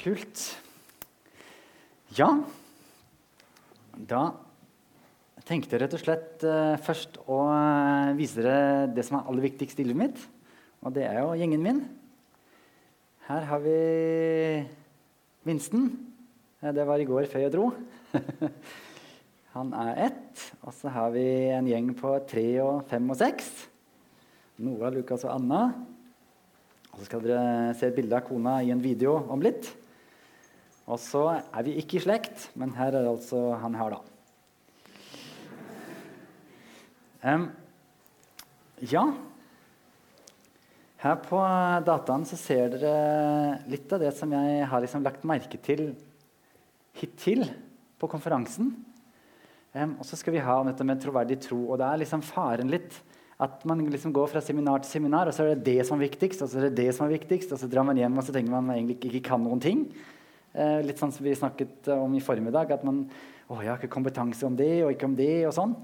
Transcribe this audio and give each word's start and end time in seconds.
Kult. 0.00 0.40
Ja, 2.16 2.30
da 4.08 4.20
tenkte 5.44 5.74
jeg 5.74 5.82
rett 5.82 5.96
og 5.96 6.00
slett 6.00 6.44
uh, 6.46 6.78
først 6.80 7.18
å 7.28 7.40
uh, 7.50 8.12
vise 8.16 8.40
dere 8.40 8.86
det 8.96 9.04
som 9.04 9.18
er 9.18 9.28
aller 9.28 9.44
viktigst 9.44 9.82
i 9.82 9.84
livet 9.84 10.00
mitt. 10.00 10.22
Og 10.80 10.94
det 10.96 11.04
er 11.04 11.18
jo 11.20 11.34
gjengen 11.36 11.60
min. 11.66 11.82
Her 13.26 13.44
har 13.50 13.60
vi 13.60 13.74
minsten. 15.44 15.90
Det 16.64 16.86
var 16.88 17.02
i 17.02 17.08
går 17.10 17.28
før 17.28 17.44
jeg 17.44 17.52
dro. 17.52 17.66
Han 19.56 19.74
er 19.82 20.00
ett. 20.06 20.46
Og 20.64 20.72
så 20.78 20.94
har 20.96 21.12
vi 21.12 21.26
en 21.52 21.68
gjeng 21.68 21.92
på 21.98 22.14
tre 22.30 22.46
og 22.64 22.86
fem 22.88 23.12
og 23.12 23.20
seks. 23.20 23.52
Noah, 24.64 24.88
Lukas 24.96 25.28
og 25.28 25.34
Anna. 25.36 25.60
Og 26.88 27.02
så 27.02 27.10
skal 27.10 27.28
dere 27.28 27.76
se 27.76 27.92
et 27.92 28.00
bilde 28.00 28.16
av 28.16 28.24
kona 28.24 28.62
i 28.64 28.72
en 28.72 28.80
video 28.80 29.18
om 29.28 29.44
litt. 29.44 29.68
Og 30.90 30.98
så 30.98 31.22
er 31.38 31.66
vi 31.66 31.76
ikke 31.78 32.00
i 32.00 32.02
slekt, 32.02 32.48
men 32.58 32.72
her 32.74 32.96
er 32.98 33.06
altså 33.06 33.52
han 33.62 33.76
her, 33.78 33.94
da. 33.94 34.00
Um, 37.20 37.50
ja 38.80 39.02
Her 41.02 41.18
på 41.20 41.40
dataen 41.84 42.24
så 42.24 42.38
ser 42.40 42.72
dere 42.72 43.58
litt 43.68 43.92
av 43.92 44.00
det 44.00 44.14
som 44.16 44.32
jeg 44.32 44.64
har 44.70 44.80
liksom 44.80 45.04
lagt 45.04 45.26
merke 45.28 45.60
til 45.60 45.90
hittil 46.96 47.44
på 48.00 48.08
konferansen. 48.08 48.72
Um, 49.76 49.94
og 50.00 50.04
så 50.08 50.18
skal 50.18 50.34
vi 50.34 50.42
ha 50.42 50.58
om 50.58 50.68
dette 50.72 50.84
med 50.84 51.00
troverdig 51.04 51.38
tro. 51.44 51.60
Og 51.68 51.78
det 51.80 51.86
er 51.86 52.02
liksom 52.02 52.24
faren 52.24 52.72
litt 52.72 52.98
at 53.40 53.62
man 53.68 53.84
liksom 53.88 54.12
går 54.12 54.32
fra 54.32 54.42
seminar 54.44 54.82
til 54.82 54.98
seminar, 54.98 55.28
og 55.30 55.36
så 55.36 55.46
er 55.46 55.54
det 55.54 55.68
det 55.70 55.86
som 55.88 55.96
er 55.96 56.08
viktigst, 56.10 56.42
og 56.44 56.50
så 56.50 56.58
er 56.58 56.66
det 56.68 56.82
det 56.82 56.90
som 56.92 57.06
er 57.06 57.14
viktigst, 57.14 57.52
og 57.54 57.60
så 57.62 57.68
drar 57.72 57.86
man 57.88 57.96
hjem 57.96 58.18
og 58.18 58.26
så 58.26 58.34
tenker 58.34 58.52
man 58.52 58.74
egentlig 58.74 58.98
ikke 59.08 59.30
kan 59.30 59.40
noen 59.44 59.62
ting. 59.64 59.86
Eh, 60.50 60.80
litt 60.82 60.98
sånn 60.98 61.12
som 61.14 61.26
vi 61.26 61.36
snakket 61.38 61.90
om 61.94 62.14
i 62.18 62.22
formiddag, 62.24 62.72
at 62.74 62.86
man 62.86 63.04
å, 63.50 63.60
jeg 63.60 63.70
har 63.70 63.78
ikke 63.78 63.92
kompetanse 63.92 64.46
om 64.46 64.56
det 64.58 64.72
og 64.84 64.92
ikke 64.94 65.08
om 65.10 65.16
det. 65.18 65.46
og 65.46 65.54
sånn. 65.54 65.74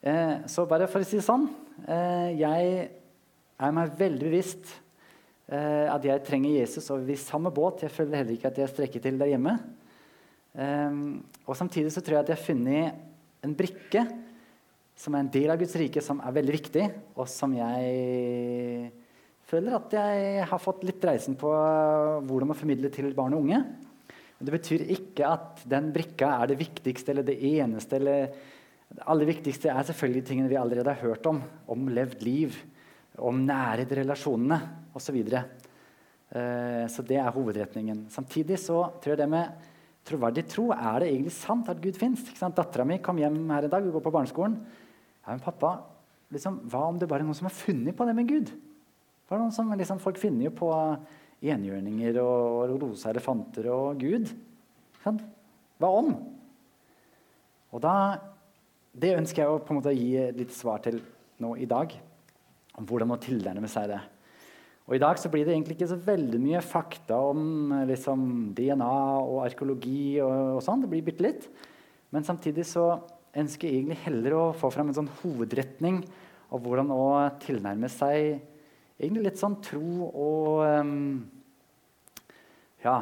Eh, 0.00 0.46
så 0.48 0.66
bare 0.68 0.88
for 0.88 1.04
å 1.04 1.08
si 1.08 1.18
det 1.18 1.24
sånn 1.24 1.48
eh, 1.88 2.36
Jeg 2.36 2.90
er 3.56 3.72
meg 3.74 3.96
veldig 3.98 4.28
bevisst 4.28 4.74
at 5.46 6.02
jeg 6.02 6.24
trenger 6.26 6.56
Jesus, 6.56 6.88
og 6.90 7.04
vi 7.06 7.14
er 7.14 7.20
samme 7.22 7.52
båt. 7.54 7.84
Jeg 7.84 7.94
føler 7.94 8.18
heller 8.18 8.34
ikke 8.34 8.50
at 8.50 8.56
jeg 8.58 8.70
strekker 8.72 9.02
til 9.04 9.20
der 9.20 9.28
hjemme. 9.30 9.52
Eh, 10.56 10.94
og 11.44 11.56
samtidig 11.58 11.92
så 11.92 12.02
tror 12.02 12.16
jeg 12.16 12.24
at 12.24 12.32
jeg 12.32 12.38
har 12.38 12.48
funnet 12.48 13.44
en 13.46 13.54
brikke 13.56 14.02
som 14.96 15.14
er 15.14 15.22
en 15.22 15.32
del 15.32 15.52
av 15.52 15.60
Guds 15.60 15.76
rike, 15.76 16.00
som 16.00 16.22
er 16.24 16.34
veldig 16.38 16.54
viktig, 16.54 16.84
og 17.20 17.28
som 17.28 17.52
jeg 17.52 18.88
føler 19.46 19.76
at 19.76 19.92
jeg 19.92 20.46
har 20.48 20.62
fått 20.62 20.86
litt 20.88 21.04
reisen 21.04 21.36
på 21.38 21.50
hvordan 22.26 22.54
å 22.54 22.56
formidle 22.56 22.90
til 22.94 23.12
barn 23.14 23.36
og 23.36 23.44
unge. 23.44 23.60
Men 24.36 24.48
det 24.48 24.54
betyr 24.58 24.84
ikke 24.92 25.28
at 25.28 25.62
den 25.68 25.90
brikka 25.94 26.28
er 26.42 26.50
det 26.50 26.58
viktigste 26.60 27.12
eller 27.12 27.24
det 27.26 27.36
eneste. 27.40 27.96
eller 27.96 28.26
Det 28.92 29.06
aller 29.08 29.30
viktigste 29.30 29.70
er 29.72 29.86
selvfølgelig 29.88 30.24
tingene 30.28 30.50
vi 30.50 30.58
allerede 30.60 30.92
har 30.92 31.08
hørt 31.08 31.26
om. 31.26 31.40
Om 31.72 31.88
levd 31.88 32.24
liv, 32.26 32.58
om 33.16 33.40
nære 33.46 33.88
relasjonene 34.02 34.60
osv. 34.96 35.22
Så, 35.24 35.42
uh, 36.36 36.84
så 36.92 37.06
det 37.08 37.16
er 37.22 37.32
hovedretningen. 37.32 38.06
Samtidig 38.12 38.60
så 38.60 38.82
tror 39.00 39.14
jeg 39.14 39.22
det 39.22 39.30
med 39.32 39.72
troverdig 40.06 40.46
tro 40.46 40.68
Er 40.70 41.00
det 41.02 41.10
egentlig 41.10 41.34
sant 41.34 41.68
at 41.68 41.80
Gud 41.82 41.96
fins? 41.98 42.28
Dattera 42.38 42.84
mi 42.86 43.00
kom 43.02 43.18
hjem 43.18 43.48
her 43.50 43.66
en 43.66 43.72
dag, 43.72 43.82
vi 43.82 43.94
går 43.94 44.04
på 44.04 44.12
barneskolen. 44.14 44.60
Ja, 45.24 45.32
men 45.32 45.42
pappa, 45.42 45.80
liksom, 46.30 46.60
hva 46.70 46.86
om 46.86 46.98
det 47.00 47.08
bare 47.10 47.24
er 47.24 47.26
noen 47.26 47.34
som 47.34 47.48
har 47.48 47.56
funnet 47.56 47.96
på 47.96 48.06
det 48.06 48.14
med 48.14 48.28
Gud? 48.28 48.52
Hva 49.26 49.34
er 49.34 49.40
det 49.40 49.46
noen 49.48 49.56
som, 49.56 49.72
liksom, 49.74 50.02
Folk 50.02 50.20
finner 50.22 50.46
jo 50.46 50.52
på 50.54 50.70
enhjørninger 51.44 52.18
og, 52.22 52.76
rosa 52.80 53.10
elefanter 53.12 53.68
og 53.72 54.00
Gud. 54.00 54.30
Sånn? 55.02 55.20
Hva 55.80 55.92
om? 55.92 56.14
Og 57.74 57.82
da, 57.84 57.94
Det 58.96 59.12
ønsker 59.18 59.42
jeg 59.42 59.52
å 59.52 59.60
på 59.60 59.74
en 59.74 59.80
måte 59.82 59.92
gi 59.92 60.16
litt 60.32 60.52
svar 60.56 60.80
til 60.80 61.02
nå 61.44 61.52
i 61.60 61.66
dag. 61.68 61.92
Om 62.80 62.86
hvordan 62.88 63.12
å 63.12 63.20
tilnærme 63.20 63.68
seg 63.68 63.90
det. 63.92 64.00
Og 64.86 64.94
I 64.96 65.02
dag 65.02 65.18
så 65.18 65.28
blir 65.28 65.44
det 65.44 65.52
egentlig 65.52 65.76
ikke 65.76 65.90
så 65.90 65.98
veldig 66.00 66.38
mye 66.40 66.62
fakta 66.64 67.18
om 67.32 67.74
liksom, 67.88 68.54
DNA 68.56 68.94
og 69.20 69.42
arkeologi. 69.44 70.20
og, 70.22 70.56
og 70.56 70.62
sånn. 70.64 70.84
Det 70.84 70.92
blir 70.92 71.04
bitte 71.04 71.26
litt. 71.26 71.48
Men 72.14 72.24
samtidig 72.24 72.64
så 72.70 72.94
ønsker 73.36 73.68
jeg 73.68 73.82
egentlig 73.82 74.00
heller 74.06 74.36
å 74.36 74.44
få 74.56 74.70
fram 74.72 74.88
en 74.88 74.96
sånn 74.96 75.12
hovedretning 75.20 76.00
av 76.48 76.62
hvordan 76.62 76.92
å 76.94 77.06
tilnærme 77.42 77.90
seg 77.92 78.38
egentlig 79.00 79.28
litt 79.28 79.40
sånn 79.40 79.58
tro 79.64 80.08
og 80.08 80.64
um, 80.64 80.98
Ja 82.84 82.98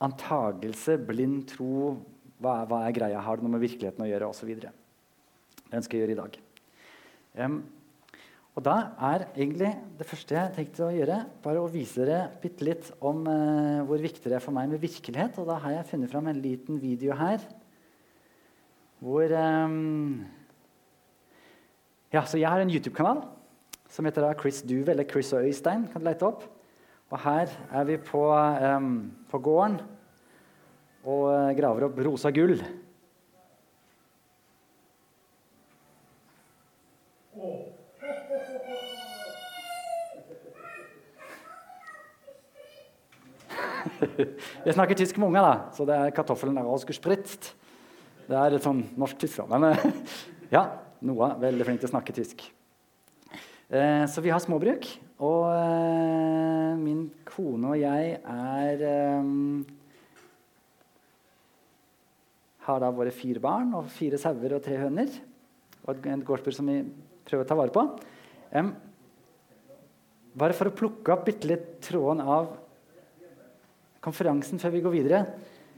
Antagelse, 0.00 0.94
blind 0.96 1.42
tro, 1.50 1.90
hva 2.40 2.62
er, 2.62 2.68
hva 2.70 2.78
er, 2.86 2.94
greia? 2.96 3.20
Har 3.20 3.36
det 3.36 3.44
noe 3.44 3.52
med 3.52 3.60
virkeligheten 3.60 4.00
å 4.00 4.08
gjøre? 4.08 4.30
Osv. 4.32 4.54
Det 4.56 5.76
ønsker 5.76 5.98
jeg 5.98 6.00
å 6.00 6.06
gjøre 6.06 6.14
i 6.14 6.20
dag. 6.22 6.38
Um, 7.44 7.58
og 8.56 8.64
da 8.64 8.76
er 9.10 9.26
egentlig 9.28 9.74
det 10.00 10.06
første 10.08 10.38
jeg 10.38 10.54
tenkte 10.56 10.86
å 10.86 10.94
gjøre, 10.94 11.20
bare 11.44 11.60
å 11.60 11.68
vise 11.70 12.00
dere 12.00 12.30
bitte 12.40 12.64
litt 12.66 12.88
om 12.96 13.22
uh, 13.28 13.84
hvor 13.88 14.00
viktig 14.00 14.24
det 14.24 14.38
er 14.40 14.44
for 14.44 14.56
meg 14.56 14.72
med 14.72 14.80
virkelighet. 14.80 15.36
Og 15.36 15.52
da 15.52 15.60
har 15.62 15.76
jeg 15.76 15.90
funnet 15.92 16.12
fram 16.12 16.32
en 16.32 16.42
liten 16.42 16.80
video 16.80 17.16
her 17.20 17.44
hvor 19.00 19.32
um, 19.32 20.24
ja, 22.10 22.24
så 22.26 22.38
Jeg 22.38 22.50
har 22.50 22.58
en 22.58 22.70
YouTube-kanal 22.70 23.22
som 23.90 24.04
heter 24.04 24.34
Chris 24.38 24.62
Duve, 24.62 24.90
eller 24.90 25.04
Chris 25.04 25.32
og 25.32 25.44
Øystein. 25.46 25.88
kan 25.92 26.00
du 26.00 26.06
lete 26.08 26.26
opp. 26.26 26.42
Og 27.10 27.18
her 27.18 27.46
er 27.72 27.84
vi 27.84 27.96
på, 27.96 28.22
um, 28.76 29.10
på 29.30 29.38
gården 29.38 29.80
og 31.04 31.22
uh, 31.30 31.50
graver 31.58 31.84
opp 31.86 31.98
rosa 31.98 32.30
gull. 32.30 32.62
Jeg 44.66 44.74
snakker 44.74 44.94
tysk 44.94 45.18
med 45.18 45.26
unger, 45.30 45.42
da, 45.42 45.54
så 45.74 45.84
det 45.86 45.94
er 45.96 46.10
kartoffelen 46.14 46.58
er. 46.58 47.54
Det 48.28 48.36
er 48.38 48.54
et 48.54 48.62
sånn 48.62 48.84
norsk-tysk. 48.98 49.40
Eh, 49.50 49.84
ja, 50.56 50.62
Noah 51.06 51.36
veldig 51.40 51.66
flink 51.66 51.80
til 51.80 51.88
å 51.88 51.94
snakke 51.94 52.14
tysk. 52.16 52.42
Eh, 53.70 54.04
så 54.10 54.20
vi 54.20 54.32
har 54.32 54.42
småbruk. 54.42 54.86
Og 55.20 55.46
eh, 55.52 56.76
min 56.80 57.04
kone 57.28 57.72
og 57.72 57.80
jeg 57.80 58.16
er 58.18 58.86
eh, 58.88 59.30
Har 62.66 62.82
da 62.82 62.90
våre 62.92 63.12
fire 63.14 63.40
barn 63.42 63.72
og 63.74 63.88
fire 63.90 64.18
sauer 64.20 64.56
og 64.56 64.64
tre 64.64 64.76
høner. 64.78 65.14
Og 65.88 66.06
en 66.06 66.24
gårdsbruk 66.26 66.54
som 66.54 66.68
vi 66.68 66.82
prøver 67.24 67.46
å 67.46 67.48
ta 67.48 67.56
vare 67.56 67.72
på. 67.74 67.86
bare 70.40 70.54
for 70.54 70.68
å 70.68 70.74
plukke 70.76 71.14
opp 71.14 71.24
bitte 71.26 71.48
litt 71.48 71.80
tråden 71.82 72.20
av 72.20 72.52
konferansen 74.04 74.60
før 74.60 74.74
vi 74.76 74.82
går 74.84 74.94
videre 74.94 75.24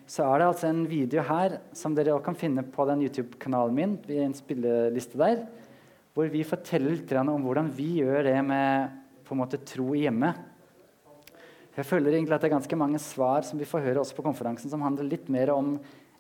så 0.06 0.26
er 0.26 0.40
det 0.40 0.46
altså 0.48 0.68
en 0.68 0.82
video 0.90 1.22
her 1.24 1.58
som 1.76 1.94
dere 1.96 2.14
også 2.14 2.26
kan 2.26 2.38
finne 2.38 2.64
på 2.66 2.86
den 2.88 3.04
YouTube-kanalen 3.06 3.74
min. 3.76 3.98
i 4.08 4.18
en 4.22 4.34
spilleliste 4.34 5.18
der, 5.18 5.46
Hvor 6.14 6.28
vi 6.28 6.42
forteller 6.44 6.90
litt 6.90 7.12
om 7.12 7.42
hvordan 7.42 7.70
vi 7.72 8.02
gjør 8.02 8.24
det 8.24 8.44
med 8.44 8.90
på 9.24 9.34
en 9.34 9.40
måte 9.40 9.64
tro 9.64 9.94
hjemme. 9.94 10.34
Jeg 11.72 11.86
føler 11.88 12.12
egentlig 12.12 12.34
at 12.34 12.42
det 12.42 12.50
er 12.50 12.58
ganske 12.58 12.76
mange 12.76 12.98
svar 12.98 13.42
som 13.42 13.58
vi 13.58 13.64
får 13.64 13.80
høre 13.80 14.00
også 14.00 14.14
på 14.14 14.22
konferansen, 14.22 14.68
som 14.68 14.82
handler 14.82 15.08
litt 15.08 15.28
mer 15.32 15.54
om 15.54 15.78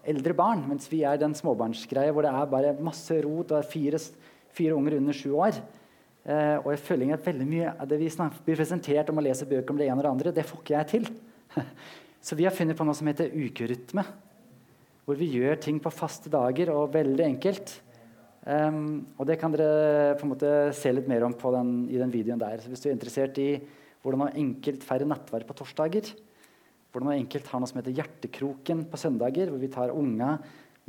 eldre 0.08 0.32
barn, 0.32 0.64
mens 0.66 0.88
vi 0.88 1.02
er 1.04 1.18
den 1.20 1.34
småbarnsgreia 1.36 2.12
hvor 2.12 2.24
det 2.24 2.32
er 2.32 2.48
bare 2.50 2.72
masse 2.80 3.18
rot 3.22 3.52
og 3.52 3.68
fire, 3.68 4.00
fire 4.48 4.74
unger 4.74 4.96
under 4.96 5.12
sju 5.12 5.34
år. 5.36 5.58
Eh, 6.24 6.56
og 6.62 6.70
jeg 6.72 6.82
føler 6.86 7.12
at 7.12 7.26
veldig 7.26 7.48
mye 7.50 7.74
av 7.74 7.90
det 7.90 7.98
vi 8.00 8.08
blir 8.46 8.56
presentert 8.56 9.10
om 9.10 9.20
å 9.20 9.26
lese 9.26 9.48
bøker 9.50 9.74
om 9.74 9.80
det 9.80 9.90
ene 9.90 9.98
og 10.00 10.06
det 10.06 10.12
andre, 10.14 10.32
det 10.32 10.46
får 10.48 10.62
ikke 10.62 10.78
jeg 10.78 10.90
til. 10.94 11.12
Så 12.22 12.38
vi 12.38 12.46
har 12.46 12.54
funnet 12.54 12.78
på 12.78 12.86
noe 12.86 12.94
som 12.94 13.08
heter 13.10 13.34
ukerytme. 13.34 14.04
Hvor 15.02 15.18
vi 15.18 15.32
gjør 15.34 15.58
ting 15.58 15.80
på 15.82 15.90
faste 15.90 16.30
dager 16.30 16.70
og 16.70 16.92
veldig 16.94 17.24
enkelt. 17.26 17.74
Um, 18.42 19.06
og 19.18 19.26
det 19.26 19.36
kan 19.38 19.54
dere 19.54 20.14
på 20.18 20.26
en 20.26 20.32
måte 20.32 20.50
se 20.74 20.90
litt 20.94 21.08
mer 21.10 21.26
om 21.26 21.34
den, 21.34 21.72
i 21.90 21.98
den 21.98 22.12
videoen 22.14 22.38
der. 22.38 22.62
Så 22.62 22.70
hvis 22.70 22.82
du 22.82 22.88
er 22.88 22.94
interessert 22.94 23.38
i 23.42 23.56
hvordan 24.02 24.24
man 24.24 24.38
enkelt 24.38 24.86
feire 24.86 25.06
nattverd 25.06 25.46
på 25.46 25.56
torsdager, 25.58 26.12
hvordan 26.90 27.10
man 27.10 27.20
enkelt 27.20 27.50
har 27.50 27.62
noe 27.62 27.70
som 27.70 27.78
heter 27.78 27.94
Hjertekroken 27.98 28.84
på 28.90 28.98
søndager, 28.98 29.50
hvor 29.50 29.62
vi 29.62 29.70
tar 29.70 29.94
unga 29.94 30.36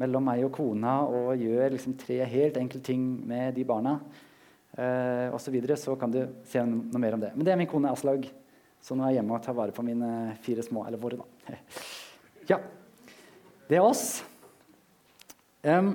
mellom 0.01 0.25
meg 0.25 0.41
og 0.45 0.53
kona 0.53 0.95
og 1.06 1.41
gjør 1.41 1.75
liksom 1.75 1.97
tre 2.01 2.19
helt 2.29 2.57
enkle 2.62 2.81
ting 2.86 3.03
med 3.29 3.53
de 3.57 3.65
barna, 3.69 4.00
uh, 4.77 5.33
osv., 5.33 5.45
så, 5.45 5.53
videre, 5.53 5.77
så 5.81 5.97
kan 5.97 6.13
du 6.13 6.24
se 6.50 6.62
noe 6.65 7.01
mer 7.01 7.18
om 7.18 7.25
det. 7.25 7.33
Men 7.33 7.45
det 7.45 7.53
er 7.53 7.62
min 7.62 7.69
kone 7.69 7.94
Aslaug. 7.94 8.29
Så 8.83 8.97
nå 8.97 9.06
er 9.06 9.13
jeg 9.13 9.21
hjemme 9.21 9.38
og 9.38 9.44
tar 9.45 9.56
vare 9.56 9.75
på 9.75 9.85
mine 9.85 10.33
fire 10.44 10.63
små. 10.65 10.83
Eller 10.88 11.01
våre, 11.01 11.24
da. 11.24 11.57
Ja. 12.50 12.57
Det 13.69 13.77
er 13.80 13.85
oss. 13.85 14.19
Um, 15.63 15.94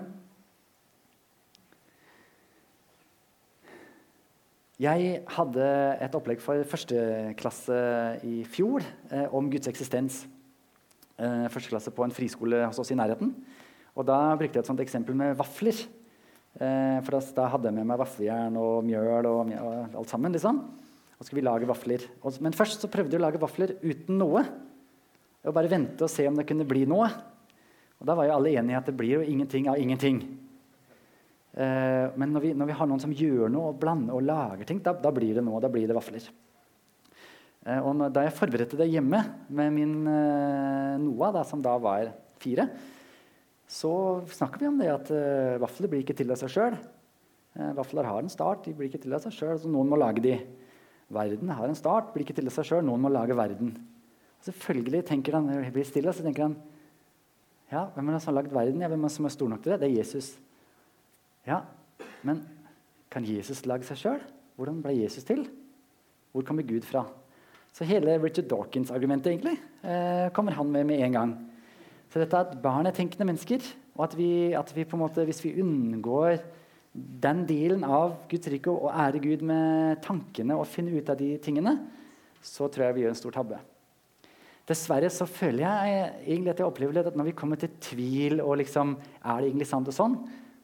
Jeg 4.79 5.25
hadde 5.35 5.69
et 6.07 6.15
opplegg 6.15 6.39
for 6.39 6.63
første 6.71 6.99
klasse 7.41 7.79
i 8.23 8.45
fjor 8.47 8.85
eh, 9.11 9.25
om 9.35 9.49
Guds 9.51 9.67
eksistens. 9.67 10.21
Eh, 11.19 11.49
første 11.51 11.73
klasse 11.73 11.91
på 11.91 12.05
en 12.07 12.15
friskole 12.15 12.61
hos 12.63 12.79
oss 12.79 12.93
i 12.95 12.99
nærheten. 12.99 13.33
Og 13.99 14.07
Da 14.07 14.37
brukte 14.39 14.55
jeg 14.55 14.63
et 14.63 14.71
sånt 14.71 14.85
eksempel 14.85 15.19
med 15.19 15.35
vafler. 15.35 15.75
Eh, 15.75 17.01
for 17.03 17.17
da, 17.17 17.21
da, 17.41 17.49
hadde 17.51 17.67
jeg 17.67 17.75
med 17.75 17.89
meg 17.91 17.99
vaffeljern 17.99 18.61
og 18.63 18.87
mjøl 18.87 19.27
og, 19.27 19.51
og 19.59 19.99
alt 19.99 20.15
sammen. 20.15 20.39
liksom. 20.39 20.63
Og 21.19 21.27
skulle 21.27 21.43
vi 21.43 21.49
lage 21.49 21.69
vafler. 21.69 22.05
Men 22.41 22.55
først 22.55 22.85
så 22.85 22.91
prøvde 22.91 23.17
vi 23.17 23.19
å 23.19 23.25
lage 23.25 23.41
vafler 23.43 23.75
uten 23.83 24.21
noe. 24.21 24.45
Og 25.43 25.55
bare 25.55 25.71
vente 25.71 26.07
og 26.07 26.13
se 26.13 26.27
om 26.31 26.39
det 26.39 26.47
kunne 26.47 26.67
bli 26.69 26.85
noe. 26.89 27.09
Og 27.99 28.07
Da 28.07 28.15
var 28.15 28.29
jo 28.29 28.37
alle 28.37 28.55
enige 28.55 28.77
i 28.77 28.79
at 28.79 28.87
det 28.87 28.97
blir 28.97 29.19
jo 29.19 29.27
ingenting 29.27 29.67
av 29.71 29.81
ingenting. 29.83 30.21
Uh, 31.59 32.15
men 32.15 32.31
når 32.31 32.45
vi, 32.45 32.51
når 32.55 32.69
vi, 32.69 32.77
har 32.79 32.87
noen 32.87 33.03
som 33.03 33.15
gjør 33.15 33.49
noe 33.51 33.73
og 33.73 33.81
blander 33.81 34.15
og 34.15 34.23
lager 34.23 34.69
ting, 34.69 34.83
da, 34.85 34.93
da 34.95 35.11
blir 35.15 35.35
det 35.35 35.43
noe. 35.43 35.63
Da 35.63 35.71
blir 35.73 35.89
det 35.91 35.97
vafler. 35.97 36.29
Uh, 37.67 37.81
og 37.83 38.05
da 38.15 38.23
jeg 38.23 38.37
forberedte 38.37 38.79
det 38.79 38.87
hjemme 38.93 39.25
med 39.49 39.75
min 39.75 39.97
uh, 40.07 40.95
Noah, 41.03 41.35
da, 41.35 41.43
som 41.49 41.65
da 41.65 41.75
var 41.83 42.13
fire, 42.39 42.69
så 43.69 43.91
snakker 44.31 44.63
vi 44.63 44.71
om 44.71 44.79
det 44.81 44.87
at 44.89 45.11
vafler 45.61 45.91
blir 45.93 46.01
ikke 46.01 46.15
til 46.17 46.31
av 46.33 46.39
seg 46.41 46.49
sjøl. 46.55 46.77
vafler 47.77 48.07
har 48.09 48.23
en 48.23 48.33
start, 48.33 48.63
de 48.65 48.73
blir 48.73 48.89
ikke 48.89 49.03
til 49.03 49.13
av 49.13 49.21
seg 49.21 49.35
sjøl, 49.37 49.59
så 49.61 49.69
noen 49.69 49.91
må 49.91 49.99
lage 50.01 50.23
de. 50.25 50.39
Verden 51.09 51.53
har 51.57 51.69
en 51.69 51.79
start, 51.79 52.11
blir 52.13 52.27
ikke 52.27 52.37
til 52.37 52.51
seg 52.53 52.67
sjøl, 52.69 52.85
noen 52.85 53.01
må 53.01 53.11
lage 53.13 53.37
verden. 53.37 53.73
Og 54.39 54.51
selvfølgelig 54.51 55.07
tenker 55.09 55.39
han, 55.39 55.49
når 55.49 55.71
blir 55.75 55.89
stille, 55.89 56.13
så 56.13 56.25
tenker 56.25 56.49
han 56.49 56.59
ja, 57.69 57.85
hvem 57.93 58.09
er 58.09 58.17
det 58.17 58.21
som 58.25 58.33
har 58.33 58.39
lagd 58.41 58.53
verden? 58.55 58.81
Ja, 58.81 58.89
hvem 58.89 59.03
er 59.05 59.11
det 59.11 59.17
som 59.17 59.29
er 59.29 59.33
stor 59.35 59.49
nok 59.53 59.65
til 59.65 59.75
det? 59.75 59.81
Det 59.83 59.89
er 59.91 59.99
Jesus. 59.99 60.31
Ja, 61.49 61.63
men 62.25 62.41
kan 63.13 63.27
Jesus 63.29 63.65
lage 63.69 63.85
seg 63.89 64.01
sjøl? 64.01 64.23
Hvordan 64.57 64.81
ble 64.85 64.95
Jesus 64.97 65.27
til? 65.29 65.45
Hvor 66.33 66.45
kommer 66.49 66.65
Gud 66.67 66.87
fra? 66.89 67.05
Så 67.77 67.87
hele 67.89 68.17
Richard 68.23 68.49
Dawkins-argumentet 68.51 69.33
egentlig, 69.33 69.59
eh, 69.85 70.31
kommer 70.33 70.57
han 70.57 70.71
med 70.73 70.87
med 70.89 71.05
en 71.05 71.13
gang. 71.13 71.35
Så 72.09 72.21
dette 72.21 72.41
at 72.41 72.57
barn 72.63 72.87
er 72.87 72.97
tenkende 72.97 73.29
mennesker, 73.29 73.61
og 73.97 74.05
at 74.05 74.17
vi, 74.17 74.53
at 74.57 74.73
vi 74.75 74.87
måte, 74.97 75.25
hvis 75.25 75.45
vi 75.45 75.61
unngår 75.61 76.39
den 77.23 77.45
delen 77.49 77.85
av 77.87 78.17
Guds 78.31 78.51
rike 78.53 78.73
og 78.73 78.91
ære 78.93 79.23
Gud 79.23 79.43
med 79.47 80.01
tankene 80.05 80.57
og 80.59 80.69
finne 80.71 80.95
ut 80.95 81.11
av 81.11 81.19
de 81.21 81.35
tingene, 81.43 81.75
så 82.45 82.69
tror 82.71 82.89
jeg 82.89 82.97
vi 82.97 83.05
gjør 83.05 83.15
en 83.15 83.21
stor 83.23 83.35
tabbe. 83.35 83.59
Dessverre 84.69 85.09
så 85.13 85.25
føler 85.25 85.65
jeg 85.65 86.03
egentlig 86.27 86.53
at 86.53 86.61
jeg 86.61 86.69
opplever 86.69 86.99
litt 86.99 87.09
at 87.09 87.17
når 87.17 87.31
vi 87.31 87.39
kommer 87.39 87.61
til 87.61 87.73
tvil 87.81 88.43
og 88.45 88.59
liksom, 88.61 88.99
er 89.25 89.41
det 89.41 89.49
egentlig 89.49 89.69
sant 89.71 89.89
og 89.89 89.97
sånn, 89.97 90.19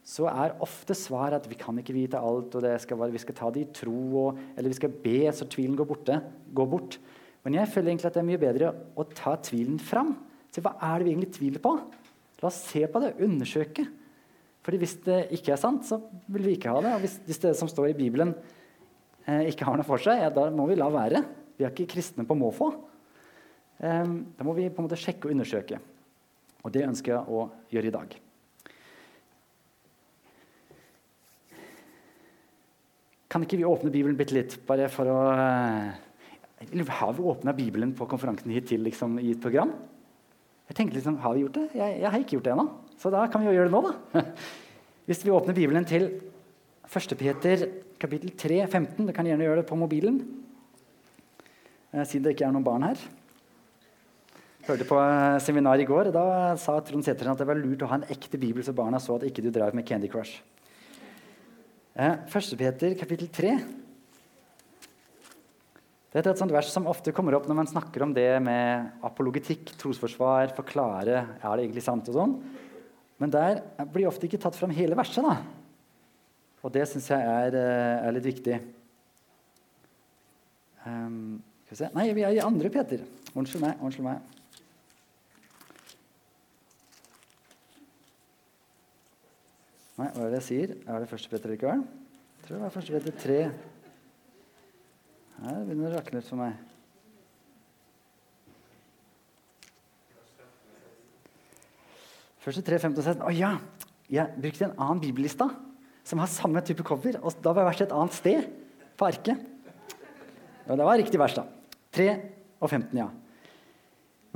så 0.04 0.26
er 0.28 0.58
ofte 0.64 0.92
svaret 0.98 1.38
at 1.38 1.48
vi 1.48 1.56
kan 1.56 1.78
ikke 1.81 1.96
vite 1.96 2.20
alt, 2.20 2.52
og 2.52 2.66
skal 2.82 3.00
være, 3.00 3.14
vi 3.14 3.22
skal 3.22 3.36
ta 3.38 3.48
det 3.52 3.62
i 3.62 3.70
tro, 3.72 3.96
og, 4.26 4.40
eller 4.52 4.69
vi 4.69 4.76
skal 4.76 4.92
be 4.92 5.20
så 5.32 5.48
tvilen 5.48 5.78
går, 5.78 5.88
borte, 5.88 6.19
går, 6.52 6.69
bort. 6.69 6.98
Men 7.44 7.56
jeg 7.56 7.70
føler 7.72 7.94
egentlig 7.94 8.10
at 8.10 8.19
det 8.19 8.20
er 8.20 8.28
mye 8.28 8.42
bedre 8.42 8.72
å 9.00 9.06
ta 9.08 9.32
tvilen 9.40 9.81
fram. 9.81 10.12
Se 10.52 10.60
hva 10.64 10.75
er 10.76 11.00
det 11.00 11.06
vi 11.06 11.14
egentlig 11.14 11.32
tviler 11.38 11.64
på? 11.64 11.72
La 12.42 12.50
oss 12.50 12.60
se 12.69 12.84
på 12.84 13.00
det, 13.00 13.14
undersøke. 13.25 13.86
Fordi 14.64 14.81
hvis 14.81 14.96
det 15.05 15.19
ikke 15.37 15.52
er 15.52 15.61
sant, 15.61 15.84
så 15.84 15.99
vil 16.32 16.46
vi 16.49 16.56
ikke 16.56 16.72
ha 16.72 16.81
det. 16.81 16.93
Og 16.96 17.05
hvis, 17.05 17.19
hvis 17.26 17.43
det 17.43 17.52
som 17.58 17.69
står 17.69 17.90
i 17.93 17.99
Bibelen, 17.99 18.32
eh, 19.28 19.50
ikke 19.50 19.69
har 19.69 19.76
noe 19.76 19.87
for 19.87 20.00
seg, 20.00 20.22
ja, 20.25 20.31
da 20.32 20.49
må 20.55 20.66
vi 20.70 20.78
la 20.81 20.88
være. 20.93 21.20
Vi 21.58 21.66
er 21.66 21.75
ikke 21.75 21.90
kristne 21.93 22.25
på 22.26 22.37
måfå. 22.38 22.70
Eh, 23.84 24.14
da 24.38 24.46
må 24.46 24.56
vi 24.56 24.70
på 24.70 24.81
en 24.81 24.88
måte 24.88 25.00
sjekke 25.00 25.28
og 25.28 25.37
undersøke. 25.37 25.81
Og 26.64 26.72
det 26.72 26.87
ønsker 26.87 27.12
jeg 27.12 27.28
å 27.28 27.49
gjøre 27.75 27.90
i 27.90 27.94
dag. 27.99 28.16
Kan 33.34 33.44
ikke 33.44 33.58
vi 33.58 33.67
åpne 33.67 33.93
Bibelen 33.93 34.17
bitte 34.17 34.37
litt, 34.37 34.56
bare 34.64 34.87
for 34.93 35.10
å 35.10 35.20
eh, 35.34 35.93
har 36.88 37.12
vi 37.12 37.22
åpna 37.28 37.52
Bibelen 37.52 37.93
på 37.93 38.06
konferansen 38.08 38.52
hittil 38.55 38.84
liksom, 38.87 39.19
i 39.20 39.32
et 39.34 39.43
program? 39.43 39.75
Jeg 40.70 40.76
tenkte 40.78 40.96
liksom, 40.96 41.19
Har 41.20 41.34
vi 41.34 41.44
gjort 41.44 41.58
det? 41.58 41.69
Jeg, 41.75 42.00
jeg 42.00 42.10
har 42.10 42.19
ikke 42.22 42.38
gjort 42.38 42.46
det 42.46 42.52
ennå. 42.55 42.67
Så 43.00 43.11
da 43.12 43.25
kan 43.31 43.43
vi 43.43 43.50
jo 43.50 43.56
gjøre 43.56 43.70
det 43.70 43.75
nå, 43.75 43.82
da. 43.91 44.25
Hvis 45.08 45.20
vi 45.25 45.32
åpner 45.35 45.56
Bibelen 45.56 45.85
til 45.88 46.08
1. 46.88 47.17
Peter 47.20 47.67
kapittel 48.00 48.32
3, 48.38 48.62
15 48.69 49.08
Du 49.08 49.12
kan 49.17 49.26
gjerne 49.26 49.44
gjøre 49.46 49.62
det 49.62 49.69
på 49.69 49.79
mobilen. 49.79 50.23
Eh, 51.93 52.05
siden 52.06 52.25
det 52.25 52.35
ikke 52.35 52.49
er 52.49 52.55
noen 52.55 52.67
barn 52.67 52.87
her. 52.87 52.99
Jeg 54.64 54.70
hørte 54.70 54.88
på 54.88 54.96
eh, 54.96 55.38
seminar 55.44 55.81
i 55.81 55.87
går, 55.88 56.08
da 56.14 56.25
sa 56.61 56.79
Trond 56.81 57.05
Sæther 57.05 57.29
at 57.32 57.41
det 57.41 57.46
var 57.49 57.61
lurt 57.61 57.85
å 57.85 57.91
ha 57.91 58.00
en 58.00 58.08
ekte 58.12 58.41
bibel, 58.41 58.64
så 58.64 58.73
barna 58.76 59.00
så 59.02 59.19
at 59.19 59.26
ikke 59.29 59.44
du 59.44 59.50
drev 59.52 59.76
med 59.76 59.87
Candy 59.88 60.08
Crush. 60.08 60.41
1. 61.94 62.29
Eh, 62.32 62.56
Peter 62.58 62.96
kapittel 62.99 63.29
3. 63.29 63.56
Det 66.14 66.23
er 66.23 66.31
et 66.31 66.38
sånt 66.38 66.55
vers 66.55 66.69
som 66.70 66.87
ofte 66.87 67.12
kommer 67.14 67.35
opp 67.35 67.49
når 67.50 67.58
man 67.58 67.69
snakker 67.69 68.05
om 68.06 68.12
det 68.14 68.29
med 68.43 69.00
apologetikk, 69.02 69.73
trosforsvar, 69.81 70.52
forklare 70.55 71.17
er 71.20 71.43
det 71.43 71.64
egentlig 71.64 71.82
sant 71.82 72.08
og 72.12 72.19
sånn. 72.19 72.37
Men 73.22 73.32
der 73.32 73.61
blir 73.93 74.08
ofte 74.11 74.26
ikke 74.26 74.40
tatt 74.43 74.56
fram 74.58 74.72
hele 74.75 74.96
verset. 74.99 75.25
da. 75.25 75.38
Og 76.64 76.72
det 76.72 76.87
syns 76.88 77.11
jeg 77.11 77.20
er, 77.20 77.55
eh, 77.55 78.06
er, 78.06 78.14
litt 78.16 78.25
viktig. 78.25 78.61
Um, 80.84 81.43
skal 81.64 81.75
vi 81.75 81.76
se 81.76 81.90
Nei, 81.94 82.12
vi 82.16 82.25
er 82.25 82.37
i 82.37 82.44
andre 82.44 82.70
Peter. 82.70 83.05
Unnskyld 83.34 83.62
meg. 83.62 83.78
unnskyld 83.81 84.08
meg. 84.08 84.20
Nei, 89.94 90.08
hva 90.10 90.25
er 90.25 90.32
det 90.32 90.40
jeg 90.40 90.49
sier? 90.49 90.76
Er 90.88 90.99
det 90.99 91.08
første 91.08 91.31
Peter 91.31 91.52
likevel? 91.52 91.84
Jeg 91.84 92.46
tror 92.49 92.56
det 92.56 92.64
var 92.64 92.72
første 92.75 92.93
Peter 92.93 93.20
3. 93.22 93.37
Her 95.44 95.60
begynner 95.64 95.87
det 95.87 95.93
å 95.93 95.99
rakne 96.00 96.19
ut 96.19 96.31
for 96.32 96.40
meg. 96.40 96.74
Første 102.44 102.61
3, 102.61 102.76
5 102.82 102.93
og 102.93 103.05
16. 103.06 103.25
Å 103.25 103.32
ja! 103.32 103.55
Jeg 104.12 104.37
brukte 104.37 104.67
en 104.67 104.76
annen 104.76 105.00
bibellista 105.00 105.46
som 106.05 106.20
har 106.20 106.29
samme 106.29 106.61
type 106.67 106.85
cover. 106.85 107.17
Og 107.25 107.38
da 107.41 107.55
var 107.56 107.70
verset 107.70 107.88
et 107.88 107.94
annet 107.96 108.17
sted 108.17 108.49
på 109.00 109.08
arket. 109.08 109.41
Og 110.69 110.76
det 110.76 110.88
var 110.88 111.00
riktig 111.00 111.20
vers, 111.20 111.37
da. 111.38 111.46
3 111.96 112.08
og 112.61 112.69
15, 112.69 113.00
ja. 113.00 113.08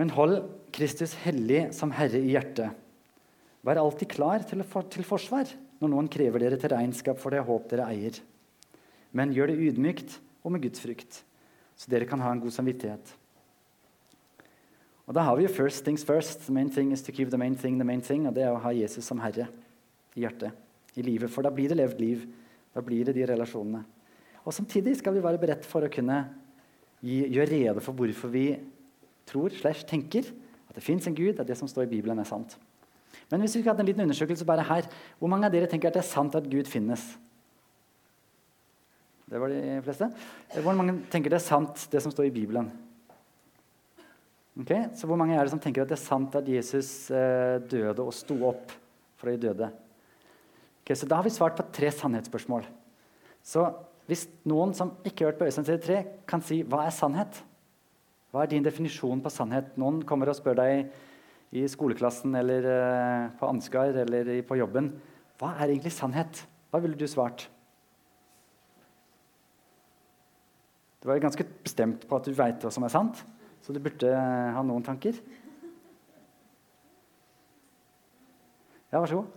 Men 0.01 0.13
hold 0.15 0.39
Kristus 0.73 1.13
hellig 1.25 1.67
som 1.77 1.93
Herre 1.97 2.21
i 2.23 2.33
hjertet 2.37 2.85
Vær 3.67 3.81
alltid 3.83 4.09
klar 4.13 4.45
til, 4.47 4.63
for, 4.63 4.87
til 4.87 5.05
forsvar 5.05 5.51
når 5.83 5.91
noen 5.91 6.09
krever 6.13 6.41
dere 6.41 6.57
til 6.61 6.71
regnskap 6.73 7.19
for 7.21 7.35
det 7.35 7.43
håp 7.45 7.67
dere 7.69 7.89
eier. 7.91 8.15
Men 9.11 9.35
gjør 9.35 9.51
det 9.51 9.59
ydmykt 9.67 10.15
og 10.47 10.55
med 10.55 10.63
Guds 10.63 10.81
frykt, 10.81 11.19
så 11.77 11.91
dere 11.91 12.07
kan 12.09 12.23
ha 12.23 12.31
en 12.33 12.41
god 12.41 12.55
samvittighet. 12.55 13.11
Og 15.09 15.15
Da 15.15 15.23
har 15.25 15.37
vi 15.37 15.43
jo 15.43 15.49
'first 15.49 15.85
things 15.85 16.05
first'. 16.05 16.45
The 16.45 16.53
main 16.53 16.71
thing 16.71 16.93
is 16.93 17.03
to 17.03 17.13
keep 17.13 17.31
the 17.31 17.39
main 17.39 17.57
thing 17.57 17.79
the 17.79 17.85
main 17.85 18.01
thing. 18.01 18.27
Og 18.27 18.35
det 18.35 18.43
er 18.43 18.53
å 18.53 18.61
ha 18.61 18.71
Jesus 18.71 19.05
som 19.05 19.19
herre 19.19 19.49
i 20.15 20.21
hjertet, 20.21 20.53
i 20.97 21.03
livet. 21.03 21.31
For 21.31 21.43
da 21.43 21.51
blir 21.51 21.69
det 21.69 21.77
levd 21.77 22.01
liv. 22.01 22.27
Da 22.75 22.81
blir 22.81 23.05
det 23.05 23.15
de 23.15 23.27
relasjonene. 23.27 23.85
Og 24.45 24.53
Samtidig 24.53 24.97
skal 24.97 25.15
vi 25.15 25.21
være 25.21 25.39
beredt 25.39 25.65
for 25.65 25.81
å 25.81 25.91
kunne 25.91 26.29
gjøre 27.03 27.51
rede 27.51 27.81
for 27.81 27.93
hvorfor 27.93 28.29
vi 28.29 28.59
tror 29.27 29.51
slash 29.51 29.85
tenker 29.85 30.25
at 30.69 30.75
det 30.75 30.83
fins 30.83 31.07
en 31.07 31.15
Gud, 31.15 31.41
at 31.41 31.47
det 31.47 31.57
som 31.57 31.69
står 31.69 31.83
i 31.83 31.87
Bibelen, 31.97 32.19
er 32.19 32.25
sant. 32.25 32.57
Men 33.31 33.41
hvis 33.41 33.55
vi 33.55 33.61
skulle 33.61 33.75
hatt 33.75 33.81
en 33.81 33.87
liten 33.87 34.03
undersøkelse 34.03 34.45
bare 34.45 34.63
her, 34.63 34.89
hvor 35.19 35.29
mange 35.29 35.47
av 35.47 35.53
dere 35.53 35.67
tenker 35.67 35.89
at 35.89 35.95
det 35.95 36.03
er 36.03 36.09
sant 36.09 36.35
at 36.35 36.49
Gud 36.49 36.65
finnes? 36.65 37.19
Det 39.29 39.41
var 39.41 39.49
de 39.49 39.81
fleste. 39.85 40.11
Hvor 40.63 40.77
mange 40.77 41.03
tenker 41.11 41.31
det 41.31 41.37
er 41.41 41.45
sant, 41.45 41.89
det 41.93 42.03
som 42.03 42.13
står 42.13 42.25
i 42.31 42.31
Bibelen? 42.31 42.71
Okay? 44.59 44.89
Så 44.99 45.07
hvor 45.07 45.19
mange 45.19 45.37
er 45.37 45.47
det 45.47 45.53
som 45.53 45.61
tenker 45.63 45.85
at 45.85 45.91
det 45.91 45.99
er 45.99 46.03
sant 46.03 46.35
at 46.35 46.49
Jesus 46.51 47.11
eh, 47.15 47.59
døde 47.71 48.03
og 48.03 48.15
sto 48.17 48.37
opp 48.49 48.73
fra 49.19 49.35
de 49.35 49.49
døde? 49.49 49.69
Okay, 50.83 50.97
så 50.99 51.07
da 51.07 51.21
har 51.21 51.27
vi 51.27 51.35
svart 51.35 51.57
på 51.59 51.67
tre 51.75 51.93
sannhetsspørsmål. 51.95 52.65
Så 53.45 53.67
hvis 54.09 54.25
noen 54.49 54.73
som 54.75 54.95
ikke 55.07 55.25
har 55.25 55.31
hørt 55.31 55.43
på 55.43 55.49
Øystein 55.49 55.67
CD3, 55.69 55.99
kan 56.27 56.43
si 56.45 56.63
hva 56.65 56.87
er 56.87 56.95
sannhet? 56.97 57.43
Hva 58.33 58.43
er 58.43 58.51
din 58.51 58.65
definisjon 58.65 59.21
på 59.25 59.33
sannhet? 59.33 59.71
Noen 59.81 60.01
kommer 60.09 60.31
og 60.33 60.37
spør 60.39 60.57
deg 60.59 60.89
i 61.57 61.65
skoleklassen 61.69 62.35
eller 62.37 62.67
uh, 62.67 63.29
på 63.39 63.49
Ansgar 63.49 63.97
eller 64.03 64.35
på 64.45 64.59
jobben 64.59 64.91
Hva 65.41 65.55
er 65.55 65.71
egentlig 65.71 65.95
sannhet? 65.97 66.43
Hva 66.69 66.81
ville 66.85 66.99
du 66.99 67.07
svart? 67.09 67.47
Du 70.99 71.09
var 71.09 71.21
ganske 71.23 71.47
bestemt 71.63 72.05
på 72.09 72.19
at 72.19 72.27
du 72.27 72.35
veit 72.37 72.65
hva 72.65 72.73
som 72.75 72.85
er 72.85 72.93
sant, 72.93 73.21
så 73.69 73.75
du 73.77 73.83
burde 73.85 74.09
uh, 74.09 74.55
ha 74.57 74.63
noen 74.65 74.81
tanker. 74.81 75.13
Ja, 78.89 79.03
vær 79.03 79.11
så 79.11 79.19
god. 79.19 79.35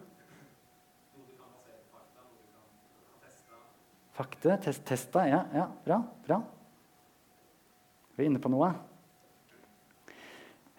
Fakta, 4.15 4.55
test, 4.63 4.85
testa. 4.87 5.25
Ja, 5.27 5.41
ja, 5.51 5.65
bra. 5.83 5.97
bra. 6.23 6.39
Vi 8.15 8.23
er 8.23 8.31
inne 8.31 8.39
på 8.39 8.53
noe. 8.55 8.71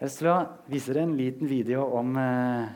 Jeg 0.00 0.16
vil 0.16 0.49
vise 0.73 0.94
dere 0.94 1.04
en 1.04 1.16
liten 1.21 1.52
video 1.52 1.85
om, 2.00 2.16
eh, 2.16 2.73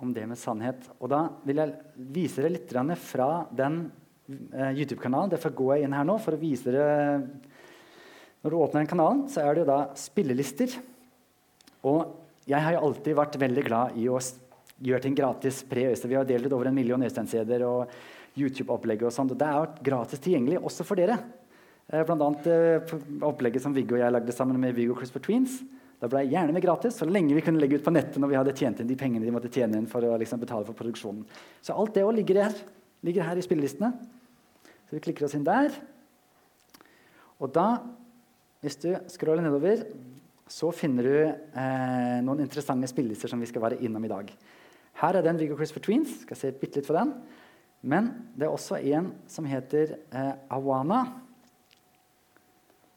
om, 0.00 0.16
det 0.16 0.24
med 0.24 0.40
sannhet. 0.40 0.88
Og 1.04 1.12
da 1.12 1.26
vil 1.44 1.60
jeg 1.60 1.76
vise 2.16 2.40
dere 2.40 2.56
litt 2.56 2.72
fra 3.12 3.28
den 3.52 3.82
eh, 4.56 4.72
YouTube-kanalen. 4.72 5.36
Derfor 5.36 5.52
går 5.52 5.74
jeg 5.76 5.84
inn 5.84 6.00
her 6.00 6.08
nå 6.08 6.16
for 6.16 6.32
å 6.32 6.40
vise 6.40 6.72
dere 6.72 7.20
Når 8.44 8.52
du 8.52 8.58
åpner 8.60 8.82
den 8.82 8.90
kanalen, 8.90 9.22
så 9.32 9.40
er 9.40 9.54
det 9.54 9.62
jo 9.64 9.70
da 9.70 9.78
spillelister. 9.96 10.74
Og 11.88 12.12
jeg 12.44 12.60
har 12.60 12.76
jo 12.76 12.82
alltid 12.90 13.16
vært 13.16 13.38
veldig 13.40 13.62
glad 13.64 13.94
i 13.96 14.04
å 14.12 14.18
gjøre 14.84 15.00
ting 15.06 15.16
gratis. 15.16 15.62
pre 15.64 15.86
Øystein. 15.88 16.10
Vi 16.12 16.18
har 16.18 16.28
delt 16.28 16.46
ut 16.46 16.52
over 16.52 16.68
en 16.68 16.76
million 16.76 17.00
Øystein-CD-er 17.00 17.64
og 17.64 17.88
YouTube-opplegg. 18.36 19.02
og 19.02 19.12
sånt. 19.12 19.32
Det 19.38 19.46
er 19.46 19.56
jo 19.56 19.82
gratis 19.82 20.20
tilgjengelig 20.20 20.60
også 20.60 20.84
for 20.84 21.00
dere. 21.00 21.16
Eh, 21.88 22.04
blant 22.04 22.20
annet 22.20 22.46
eh, 22.46 22.94
opplegget 23.22 23.62
som 23.62 23.72
Viggo 23.72 23.96
og 23.96 24.00
jeg 24.00 24.12
lagde 24.12 24.32
sammen 24.32 24.60
med 24.60 24.74
Viggo 24.74 24.94
Crisper 24.94 25.20
Tweens. 25.20 25.62
Da 26.00 26.08
ble 26.08 26.24
jeg 26.24 26.34
gjerne 26.34 26.52
med 26.52 26.64
gratis 26.64 26.98
så 27.00 27.08
lenge 27.08 27.32
vi 27.32 27.40
kunne 27.40 27.60
legge 27.60 27.78
ut 27.78 27.84
på 27.84 27.92
nettet 27.94 28.20
når 28.20 28.28
vi 28.28 28.36
hadde 28.36 28.56
tjent 28.56 28.80
inn 28.80 28.88
de 28.88 28.96
pengene 28.98 29.24
de 29.24 29.32
måtte 29.32 29.48
tjene 29.48 29.78
inn 29.78 29.88
for 29.88 30.04
å 30.04 30.18
liksom, 30.20 30.40
betale 30.42 30.66
for 30.68 30.76
produksjonen. 30.76 31.24
Så 31.64 31.72
alt 31.72 31.94
det 31.96 32.04
òg 32.04 32.16
ligger 32.18 32.42
her. 32.44 32.56
Ligger 33.04 33.24
her 33.24 33.40
i 33.40 33.44
spillelistene. 33.44 33.92
Så 34.84 34.96
vi 34.96 35.00
klikker 35.04 35.24
oss 35.24 35.36
inn 35.36 35.46
der. 35.46 35.72
Og 37.40 37.52
da, 37.52 37.80
hvis 38.64 38.80
du 38.80 38.90
scroller 39.12 39.44
nedover, 39.44 39.84
så 40.48 40.70
finner 40.76 41.06
du 41.06 41.16
eh, 41.24 42.18
noen 42.24 42.42
interessante 42.44 42.88
spillelister 42.88 43.30
som 43.30 43.40
vi 43.40 43.48
skal 43.48 43.64
være 43.64 43.80
innom 43.84 44.04
i 44.04 44.12
dag. 44.12 44.30
Her 45.00 45.18
er 45.18 45.26
den 45.26 45.40
Viggo 45.40 45.56
Chris 45.58 45.72
for 45.74 45.84
Tweens. 45.84 46.22
Skal 46.24 46.38
se 46.38 46.52
bitte 46.56 46.80
litt 46.80 46.88
på 46.88 46.96
den. 46.96 47.12
Men 47.84 48.10
det 48.36 48.46
er 48.46 48.54
også 48.54 48.78
en 48.80 49.10
som 49.28 49.48
heter 49.48 49.96
eh, 50.08 50.32
Awana. 50.52 51.02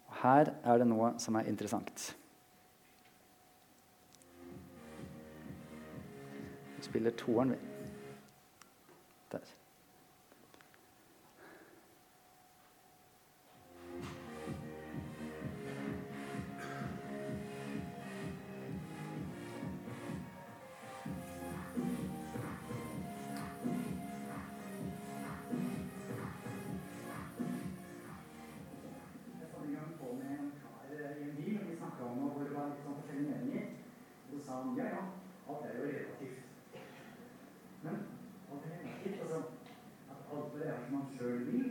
Og 0.07 0.19
her 0.21 0.53
er 0.63 0.83
det 0.83 0.88
noe 0.88 1.15
som 1.19 1.39
er 1.39 1.50
interessant. 1.51 2.12
Vi 6.77 6.86
spiller 6.86 7.15
toeren, 7.19 7.55
vi. 7.55 7.66
Ja, 34.77 34.86
ja, 34.96 35.01
alt 35.50 35.65
er 35.65 35.77
jo 35.77 35.84
relativt. 35.84 36.39
Men 37.84 37.96
alt 38.51 38.65
er 38.65 38.72
relativt. 38.74 39.22
Altså, 39.24 39.39
at 40.12 40.19
alt 40.34 40.53
det 40.53 40.67
er 40.67 40.77
som 40.81 40.98
man 40.98 41.05
sjøl 41.13 41.39
vil, 41.48 41.65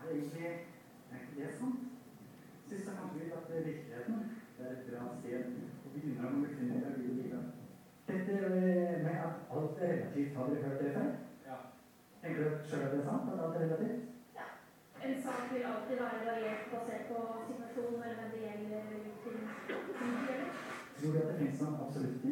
er 0.00 0.08
egentlig, 0.14 0.46
er 1.10 1.16
ikke 1.20 1.36
det 1.36 1.54
sant. 1.58 1.78
Sist 2.68 2.88
jeg 2.88 2.96
fant 2.98 3.16
ut 3.16 3.36
at 3.38 3.52
virkeligheten 3.66 4.18
det 4.58 4.66
er 4.66 4.72
et 4.72 4.86
bra 4.88 5.02
sted 5.18 5.40
å 5.84 5.92
begynne 5.94 6.26
å 6.26 6.42
befinne 6.44 6.82
seg 6.82 6.98
i 7.04 7.14
livet. 7.20 7.44
Dette 8.08 8.34
med 9.04 9.16
at 9.26 9.34
alt 9.54 9.80
er 9.82 9.92
relativt, 9.92 10.36
har 10.36 10.50
dere 10.50 10.64
hørt 10.66 10.82
det 10.82 10.94
før? 10.96 11.10
Ja. 11.48 11.58
Tenker 12.22 12.42
dere 12.42 12.66
sjøl 12.70 12.86
at 12.86 12.92
det 12.94 13.00
er 13.02 13.08
sant? 13.10 13.32
At 13.32 13.44
alt 13.44 13.58
er 13.60 13.66
relativt? 13.66 14.02
Ja. 14.40 14.48
En 15.06 15.22
sak 15.26 15.52
vil 15.52 15.68
alltid 15.72 16.02
være 16.02 16.24
variert 16.30 16.70
basert 16.74 17.08
på 17.12 17.22
situasjonen 17.50 18.02
eller 18.02 18.18
hvem 18.20 18.32
det 18.34 18.44
gjelder. 18.46 18.80
eller 18.80 19.06
Tror 21.00 21.12
du 21.12 21.18
at 21.18 21.28
det 21.28 21.38
finnes 21.38 21.60
noen 21.60 21.80
absolutter? 21.86 22.30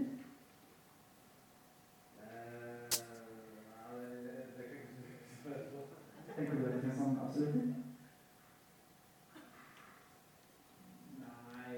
Tenker 6.37 6.55
du 6.55 6.65
at 6.67 6.73
det 6.73 6.81
finnes 6.81 7.01
noen 7.01 7.19
absolutter? 7.25 7.67
Nei 11.19 11.75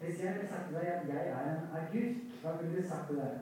Hvis 0.00 0.20
jeg 0.22 0.32
hadde 0.32 0.48
sagt 0.48 0.66
til 0.66 0.74
deg 0.74 0.86
at 0.86 1.08
jeg 1.08 1.28
er 1.28 1.44
en 1.52 1.62
agurk, 1.78 2.16
sagt 2.96 3.08
til 3.08 3.16
deg? 3.16 3.32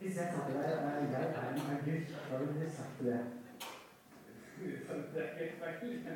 Hvis 0.00 0.16
jeg 0.16 0.26
sa 0.32 0.38
til 0.46 0.54
deg 0.54 0.64
at 0.64 0.72
jeg 1.12 1.22
er 1.38 1.48
en 1.50 1.70
agurk, 1.74 2.06
hva 2.28 2.38
ville 2.38 2.54
du 2.60 2.70
sagt 2.78 2.92
til 2.98 3.06
det? 3.10 3.22
Det 4.58 5.22
er 5.22 5.42
ikke 5.44 5.58
feil. 5.62 5.94
Det, 5.98 6.14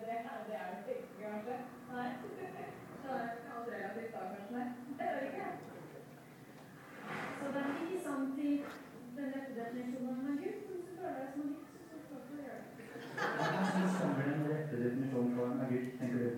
det, 0.00 0.16
det 0.46 0.54
er 0.54 0.68
det 0.86 0.94
ikke, 0.96 1.22
kanskje. 1.22 1.54
Nei. 1.92 2.08
Det 3.02 3.10
er 3.12 3.28
alt 3.54 3.68
relativt 3.74 4.12
da, 4.14 4.20
kanskje. 4.32 4.60
Det 4.98 5.04
er 5.06 5.14
det 5.16 5.26
ikke. 5.28 5.48
Så 7.38 7.44
det 7.54 7.60
er 7.62 7.70
ikke 7.84 8.00
sånn 8.08 8.26
til 8.38 8.54
den 9.16 9.32
rette 9.34 9.52
definisjonen 9.60 10.10
av 10.10 10.36
Gud, 10.42 10.58
men 10.66 10.74
hvis 10.74 10.86
du 10.88 10.92
føler 10.98 11.18
deg 11.20 11.28
som 11.32 11.40
en 11.46 11.50
Gud, 11.54 11.66
så 11.90 11.96
skal 12.02 12.18
du 12.26 12.34
gjøre 12.42 12.58
det. 12.58 12.86
Hva 13.38 13.62
syns 13.70 13.96
stemmer 13.96 14.24
den 14.30 14.40
rette 14.50 14.74
definisjonen 14.84 15.34
på 15.38 15.42
en 15.46 15.64
agurk, 15.66 15.88
tenker 16.00 16.18
du? 16.24 16.30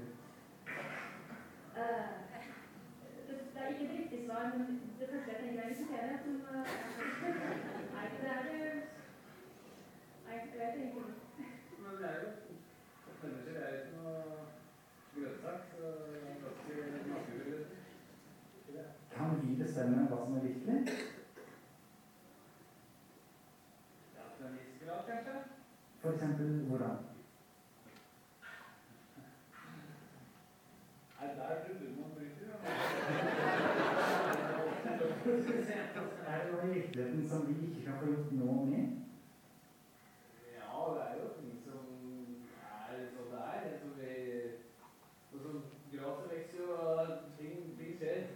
Eh, 1.78 2.06
det, 3.28 3.34
det 3.54 3.57
er 3.68 3.72
ikke 3.72 3.84
et 3.84 3.98
riktig 4.00 4.18
svar, 4.26 4.42
men 4.52 4.60
det 4.98 5.08
første 5.12 5.30
jeg 5.30 5.40
tenker 5.40 5.62
er 5.62 5.68
diskutere. 5.68 6.12
Som, 6.22 6.34
uh, 6.34 6.64
nei, 7.94 8.06
det 8.20 8.28
er 8.36 8.42
det 8.48 8.58
Nei, 10.24 10.34
jeg 10.36 10.58
vet 10.60 10.74
ikke. 10.84 11.02
Men 11.82 11.92
det 12.00 12.06
er 12.12 12.18
jo 12.22 12.30
Mennesker 13.22 13.54
er 13.60 13.72
ikke 13.76 13.92
noe 13.96 14.14
grønnsak, 15.14 15.58
så 15.70 15.86
ganske 16.42 16.72
naturlig. 17.12 17.60
Kan 19.14 19.26
vi 19.42 19.62
bestemme 19.62 20.04
hva 20.10 20.18
som 20.24 20.36
er 20.36 20.40
virkelig? 20.40 20.76
Ja, 24.16 24.24
til 24.36 24.46
en 24.46 24.58
viss 24.58 24.76
grad, 24.84 25.00
kanskje. 25.08 25.34
For 26.02 26.10
eksempel 26.12 26.48
hvordan? 26.68 26.96
Nei, 31.20 31.28
der 31.38 31.48
tror 31.64 31.74
du 31.80 31.86
man 32.00 32.10
bryter, 32.14 32.44
jo. 32.50 32.56
Er 36.26 36.44
det 36.44 36.52
noe 36.52 36.76
i 36.76 36.87
virkeligheten 36.98 37.28
som 37.28 37.46
vi 37.46 37.54
ikke 37.66 37.84
kan 37.86 37.98
få 38.00 38.10
gjort 38.10 38.32
noe 38.34 38.64
med? 38.66 38.86
Ja, 40.54 40.80
det 40.94 41.02
er 41.04 41.12
jo 41.20 41.28
ting 41.38 41.54
som 41.62 41.82
er 42.58 43.04
sånn 43.14 43.30
det 43.30 43.42
er. 43.44 43.58
Jeg 43.66 43.74
tror 43.78 43.92
vi 44.00 44.14
Og 45.28 45.42
som 45.44 45.60
gresset 45.92 46.30
vokser 46.32 46.58
jo, 46.58 46.66
og 46.74 47.12
ting, 47.38 47.54
ting 47.78 47.94
skjer. 48.00 48.26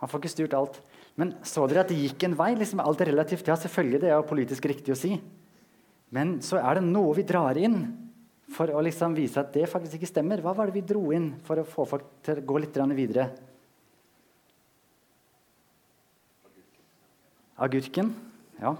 Han 0.00 0.10
får 0.10 0.20
ikke 0.20 0.32
styrt 0.34 0.54
alt. 0.58 0.80
Men 1.16 1.30
så 1.46 1.64
dere 1.70 1.84
at 1.84 1.88
det 1.92 1.96
gikk 1.96 2.26
en 2.26 2.34
vei? 2.36 2.50
Liksom 2.58 2.82
alt 2.82 3.00
er 3.00 3.12
relativt. 3.12 3.46
Ja, 3.48 3.54
selvfølgelig, 3.56 4.00
det 4.02 4.10
er 4.10 4.18
jo 4.18 4.26
politisk 4.28 4.66
riktig 4.68 4.92
å 4.92 4.98
si. 4.98 5.14
Men 6.12 6.40
så 6.44 6.58
er 6.60 6.80
det 6.80 6.88
noe 6.88 7.14
vi 7.16 7.24
drar 7.24 7.56
inn 7.56 8.03
for 8.54 8.70
å 8.70 8.82
liksom 8.84 9.16
vise 9.16 9.40
at 9.40 9.52
det 9.54 9.66
faktisk 9.70 9.98
ikke 9.98 10.10
stemmer. 10.12 10.42
Hva 10.42 10.54
var 10.56 10.70
det 10.70 10.78
vi 10.78 10.86
dro 10.86 11.08
inn 11.14 11.32
for 11.46 11.60
å 11.60 11.66
få 11.66 11.86
folk 11.88 12.06
til 12.24 12.40
å 12.40 12.46
gå 12.46 12.60
litt 12.62 12.78
videre? 12.94 13.28
Agurken. 17.64 18.10
Ja. 18.60 18.74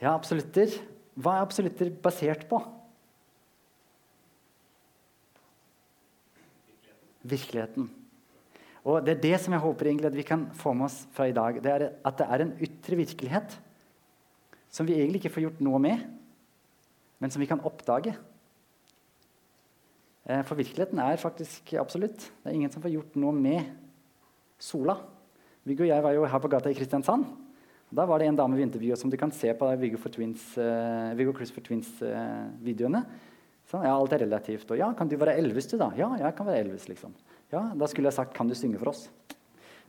Ja, 0.00 0.12
absolutter. 0.12 0.72
Hva 1.16 1.38
er 1.38 1.46
absolutter 1.46 1.92
basert 2.04 2.44
på? 2.48 2.60
Virkeligheten. 7.26 7.88
Og 8.86 9.02
Det 9.04 9.16
er 9.16 9.22
det 9.22 9.38
som 9.42 9.54
jeg 9.56 9.64
håper 9.64 9.88
egentlig 9.88 10.10
at 10.12 10.18
vi 10.20 10.26
kan 10.26 10.44
få 10.54 10.74
med 10.76 10.86
oss 10.86 11.06
fra 11.16 11.26
i 11.26 11.34
dag. 11.34 11.58
Det 11.62 11.72
er 11.72 11.92
At 12.04 12.18
det 12.18 12.26
er 12.30 12.44
en 12.44 12.52
ytre 12.60 13.00
virkelighet 13.00 13.56
som 14.76 14.84
vi 14.84 14.98
egentlig 14.98 15.22
ikke 15.22 15.32
får 15.38 15.46
gjort 15.46 15.60
noe 15.64 15.80
med, 15.80 16.04
men 17.22 17.32
som 17.32 17.40
vi 17.40 17.48
kan 17.48 17.62
oppdage. 17.64 18.12
Eh, 20.26 20.42
For 20.44 20.58
virkeligheten 20.58 21.00
er 21.00 21.22
faktisk 21.22 21.72
absolutt. 21.80 22.28
Det 22.42 22.50
er 22.50 22.58
ingen 22.58 22.72
som 22.72 22.84
får 22.84 22.92
gjort 22.92 23.16
noe 23.22 23.32
med 23.32 23.70
sola. 24.60 24.98
Viggo 25.66 25.86
og 25.86 25.90
jeg 25.90 26.04
var 26.04 26.14
jo 26.14 26.26
her 26.28 26.42
på 26.42 26.50
gata 26.52 26.70
i 26.70 26.76
Kristiansand. 26.76 27.24
Da 27.96 28.04
var 28.04 28.20
det 28.20 28.28
en 28.28 28.36
dame 28.36 28.58
vi 28.58 28.66
intervjuet 28.66 28.98
som 29.00 29.10
du 29.10 29.16
kan 29.16 29.32
se 29.32 29.52
på 29.54 29.68
Viggo, 29.80 29.98
for 30.02 30.12
Twins, 30.12 30.42
uh, 30.58 31.14
Viggo 31.16 31.32
for 31.32 31.62
Twins-videoene. 31.62 33.04
sånn, 33.70 33.84
ja, 33.86 33.94
alt 33.94 34.12
er 34.12 34.24
relativt. 34.26 34.70
Og 34.70 34.78
ja, 34.78 34.92
kan 34.98 35.08
du 35.08 35.16
være 35.16 35.38
Elvis, 35.38 35.68
du, 35.70 35.76
da? 35.78 35.92
Ja, 35.98 36.10
jeg 36.18 36.34
kan 36.36 36.46
være 36.46 36.64
Elvis, 36.66 36.88
liksom. 36.90 37.14
Ja, 37.52 37.72
Da 37.74 37.86
skulle 37.86 38.10
jeg 38.10 38.14
sagt 38.14 38.34
'Kan 38.34 38.48
du 38.48 38.54
synge 38.54 38.78
for 38.78 38.88
oss?' 38.88 39.08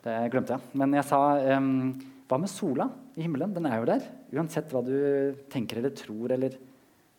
Det 0.04 0.32
glemte 0.32 0.54
jeg. 0.54 0.62
Men 0.74 0.94
jeg 0.94 1.04
sa 1.06 1.58
um, 1.58 2.00
'Hva 2.28 2.40
med 2.40 2.52
sola 2.52 2.90
i 3.16 3.24
himmelen?' 3.24 3.54
Den 3.56 3.66
er 3.66 3.80
jo 3.80 3.86
der. 3.86 4.04
Uansett 4.36 4.72
hva 4.72 4.84
du 4.84 5.36
tenker 5.50 5.78
eller 5.78 5.96
tror 5.96 6.32
eller 6.32 6.58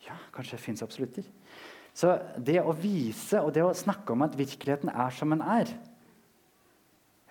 Ja, 0.06 0.14
kanskje 0.32 0.56
det 0.56 0.62
fins 0.62 0.82
absolutter. 0.82 1.24
Så 1.92 2.12
det 2.38 2.60
å 2.62 2.76
vise 2.76 3.40
og 3.42 3.52
det 3.52 3.64
å 3.64 3.74
snakke 3.74 4.12
om 4.12 4.22
at 4.22 4.36
virkeligheten 4.38 4.88
er 4.88 5.10
som 5.10 5.30
den 5.30 5.42
er 5.42 5.66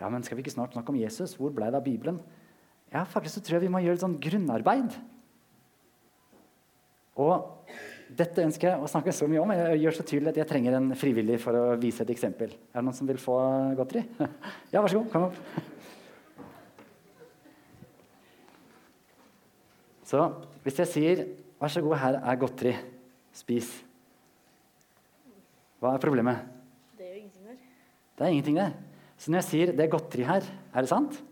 Ja, 0.02 0.10
men 0.10 0.22
skal 0.22 0.38
vi 0.38 0.44
ikke 0.44 0.54
snart 0.54 0.74
snakke 0.74 0.90
om 0.90 1.00
Jesus? 1.00 1.36
Hvor 1.36 1.50
ble 1.50 1.72
det 1.72 1.76
av 1.80 1.86
Bibelen? 1.86 2.20
Ja, 2.94 3.04
faktisk 3.04 3.40
så 3.40 3.42
tror 3.42 3.58
jeg 3.58 3.66
vi 3.66 3.72
må 3.74 3.80
gjøre 3.82 3.98
et 3.98 4.04
sånn 4.04 4.20
grunnarbeid. 4.22 4.94
Og 7.18 7.66
dette 8.14 8.44
ønsker 8.46 8.70
jeg 8.70 8.84
å 8.84 8.90
snakke 8.92 9.12
så 9.16 9.26
mye 9.28 9.42
om. 9.42 9.52
Jeg 9.58 9.80
gjør 9.82 9.96
så 9.98 10.06
tydelig 10.06 10.32
at 10.32 10.38
jeg 10.44 10.50
trenger 10.52 10.78
en 10.78 10.92
frivillig 10.96 11.40
for 11.42 11.58
å 11.58 11.64
vise 11.82 12.06
et 12.06 12.14
eksempel. 12.14 12.54
Er 12.54 12.78
det 12.78 12.86
noen 12.86 12.96
som 12.96 13.10
vil 13.10 13.20
få 13.22 13.40
godteri? 13.80 14.06
Ja, 14.74 14.84
vær 14.84 14.92
så 14.94 15.02
god. 15.02 15.10
Kom 15.16 15.28
opp. 15.32 15.42
Så 20.08 20.22
hvis 20.64 20.80
jeg 20.80 20.88
sier 20.88 21.26
'vær 21.60 21.68
så 21.72 21.82
god, 21.84 21.98
her 22.00 22.20
er 22.24 22.40
godteri, 22.40 22.76
spis', 23.34 23.84
hva 25.80 25.94
er 25.94 26.02
problemet? 26.02 26.46
Det 26.98 27.06
er 27.06 27.10
jo 27.10 27.20
ingenting 27.20 27.46
der. 27.46 27.58
Det 28.18 28.26
er 28.26 28.32
ingenting 28.32 28.58
der. 28.58 28.72
Så 29.18 29.32
når 29.32 29.38
jeg 29.38 29.44
sier 29.44 29.72
'det 29.72 29.84
er 29.84 29.92
godteri 29.92 30.24
her', 30.24 30.48
er 30.74 30.82
det 30.82 30.90
sant? 30.90 31.24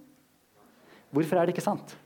Hvorfor 1.11 1.37
er 1.37 1.45
det 1.45 1.55
ikke 1.55 1.61
sant? 1.61 1.97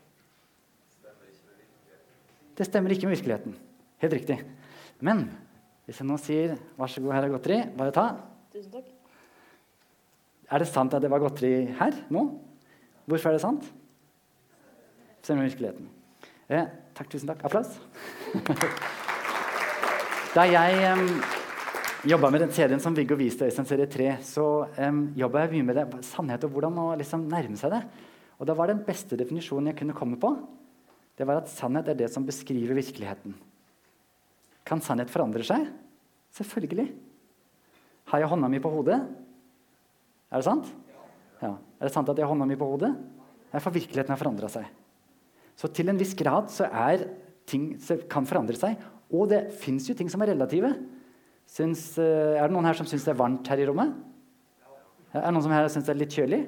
Det 2.58 2.66
stemmer 2.66 2.92
ikke 2.92 3.08
med 3.08 3.16
virkeligheten. 3.16 3.58
Helt 3.98 4.14
riktig. 4.14 4.46
Men 5.00 5.38
hvis 5.86 6.00
jeg 6.00 6.08
nå 6.08 6.18
sier 6.18 6.58
'vær 6.78 6.88
så 6.88 7.02
god, 7.02 7.14
her 7.14 7.24
er 7.24 7.38
godteri', 7.38 7.78
bare 7.78 7.92
ta. 7.92 8.16
Tusen 8.54 8.72
takk. 8.72 8.86
Er 10.52 10.58
det 10.58 10.68
sant 10.68 10.94
at 10.94 11.02
det 11.02 11.10
var 11.10 11.20
godteri 11.20 11.66
her 11.66 11.92
nå? 12.10 12.40
Hvorfor 13.08 13.30
er 13.30 13.34
det 13.34 13.42
sant? 13.42 13.74
Stemmer 15.22 15.44
med 15.44 15.50
virkeligheten. 15.50 15.99
Eh, 16.50 16.66
takk, 16.98 17.12
tusen 17.12 17.30
takk. 17.30 17.44
Applaus. 17.46 17.76
da 20.36 20.46
jeg 20.50 20.80
um, 20.96 21.10
jobba 22.10 22.32
med 22.34 22.42
den 22.42 22.54
serien 22.56 22.82
som 22.82 22.96
Viggo 22.98 23.14
viste, 23.20 23.46
Øystein 23.46 23.68
serie 23.70 23.86
3, 23.86 24.08
så 24.26 24.46
um, 24.66 25.04
jobba 25.20 25.44
jeg 25.44 25.60
mye 25.60 25.68
med 25.68 25.78
det, 25.78 25.86
sannhet 26.10 26.48
og 26.48 26.56
hvordan 26.56 26.80
å 26.82 26.88
liksom 26.98 27.28
nærme 27.30 27.60
seg 27.60 27.76
det. 27.76 27.84
Og 28.42 28.50
da 28.50 28.56
var 28.58 28.72
den 28.72 28.82
beste 28.88 29.20
definisjonen 29.20 29.70
jeg 29.70 29.78
kunne 29.84 29.98
komme 30.00 30.18
på, 30.18 30.34
det 31.20 31.28
var 31.30 31.44
at 31.44 31.54
sannhet 31.54 31.94
er 31.94 32.00
det 32.02 32.10
som 32.10 32.26
beskriver 32.26 32.74
virkeligheten. 32.80 33.38
Kan 34.66 34.82
sannhet 34.82 35.14
forandre 35.14 35.46
seg? 35.46 35.70
Selvfølgelig. 36.34 36.88
Har 38.10 38.24
jeg 38.24 38.34
hånda 38.34 38.50
mi 38.50 38.64
på 38.64 38.74
hodet? 38.74 38.98
Er 40.34 40.42
det 40.42 40.50
sant? 40.50 40.74
Ja. 41.44 41.54
Er 41.78 41.86
det 41.86 41.94
sant 41.94 42.10
at 42.10 42.18
jeg 42.18 42.26
har 42.26 42.34
hånda 42.34 42.50
mi 42.50 42.58
på 42.58 42.74
hodet? 42.74 42.96
Nei, 43.54 43.62
for 43.62 43.76
virkeligheten 43.76 44.18
har 44.18 44.22
forandra 44.22 44.50
seg. 44.50 44.79
Så 45.60 45.68
til 45.76 45.92
en 45.92 46.00
viss 46.00 46.16
grad 46.16 46.48
så 46.54 46.70
er 46.72 47.04
ting 47.50 47.74
som 47.84 48.00
kan 48.12 48.28
forandre 48.30 48.56
seg. 48.56 48.80
Og 49.12 49.28
det 49.32 49.50
fins 49.60 49.90
jo 49.90 49.96
ting 49.98 50.10
som 50.12 50.22
er 50.24 50.32
relative. 50.32 50.72
Syns, 51.50 51.98
eh, 52.00 52.38
er 52.38 52.46
det 52.46 52.56
noen 52.56 52.68
her 52.70 52.78
som 52.78 52.88
syns 52.88 53.04
det 53.08 53.12
er 53.16 53.20
varmt 53.20 53.48
her 53.50 53.60
i 53.60 53.68
rommet? 53.68 53.92
Er 55.10 55.26
det 55.26 55.34
noen 55.34 55.44
som 55.44 55.56
her 55.56 55.68
syns 55.74 55.88
det 55.88 55.96
er 55.96 56.00
litt 56.04 56.16
kjølig? 56.16 56.44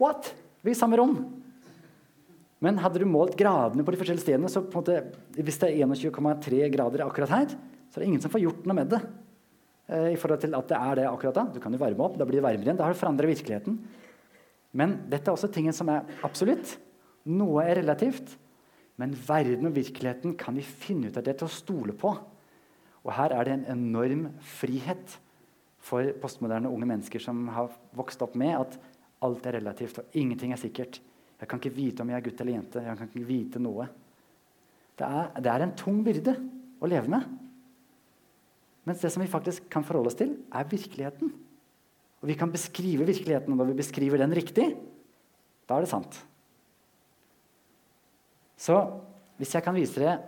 What? 0.00 0.30
Vi 0.62 0.70
er 0.70 0.76
i 0.76 0.78
samme 0.78 0.96
rom. 0.96 1.18
Men 2.64 2.78
hadde 2.80 3.02
du 3.02 3.04
målt 3.10 3.34
gradene 3.36 3.84
på 3.84 3.92
de 3.92 3.98
forskjellige 4.00 4.24
stedene, 4.24 4.48
så 4.48 4.62
måte, 4.72 5.02
hvis 5.36 5.58
det 5.60 5.74
er 5.74 5.84
21,3 5.84 6.70
grader 6.72 7.04
akkurat 7.04 7.34
her, 7.34 7.52
så 7.90 7.98
er 7.98 8.04
det 8.04 8.08
ingen 8.08 8.22
som 8.22 8.32
får 8.32 8.46
gjort 8.46 8.64
noe 8.64 8.78
med 8.78 8.94
det. 8.94 9.02
Eh, 9.90 10.14
i 10.14 10.16
forhold 10.16 10.40
til 10.40 10.54
at 10.56 10.70
det 10.70 10.78
er 10.78 11.00
det 11.02 11.10
akkurat 11.10 11.36
da. 11.36 11.44
Du 11.52 11.60
kan 11.60 11.74
jo 11.74 11.82
varme 11.82 12.06
opp, 12.06 12.16
da 12.16 12.24
blir 12.24 12.40
det 12.40 12.46
varmere 12.46 12.70
igjen. 12.70 12.78
Da 12.78 12.86
har 12.86 12.94
du 12.94 13.02
forandra 13.02 13.28
virkeligheten. 13.28 13.76
Men 14.72 14.96
dette 15.10 15.28
er 15.28 15.36
også 15.36 15.52
tingen 15.52 15.76
som 15.76 15.90
er 15.92 16.06
absolutt. 16.24 16.78
Noe 17.32 17.64
er 17.64 17.80
relativt. 17.80 18.36
Men 19.00 19.14
verden 19.26 19.66
og 19.66 19.74
virkeligheten 19.74 20.36
kan 20.38 20.54
vi 20.54 20.62
finne 20.62 21.10
ut 21.10 21.18
av 21.18 21.24
det 21.26 21.38
til 21.40 21.48
å 21.48 21.54
stole 21.54 21.94
på. 21.98 22.12
Og 23.04 23.12
her 23.12 23.34
er 23.34 23.46
det 23.46 23.54
en 23.56 23.68
enorm 23.74 24.28
frihet 24.54 25.16
for 25.84 26.06
postmoderne 26.22 26.70
unge 26.70 26.88
mennesker 26.88 27.20
som 27.20 27.42
har 27.52 27.72
vokst 27.96 28.22
opp 28.24 28.36
med 28.40 28.54
at 28.56 28.76
alt 29.24 29.46
er 29.48 29.58
relativt, 29.58 29.98
og 30.00 30.16
ingenting 30.16 30.52
er 30.54 30.60
sikkert. 30.60 31.00
Jeg 31.40 31.50
kan 31.50 31.60
ikke 31.60 31.74
vite 31.74 32.04
om 32.04 32.10
jeg 32.12 32.20
er 32.20 32.24
gutt 32.24 32.40
eller 32.40 32.56
jente. 32.56 32.82
Jeg 32.84 32.98
kan 32.98 33.10
ikke 33.10 33.28
vite 33.28 33.60
noe. 33.60 33.88
Det 34.94 35.06
er, 35.08 35.32
det 35.42 35.50
er 35.50 35.64
en 35.64 35.74
tung 35.76 35.98
byrde 36.06 36.36
å 36.80 36.88
leve 36.88 37.10
med. 37.10 37.26
Mens 38.84 39.00
det 39.02 39.10
som 39.12 39.24
vi 39.24 39.32
faktisk 39.32 39.66
kan 39.72 39.84
forholde 39.84 40.12
oss 40.12 40.18
til, 40.18 40.36
er 40.54 40.68
virkeligheten. 40.70 41.32
Og 42.22 42.30
vi 42.30 42.36
kan 42.40 42.52
beskrive 42.52 43.08
virkeligheten, 43.08 43.52
og 43.52 43.60
når 43.60 43.72
vi 43.72 43.80
beskriver 43.80 44.20
den 44.20 44.32
riktig, 44.36 44.70
da 45.68 45.76
er 45.76 45.84
det 45.84 45.92
sant. 45.92 46.20
Så 48.64 48.78
hvis 49.36 49.52
jeg 49.56 49.64
kan 49.66 49.76
vise 49.76 50.00
dere 50.00 50.18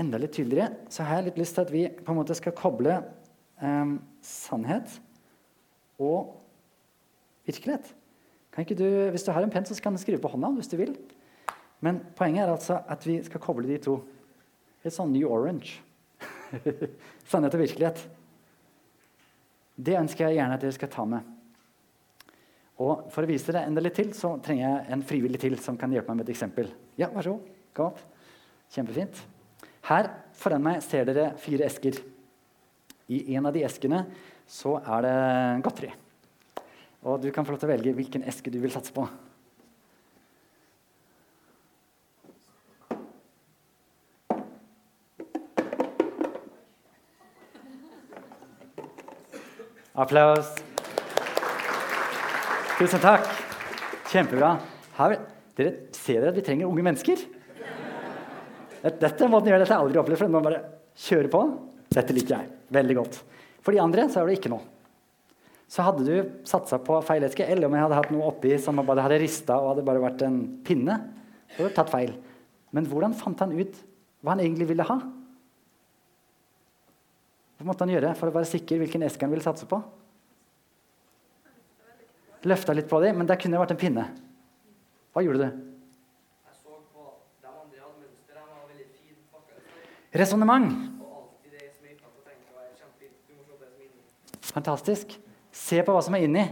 enda 0.00 0.20
litt 0.20 0.34
tydeligere, 0.36 0.86
så 0.92 1.04
har 1.04 1.20
jeg 1.20 1.30
litt 1.30 1.40
lyst 1.40 1.56
til 1.56 1.66
at 1.66 1.72
vi 1.74 1.84
på 1.90 2.12
en 2.12 2.18
måte 2.20 2.36
skal 2.36 2.54
koble 2.56 2.94
eh, 2.96 3.94
sannhet 4.24 4.98
og 6.00 6.36
virkelighet. 7.48 7.92
Du, 8.72 8.86
hvis 9.12 9.24
du 9.26 9.32
har 9.36 9.44
en 9.44 9.52
penn, 9.52 9.66
så 9.68 9.76
kan 9.84 9.92
du 9.92 10.00
skrive 10.00 10.20
på 10.22 10.30
hånda 10.32 10.54
hvis 10.56 10.70
du 10.72 10.78
vil. 10.80 10.94
Men 11.84 12.00
poenget 12.16 12.46
er 12.46 12.54
altså 12.54 12.78
at 12.88 13.04
vi 13.04 13.18
skal 13.24 13.42
koble 13.44 13.68
de 13.68 13.76
to. 13.84 13.98
Et 14.80 14.94
sånn 14.94 15.12
New 15.12 15.28
Orange. 15.28 15.82
Sannhet 17.30 17.56
og 17.58 17.60
virkelighet. 17.60 18.00
Det 19.76 19.98
ønsker 19.98 20.30
jeg 20.30 20.38
gjerne 20.38 20.56
at 20.56 20.64
dere 20.64 20.76
skal 20.76 20.92
ta 20.92 21.04
med. 21.10 21.34
Og 22.80 23.10
For 23.12 23.24
å 23.24 23.28
vise 23.28 23.50
dere 23.50 23.66
enda 23.68 23.84
litt 23.84 23.96
til, 23.98 24.14
så 24.16 24.36
trenger 24.44 24.64
jeg 24.64 24.96
en 24.96 25.04
frivillig 25.04 25.42
til 25.42 25.58
som 25.60 25.76
kan 25.80 25.92
hjelpe 25.92 26.12
meg 26.12 26.22
med 26.22 26.28
et 26.28 26.34
eksempel. 26.36 26.72
Ja, 27.00 27.10
vær 27.12 27.28
så 27.28 27.36
god. 27.36 27.55
Kom 27.76 27.92
opp. 27.92 28.00
Kjempefint. 28.72 29.18
Her 29.86 30.08
foran 30.36 30.64
meg 30.64 30.80
ser 30.84 31.04
dere 31.06 31.34
fire 31.40 31.68
esker. 31.68 32.00
I 33.12 33.36
en 33.36 33.46
av 33.46 33.54
de 33.54 33.62
eskene 33.66 34.00
så 34.48 34.78
er 34.80 35.04
det 35.04 35.14
godteri. 35.66 35.92
Og 37.06 37.20
du 37.22 37.28
kan 37.30 37.44
få 37.46 37.54
lov 37.54 37.60
til 37.60 37.68
å 37.68 37.74
velge 37.74 37.94
hvilken 37.94 38.24
eske 38.26 38.50
du 38.50 38.58
vil 38.62 38.72
satse 38.72 38.94
på. 38.96 39.04
Applaus. 49.96 50.50
Tusen 52.76 53.00
takk. 53.00 53.30
Kjempebra. 54.10 54.56
Her, 54.98 55.20
dere 55.56 55.94
ser 55.96 56.20
dere 56.20 56.34
at 56.34 56.40
vi 56.40 56.44
trenger 56.44 56.68
unge 56.68 56.84
mennesker? 56.84 57.35
Dette 58.84 59.28
måten 59.30 59.50
gjøre 59.50 59.62
dette. 59.64 59.72
Jeg 59.72 59.86
aldri 59.86 60.00
opplevd 60.02 60.22
før. 60.22 60.32
Man 60.36 60.46
bare 60.46 60.62
kjøre 61.06 61.32
på. 61.32 61.42
Dette 61.96 62.16
liker 62.16 62.36
jeg 62.36 62.52
veldig 62.76 62.96
godt. 63.00 63.20
For 63.64 63.74
de 63.74 63.82
andre 63.82 64.06
så 64.10 64.20
er 64.20 64.30
det 64.30 64.38
ikke 64.40 64.52
noe. 64.52 64.64
Så 65.66 65.82
hadde 65.82 66.04
du 66.06 66.42
satsa 66.46 66.78
på 66.78 67.00
feil 67.02 67.24
eske, 67.26 67.42
eller 67.42 67.66
om 67.66 67.74
jeg 67.74 67.82
hadde 67.82 67.98
hatt 67.98 68.12
noe 68.14 68.28
oppi 68.30 68.54
som 68.62 68.78
bare 68.86 69.02
hadde 69.02 69.18
rista 69.18 69.56
og 69.58 69.72
hadde 69.72 69.86
bare 69.86 70.02
vært 70.04 70.22
en 70.22 70.38
pinne, 70.66 70.94
så 71.50 71.58
hadde 71.58 71.72
du 71.72 71.78
tatt 71.80 71.90
feil. 71.90 72.12
Men 72.70 72.86
hvordan 72.86 73.16
fant 73.18 73.42
han 73.42 73.54
ut 73.56 73.74
hva 74.22 74.34
han 74.34 74.42
egentlig 74.44 74.68
ville 74.70 74.86
ha? 74.86 74.96
Hva 77.56 77.66
måtte 77.66 77.86
han 77.86 77.94
gjøre 77.94 78.14
for 78.18 78.30
å 78.30 78.34
være 78.36 78.50
sikker 78.50 78.78
hvilken 78.82 79.06
eske 79.06 79.26
han 79.26 79.32
ville 79.32 79.44
satse 79.44 79.66
på? 79.66 79.80
Løfta 82.46 82.74
litt 82.76 82.86
på 82.90 83.00
dem, 83.02 83.18
men 83.18 83.26
der 83.26 83.38
kunne 83.40 83.56
det 83.56 83.62
vært 83.64 83.74
en 83.74 83.80
pinne. 83.80 84.04
Hva 85.16 85.22
gjorde 85.24 85.40
du? 85.42 85.46
Jeg 86.46 86.54
så 86.60 86.78
på 86.94 87.06
dem 87.42 87.54
andre 87.64 87.80
hadde 87.80 87.98
mønster, 88.04 88.34
de 88.36 88.42
var 88.44 88.66
veldig 88.70 88.86
fint 88.92 89.22
pakka. 89.34 89.54
Resonnement. 89.58 89.64
Og 89.64 89.64
alltid 89.64 89.64
det 89.64 89.64
som 89.64 89.64
er 89.64 89.64
utenpå 89.66 89.66
trenger 89.66 89.66
å 89.66 89.74
være 89.74 89.74
kjempefint. 89.74 90.05
Du 90.05 90.05
må 90.05 90.05
se 90.05 90.05
det 90.05 90.05
som 90.05 90.05
er 90.05 90.05
inni. 90.16 90.70
Fantastisk. 94.56 95.16
Se 95.52 95.82
på 95.84 95.94
hva 95.94 96.02
som 96.04 96.16
er 96.16 96.24
inni. 96.26 96.44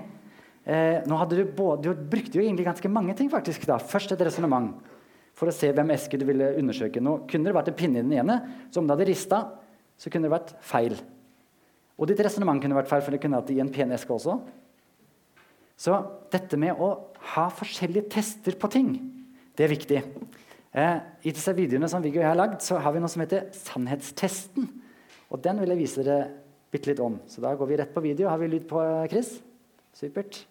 Eh, 0.64 1.04
nå 1.04 1.16
hadde 1.20 1.38
du, 1.38 1.44
både, 1.52 1.92
du 1.92 2.08
brukte 2.08 2.38
jo 2.38 2.44
egentlig 2.44 2.66
ganske 2.66 2.90
mange 2.92 3.14
ting. 3.16 3.30
faktisk 3.30 3.66
da. 3.68 3.78
Først 3.78 4.12
et 4.12 4.24
resonnement 4.24 4.72
for 5.34 5.50
å 5.50 5.54
se 5.54 5.70
hvem 5.74 5.92
eske 5.94 6.18
du 6.20 6.26
ville 6.28 6.54
undersøke. 6.60 7.02
Nå 7.02 7.24
kunne 7.30 7.50
det 7.50 7.56
vært 7.56 7.72
en 7.72 7.78
pinne 7.78 8.00
i 8.00 8.06
den 8.06 8.14
ene, 8.20 8.38
så 8.70 8.80
om 8.80 8.86
det 8.86 8.94
hadde 8.96 9.08
rista, 9.10 9.40
så 9.98 10.10
kunne 10.10 10.28
det 10.28 10.34
vært 10.34 10.54
feil. 10.64 10.94
Og 11.98 12.08
ditt 12.10 12.22
resonnement 12.24 12.62
kunne 12.62 12.76
vært 12.78 12.90
feil, 12.90 13.02
for 13.04 13.14
det 13.14 13.20
kunne 13.22 13.40
hatt 13.40 13.50
i 13.54 13.60
en 13.62 13.72
pen 13.72 13.92
eske 13.94 14.14
også. 14.14 14.38
Så 15.78 15.96
dette 16.32 16.58
med 16.60 16.78
å 16.78 16.90
ha 17.34 17.48
forskjellige 17.50 18.08
tester 18.14 18.56
på 18.58 18.70
ting, 18.70 18.94
det 19.54 19.66
er 19.66 19.74
viktig. 19.74 20.00
Eh, 20.74 20.96
I 21.22 21.30
disse 21.30 21.52
videoene 21.54 21.86
som 21.90 22.02
Viggo 22.02 22.18
og 22.18 22.24
jeg 22.24 22.32
har 22.32 22.40
lagd, 22.40 22.56
så 22.64 22.80
har 22.82 22.94
vi 22.94 23.02
noe 23.02 23.10
som 23.12 23.22
heter 23.22 23.46
sannhetstesten. 23.54 24.66
Og 25.30 25.42
den 25.44 25.60
vil 25.62 25.70
jeg 25.70 25.80
vise 25.84 26.02
dere 26.02 26.32
bitte 26.74 26.90
litt 26.90 27.02
om. 27.02 27.20
Så 27.30 27.44
da 27.44 27.54
går 27.54 27.70
vi 27.70 27.78
rett 27.78 27.94
på 27.94 28.02
video. 28.02 28.28
Har 28.28 28.42
vi 28.42 28.50
lyd 28.50 28.66
på, 28.70 28.82
Chris? 29.12 29.36
Supert. 29.94 30.42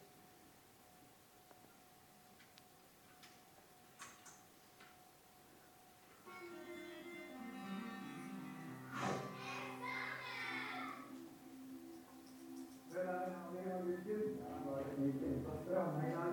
Ja, 15.73 15.83
hvordan 15.89 16.32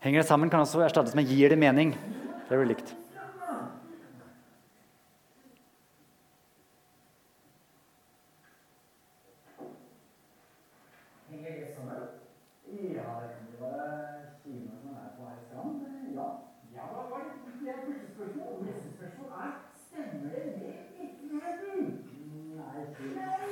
Henger 0.00 0.20
det 0.20 0.26
sammen 0.28 0.50
kan 0.50 0.60
også 0.60 0.80
erstattes 0.80 1.14
med 1.14 1.24
'gir 1.24 1.48
det 1.48 1.58
mening'. 1.58 1.96
Det 2.48 2.58
blir 2.58 2.64
likt. 2.64 2.96
Henger 11.30 11.50
det 11.60 11.74
sammen? 11.76 11.96
Ja, 12.96 13.10
det 13.22 13.28
kan 13.34 13.46
jo 13.52 13.56
være 13.64 13.88
kino 14.44 14.72
som 14.82 14.90
er 15.02 15.08
på 15.16 15.22
her 15.28 15.36
i 15.40 15.44
strand. 15.48 15.76
Ja. 16.18 16.26
Ja, 16.76 16.84
hva 16.92 17.02
var 17.10 17.20
det? 17.24 17.34
Det 17.60 17.68
er 17.72 17.80
første 17.86 18.08
spørsmål. 18.14 18.48
Og 18.56 18.64
neste 18.66 18.88
spørsmål 18.96 19.28
er 19.44 19.50
stemmer 19.84 20.28
det 20.34 20.42
med 20.46 20.78
virkeligheten? 20.98 21.80
Nei. 22.58 22.80
Nei. 23.18 23.50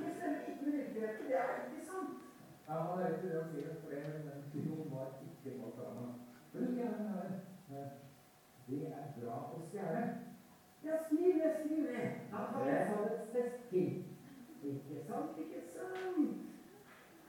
Det 0.00 0.08
stemmer 0.16 0.40
ikke 0.48 0.64
med 0.64 0.72
virkeligheten. 0.72 1.26
Det 1.28 1.36
er 1.42 1.50
ikke 1.66 1.82
sant. 1.90 2.10
Ja, 2.68 2.72
han 2.72 3.00
er 3.00 3.04
rett 3.06 3.24
i 3.24 3.28
det 3.28 3.36
han 3.42 3.50
sier, 3.52 3.74
for 3.82 3.88
det- 3.90 4.24
den 4.28 4.40
kinoen 4.52 4.88
var 4.94 5.06
ikke 5.26 5.50
på 5.60 5.68
planen. 5.76 6.10
Men 6.52 6.62
du 6.62 6.66
skal 6.66 6.76
gjerne 6.82 7.08
ha 7.12 7.20
det. 7.22 7.90
Det 8.68 8.80
er 8.86 9.04
bra 9.20 9.36
å 9.54 9.58
stjele. 9.68 10.02
Ja, 10.84 10.92
skriv 11.04 11.32
det, 11.42 11.50
skriv 11.58 11.82
det. 11.92 12.04
Da 12.32 12.38
tar 12.52 12.66
jeg 12.70 12.86
sannhetstest 12.88 13.56
til. 13.70 13.90
Ikke 14.68 14.96
sant, 15.08 15.30
ikke 15.42 15.60
sant? 15.74 16.36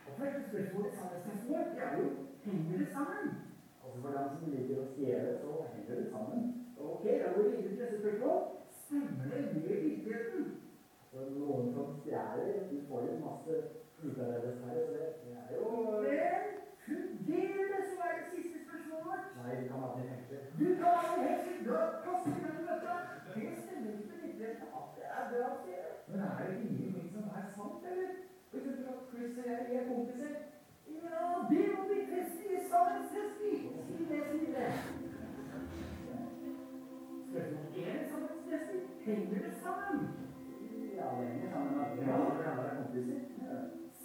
Og 0.08 0.14
første 0.20 0.42
spørsmål 0.50 0.86
i 0.88 0.96
sannhetstesten 0.98 1.50
vår, 1.50 1.64
det 1.74 1.84
er 1.88 1.98
jo 1.98 2.06
henger 2.46 2.78
det 2.82 2.88
sammen? 2.98 3.26
Altså 3.84 3.98
for 4.02 4.10
dem 4.16 4.30
som 4.40 4.52
liker 4.52 4.82
å 4.84 4.88
stjele, 4.94 5.32
så 5.42 5.50
henger 5.74 5.96
det 6.00 6.08
sammen. 6.14 6.42
Ok, 6.80 7.04
da 7.22 7.28
går 7.34 7.44
vi 7.44 7.56
videre 7.56 7.70
til 7.70 7.80
neste 7.80 8.00
spørsmål. 8.04 8.40
Stemmer 8.82 9.24
det 9.32 9.42
med 9.54 9.62
virkeligheten? 9.68 10.44
Så 11.12 11.18
noen 11.38 11.74
som 11.74 11.88
stjeler, 12.00 12.70
de 12.72 12.78
får 12.88 13.00
jo 13.08 13.14
masse 13.26 13.54
ut 14.04 14.20
av 14.24 14.28
det 14.32 14.40
dessverre, 14.46 14.82
så 14.86 14.92
det 14.96 15.06
det 15.24 15.34
er 15.40 15.50
jo 15.56 15.70
Men 16.90 17.06
fungerer 17.18 17.66
det, 17.74 17.82
så 17.94 18.00
er 18.08 18.14
det 18.18 18.26
siste 18.34 18.58
spørsmålet? 18.66 19.22
Nei, 19.38 19.52
du 19.62 19.66
kan 19.70 19.84
aldri 19.88 20.04
tenke 20.12 20.28
det. 20.32 20.42
Du 20.60 20.68
kan 20.80 20.92
aldri 21.00 21.28
tenke 21.28 21.50
det. 21.58 21.66
Da 21.70 21.80
kaster 22.04 22.32
vi 22.36 22.40
den 22.46 22.56
i 22.60 22.68
møtta. 22.70 22.94
Det 23.36 23.44
stemmer 23.64 23.92
ikke 23.92 24.08
med 24.10 24.20
virkeligheten 24.26 24.68
at 24.80 24.88
det 24.98 25.06
er 25.18 25.24
bra 25.32 25.48
å 25.54 25.60
stjele. 25.62 25.92
Men 26.10 26.20
er 26.28 26.48
det 26.48 26.56
ingenting 26.62 27.08
som 27.14 27.24
er 27.40 27.46
sant, 27.58 27.82
eller? 27.92 28.10
For 28.50 28.58
eksempel 28.58 28.86
at 28.94 29.04
Chris 29.10 29.38
og 29.40 29.46
jeg 29.50 29.76
er 29.80 29.88
kompiser. 29.90 30.34
Ja, 31.04 31.24
det 31.52 31.64
må 31.74 31.82
vi 31.92 31.98
teste 32.12 32.42
i 32.56 32.60
sannhetstesten. 32.70 33.52
Skriv 33.86 34.06
det, 34.12 34.20
skriv 34.28 34.50
det. 34.58 34.70
Spørsmål 37.30 37.66
er 37.86 37.94
det 38.00 38.06
sannhetstesten? 38.12 38.80
Henger 39.06 39.40
det 39.46 39.54
sammen? 39.64 40.00
Ja, 40.98 41.06
det 41.18 41.26
henger 41.32 41.50
sammen 41.54 41.72
med 41.78 41.84
at 41.86 41.92
vi 41.98 42.02
alle 42.16 42.44
er 42.44 42.76
kompiser. 42.80 43.20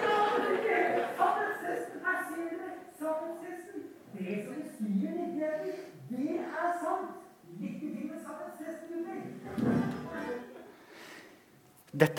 Ja, 0.06 0.16
det 0.34 0.48
fungerer. 0.48 1.06
Sannhetstesten, 1.20 1.98
her 2.06 2.16
ser 2.28 2.46
dere. 2.50 2.70
Sannhetstesten. 3.00 3.80
Det 4.14 4.34
som 4.46 4.54
beskriver 4.62 5.12
virkeligheten, 5.18 5.74
det 6.10 6.34
er 6.62 6.70
sant. 6.84 7.10
Lykke 7.60 7.86
til 7.94 8.04
med 8.10 8.18
sannhetstesten, 8.26 8.88
gutter. 8.96 10.10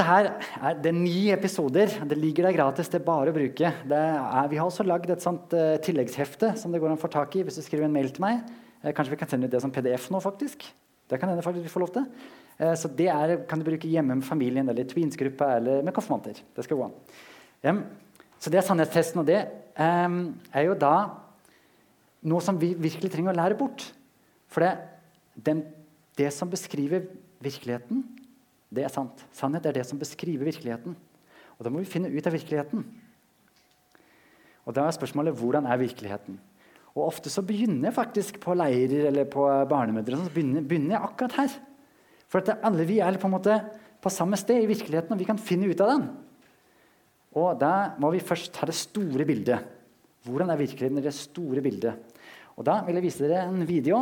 Dette 0.02 0.10
her 0.10 0.28
er, 0.66 0.78
det 0.82 0.90
er 0.90 0.96
ni 0.98 1.30
episoder. 1.30 1.92
Det 2.10 2.16
ligger 2.18 2.48
der 2.48 2.56
gratis. 2.56 2.88
Det 2.90 2.98
er 2.98 3.04
bare 3.06 3.30
å 3.30 3.36
bruke. 3.36 3.70
Er, 3.70 4.48
vi 4.50 4.58
har 4.58 4.66
også 4.66 4.82
lagd 4.82 5.12
et 5.14 5.22
sånt 5.22 5.52
uh, 5.54 5.76
tilleggshefte 5.86 6.56
som 6.58 6.74
det 6.74 6.80
går 6.82 6.90
an 6.90 6.98
å 6.98 7.02
få 7.02 7.10
tak 7.14 7.36
i 7.38 7.44
hvis 7.46 7.60
du 7.60 7.62
skriver 7.62 7.86
en 7.86 7.94
mail 7.94 8.08
til 8.10 8.24
meg. 8.24 8.40
Uh, 8.82 8.90
kanskje 8.98 9.14
vi 9.14 9.20
kan 9.20 9.30
sende 9.30 9.46
ut 9.46 9.54
det 9.54 9.60
som 9.62 9.70
PDF 9.70 10.08
nå, 10.10 10.18
faktisk. 10.24 10.66
Det 11.06 11.20
kan 11.22 11.30
hende 11.30 11.44
faktisk 11.46 11.68
vi 11.68 11.74
får 11.76 11.84
lov 11.84 11.92
til. 11.94 12.08
Uh, 12.58 12.72
så 12.82 12.90
det 12.98 13.12
er, 13.14 13.34
kan 13.46 13.62
du 13.62 13.68
bruke 13.68 13.92
hjemme 13.92 14.18
med 14.18 14.26
familien 14.26 14.72
eller 14.74 14.82
i 14.82 14.90
tweensgruppa 14.90 15.52
eller 15.60 15.86
med 15.86 15.94
konfirmanter. 15.94 16.40
Det 16.58 16.66
skal 16.66 16.80
gå 16.80 16.88
an. 16.88 16.98
Um, 17.70 17.84
så 18.42 18.50
det 18.50 18.58
er 18.58 18.66
sannhetstesten, 18.66 19.22
og 19.22 19.30
det 19.30 19.44
um, 19.78 20.24
er 20.50 20.66
jo 20.66 20.80
da 20.82 20.96
noe 22.26 22.42
som 22.42 22.58
vi 22.58 22.72
virkelig 22.74 23.14
trenger 23.14 23.36
å 23.36 23.38
lære 23.38 23.60
bort. 23.62 23.86
For 24.50 24.66
det, 24.66 24.74
den, 25.38 25.62
det 26.18 26.34
som 26.34 26.50
beskriver 26.50 27.06
virkeligheten, 27.46 28.02
det 28.72 28.86
er 28.88 28.94
sant. 28.94 29.26
Sannhet 29.36 29.66
er 29.68 29.76
det 29.76 29.84
som 29.88 30.00
beskriver 30.00 30.48
virkeligheten. 30.48 30.96
Og 31.58 31.66
da 31.66 31.72
må 31.72 31.82
vi 31.82 31.90
finne 31.92 32.12
ut 32.12 32.28
av 32.28 32.34
virkeligheten. 32.34 32.86
Og 34.66 34.76
da 34.78 34.86
er 34.88 34.96
spørsmålet 34.96 35.36
hvordan 35.38 35.68
er 35.68 35.82
virkeligheten? 35.82 36.40
Og 36.92 37.06
ofte 37.08 37.32
så 37.32 37.44
begynner 37.46 37.90
jeg 37.90 37.98
faktisk 37.98 38.40
på 38.44 38.56
leirer 38.56 39.10
eller 39.10 39.28
på 39.32 39.46
barnemødre. 39.70 40.24
Så 40.26 40.34
begynner, 40.34 40.64
begynner 40.66 40.96
jeg 40.96 41.06
akkurat 41.08 41.38
her. 41.40 41.56
For 42.32 42.40
at 42.42 42.64
alle 42.64 42.88
vi 42.88 43.00
er 43.04 43.20
på 43.20 43.28
en 43.28 43.36
måte 43.36 43.58
på 44.02 44.12
samme 44.12 44.40
sted 44.40 44.64
i 44.64 44.70
virkeligheten, 44.70 45.14
og 45.14 45.20
vi 45.20 45.28
kan 45.28 45.40
finne 45.40 45.70
ut 45.70 45.84
av 45.84 45.92
den. 45.94 46.08
Og 47.38 47.60
da 47.60 47.94
må 48.02 48.10
vi 48.16 48.24
først 48.24 48.52
ta 48.56 48.68
det 48.68 48.76
store 48.76 49.28
bildet. 49.28 49.68
Hvordan 50.26 50.52
er 50.52 50.60
virkeligheten 50.60 51.00
i 51.00 51.06
det 51.06 51.14
store 51.16 51.64
bildet? 51.64 52.18
Og 52.58 52.66
da 52.68 52.82
vil 52.86 52.98
jeg 52.98 53.06
vise 53.06 53.24
dere 53.24 53.46
en 53.48 53.64
video 53.68 54.02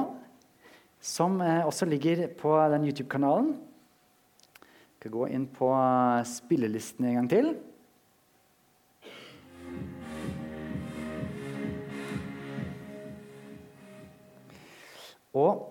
som 0.99 1.37
eh, 1.41 1.65
også 1.67 1.87
ligger 1.87 2.25
på 2.39 2.55
den 2.73 2.89
YouTube-kanalen. 2.89 3.53
Skal 4.99 5.13
gå 5.15 5.29
inn 5.31 5.45
på 5.47 5.67
spillelisten 6.27 7.05
en 7.07 7.13
gang 7.21 7.27
til. 7.31 7.53
Og 15.39 15.69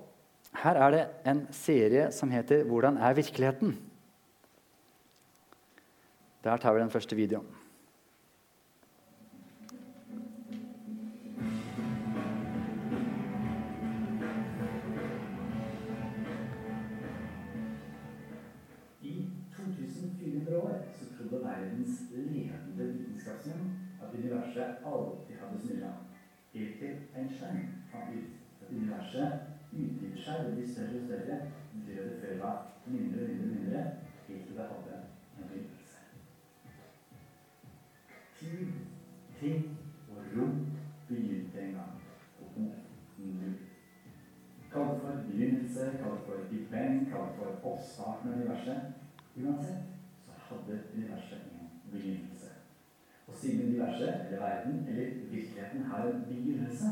her 0.63 0.81
er 0.81 0.95
det 0.95 1.05
en 1.29 1.45
serie 1.53 2.09
som 2.13 2.33
heter 2.33 2.65
'Hvordan 2.65 2.97
er 2.97 3.13
virkeligheten?' 3.13 3.77
Der 6.45 6.57
tar 6.57 6.73
vi 6.73 6.81
den 6.81 6.91
første 6.91 7.17
videoen. 7.17 7.58
Trodde 21.29 21.45
verdens 21.45 22.03
ledende 22.11 22.93
vitenskapsmenn 22.93 23.71
at 24.03 24.15
universet 24.19 24.77
alltid 24.85 25.37
hadde 25.41 25.61
snurra. 25.61 25.93
Helt 26.53 26.79
til 26.79 26.95
Einstein 27.17 27.69
fant 27.93 28.15
ut 28.17 28.31
at 28.63 28.71
universet 28.77 29.33
utvider 29.73 30.23
seg 30.25 30.47
og 30.47 30.55
blir 30.55 30.69
større 30.73 31.01
og 31.01 31.07
større. 31.09 31.39
Det 31.87 31.99
før 32.21 32.39
var 32.45 32.57
mindre 32.87 33.23
og 33.23 33.29
mindre, 33.29 33.49
mindre, 33.55 33.83
helt 34.29 34.47
til 34.47 34.57
det 34.57 34.69
hadde 34.71 35.01
en 35.39 35.49
begynnelse. 35.51 35.99
Tid, 38.39 38.67
ting 39.41 39.79
og 40.11 40.17
rom 40.37 40.67
begynte 41.09 41.61
en 41.61 41.73
gang 41.73 41.95
Og 42.41 42.61
nå. 42.63 42.73
Kall 44.73 44.89
det 44.95 45.01
for 45.01 45.23
begynnelse, 45.27 45.93
kall 46.01 46.17
det 46.17 46.25
for 46.27 46.49
Big 46.51 46.67
Bang, 46.71 47.07
kall 47.11 47.29
det 47.29 47.37
for 47.39 47.71
oppstarten 47.71 48.33
av 48.33 48.37
universet. 48.39 48.81
Uansett 49.37 49.99
så 50.49 50.55
hadde 50.55 50.81
universet 50.97 51.39
en 51.53 51.91
begynnelse. 51.93 52.51
Og 53.27 53.35
siden 53.35 53.75
verden, 54.41 54.87
eller 54.89 55.07
virkeligheten 55.31 55.83
har 55.91 56.03
en 56.09 56.25
begynnelse, 56.29 56.89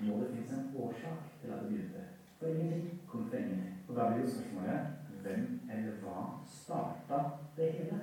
må 0.00 0.20
det 0.20 0.30
finnes 0.32 0.52
en 0.52 0.70
årsak 0.76 1.18
til 1.40 1.48
at 1.52 1.60
det 1.62 1.68
begynte. 1.68 2.02
For 2.38 2.46
ingenting 2.46 3.00
kom 3.08 3.30
fra 3.30 3.36
ingenting. 3.36 3.74
Og 3.88 3.96
da 3.96 4.08
blir 4.08 4.24
jo 4.24 4.30
spørsmålet 4.30 4.80
hvem 5.22 5.60
eller 5.72 5.92
hva 6.02 6.20
starta 6.48 7.18
det 7.56 7.72
hele? 7.72 8.00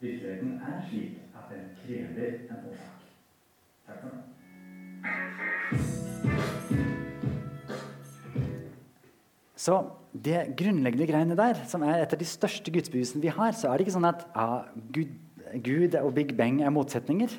Virkeligheten 0.00 0.60
er 0.60 0.82
slik 0.88 1.12
at 1.38 1.44
den 1.52 1.64
krever 1.80 2.32
en 2.50 2.60
årsak. 2.70 2.96
Takk 3.86 3.98
for 4.00 4.08
nå. 4.12 4.18
Så 9.56 9.78
det 10.12 10.54
grunnleggende 10.58 11.06
greiene 11.06 11.36
der, 11.36 11.64
som 11.66 11.82
er 11.82 12.02
et 12.02 12.12
av 12.12 12.20
de 12.20 12.28
største 12.28 12.70
gudsbevisene 12.70 13.22
vi 13.24 13.32
har, 13.32 13.56
så 13.56 13.68
er 13.68 13.76
det 13.76 13.86
ikke 13.86 13.96
sånn 13.96 14.08
at 14.12 14.26
ah, 14.36 14.68
Gud, 14.94 15.16
Gud 15.64 15.96
og 16.02 16.12
Big 16.14 16.36
Bang 16.36 16.60
er 16.62 16.74
motsetninger. 16.74 17.32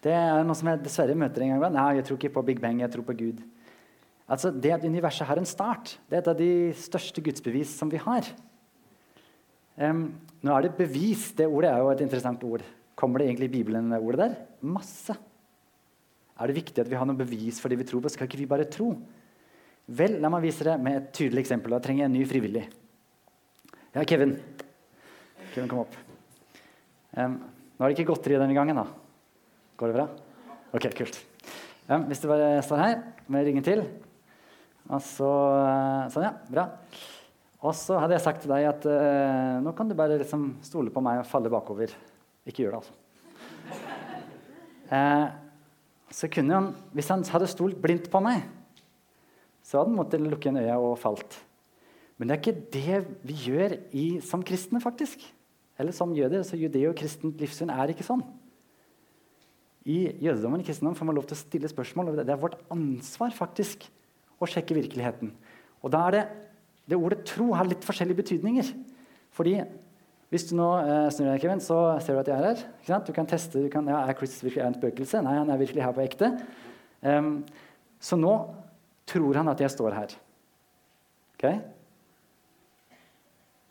Det 0.00 0.12
er 0.16 0.44
noe 0.46 0.56
som 0.56 0.70
jeg 0.70 0.80
dessverre 0.80 1.16
møter 1.18 1.44
en 1.44 1.58
gang. 1.58 1.74
Nei, 1.74 1.88
jeg 1.98 2.06
tror 2.08 2.18
ikke 2.18 2.32
på 2.38 2.44
Big 2.48 2.60
Bang, 2.62 2.80
jeg 2.80 2.92
tror 2.92 3.04
på 3.04 3.16
Gud. 3.18 3.42
Altså, 4.30 4.50
Det 4.50 4.72
at 4.72 4.84
universet 4.86 5.26
har 5.26 5.36
en 5.36 5.48
start, 5.48 5.98
det 6.08 6.16
er 6.16 6.22
et 6.22 6.30
av 6.32 6.38
de 6.38 6.52
største 6.78 7.20
gudsbevis 7.20 7.72
som 7.76 7.90
vi 7.90 8.00
har. 8.00 8.28
Um, 9.80 10.06
nå 10.44 10.54
er 10.54 10.66
det 10.66 10.76
bevis. 10.78 11.30
Det 11.36 11.48
ordet 11.48 11.72
er 11.72 11.82
jo 11.82 11.90
et 11.90 12.04
interessant 12.04 12.42
ord. 12.44 12.64
Kommer 12.96 13.20
det 13.20 13.28
egentlig 13.28 13.48
i 13.50 13.56
Bibelen, 13.58 13.90
det 13.90 14.00
ordet 14.00 14.20
der? 14.22 14.38
Masse. 14.60 15.16
Er 16.40 16.48
det 16.48 16.56
viktig 16.56 16.80
at 16.80 16.88
vi 16.88 16.96
har 16.96 17.08
noe 17.08 17.18
bevis 17.18 17.60
for 17.60 17.72
det 17.72 17.80
vi 17.80 17.88
tror 17.88 18.04
på? 18.04 18.12
Skal 18.12 18.28
ikke 18.28 18.40
vi 18.40 18.48
bare 18.48 18.68
tro? 18.68 18.92
Vel, 19.90 20.20
la 20.22 20.30
meg 20.32 20.44
vise 20.46 20.64
det 20.64 20.76
med 20.80 20.96
et 20.96 21.12
tydelig 21.16 21.42
eksempel. 21.42 21.74
Da 21.74 21.80
trenger 21.82 22.04
jeg 22.04 22.12
en 22.12 22.16
ny 22.16 22.24
frivillig. 22.28 22.64
Ja, 23.96 24.04
Kevin. 24.04 24.36
Kevin, 25.50 25.68
kom 25.68 25.82
opp. 25.82 25.96
Um, 27.16 27.40
nå 27.40 27.84
er 27.84 27.90
det 27.90 27.98
ikke 27.98 28.12
godteri 28.12 28.38
denne 28.38 28.56
gangen, 28.56 28.78
da. 28.78 28.99
Går 29.80 29.88
det 29.88 29.96
bra? 29.96 30.06
Ok, 30.76 30.90
kult. 30.92 31.16
Ja, 31.88 31.96
hvis 32.04 32.20
du 32.20 32.26
bare 32.28 32.60
står 32.60 32.80
her 32.82 32.98
med 33.32 33.46
ryggen 33.46 33.64
til 33.64 33.80
og 34.90 35.00
så, 35.06 35.30
eh, 35.56 36.10
Sånn, 36.12 36.26
ja. 36.26 36.32
Bra. 36.50 36.64
Og 37.62 37.72
så 37.76 37.96
hadde 38.00 38.16
jeg 38.16 38.24
sagt 38.24 38.42
til 38.42 38.52
deg 38.52 38.66
at 38.68 38.86
eh, 38.90 39.60
nå 39.62 39.72
kan 39.76 39.88
du 39.88 39.94
bare 39.96 40.18
liksom 40.20 40.58
stole 40.66 40.92
på 40.92 41.02
meg 41.04 41.20
og 41.22 41.28
falle 41.30 41.52
bakover. 41.52 41.92
Ikke 42.44 42.64
gjør 42.64 42.76
det, 42.76 42.80
altså. 42.80 42.96
Eh, 44.90 45.26
så 46.10 46.26
kunne 46.26 46.56
han, 46.56 46.72
Hvis 46.92 47.08
han 47.08 47.22
hadde 47.22 47.48
stolt 47.48 47.78
blindt 47.80 48.10
på 48.10 48.20
meg, 48.24 48.42
så 49.62 49.78
hadde 49.78 49.92
han 49.92 50.00
måttet 50.00 50.24
lukke 50.24 50.48
igjen 50.50 50.60
øya 50.60 50.76
og 50.76 50.98
falt. 50.98 51.38
Men 52.18 52.28
det 52.28 52.36
er 52.36 52.42
ikke 52.42 52.70
det 52.74 53.00
vi 53.24 53.36
gjør 53.46 53.78
i, 53.96 54.06
som 54.20 54.42
kristne, 54.42 54.82
faktisk. 54.82 55.22
Eller 55.78 55.94
som 55.96 56.12
jøder. 56.12 56.42
så 56.44 56.58
Judeo-kristent 56.58 57.38
livssyn 57.40 57.70
er 57.72 57.94
ikke 57.94 58.04
sånn. 58.04 58.26
I 59.88 60.12
jødedommen 60.20 60.60
i 60.60 60.66
kristendom 60.66 60.96
får 60.98 61.08
man 61.08 61.16
lov 61.16 61.28
til 61.28 61.38
å 61.38 61.40
stille 61.40 61.70
spørsmål. 61.70 62.12
og 62.12 62.20
Det 62.20 62.34
er 62.34 62.40
vårt 62.40 62.58
ansvar 62.72 63.32
faktisk 63.36 63.86
å 64.40 64.48
sjekke 64.48 64.76
virkeligheten. 64.76 65.32
Og 65.80 65.92
da 65.92 66.02
er 66.08 66.16
det, 66.16 66.24
det 66.92 66.98
ordet 66.98 67.22
tro 67.28 67.50
har 67.56 67.68
litt 67.68 67.86
forskjellige 67.86 68.20
betydninger. 68.20 68.72
Fordi 69.36 69.56
hvis 70.30 70.46
du 70.50 70.54
nå 70.58 70.68
eh, 70.84 71.08
snur 71.10 71.30
deg, 71.30 71.40
Kevin, 71.42 71.62
så 71.64 71.78
ser 72.04 72.14
du 72.14 72.22
at 72.22 72.30
jeg 72.30 72.36
er 72.38 72.46
her. 72.52 73.02
Du 73.06 73.12
kan 73.16 73.28
teste 73.28 73.64
du 73.64 73.70
kan, 73.72 73.88
ja, 73.90 74.04
er 74.04 74.16
Chris 74.18 74.36
virkelig 74.44 74.62
en 74.66 74.76
spøkelse. 74.76 75.22
Nei, 75.26 75.36
han 75.40 75.50
er 75.50 75.60
virkelig 75.60 75.82
her 75.82 75.96
på 75.96 76.04
ekte. 76.04 76.30
Um, 77.00 77.32
så 77.98 78.18
nå 78.20 78.34
tror 79.10 79.40
han 79.40 79.50
at 79.50 79.62
jeg 79.64 79.72
står 79.72 79.96
her. 79.96 80.14
Ok? 81.34 81.46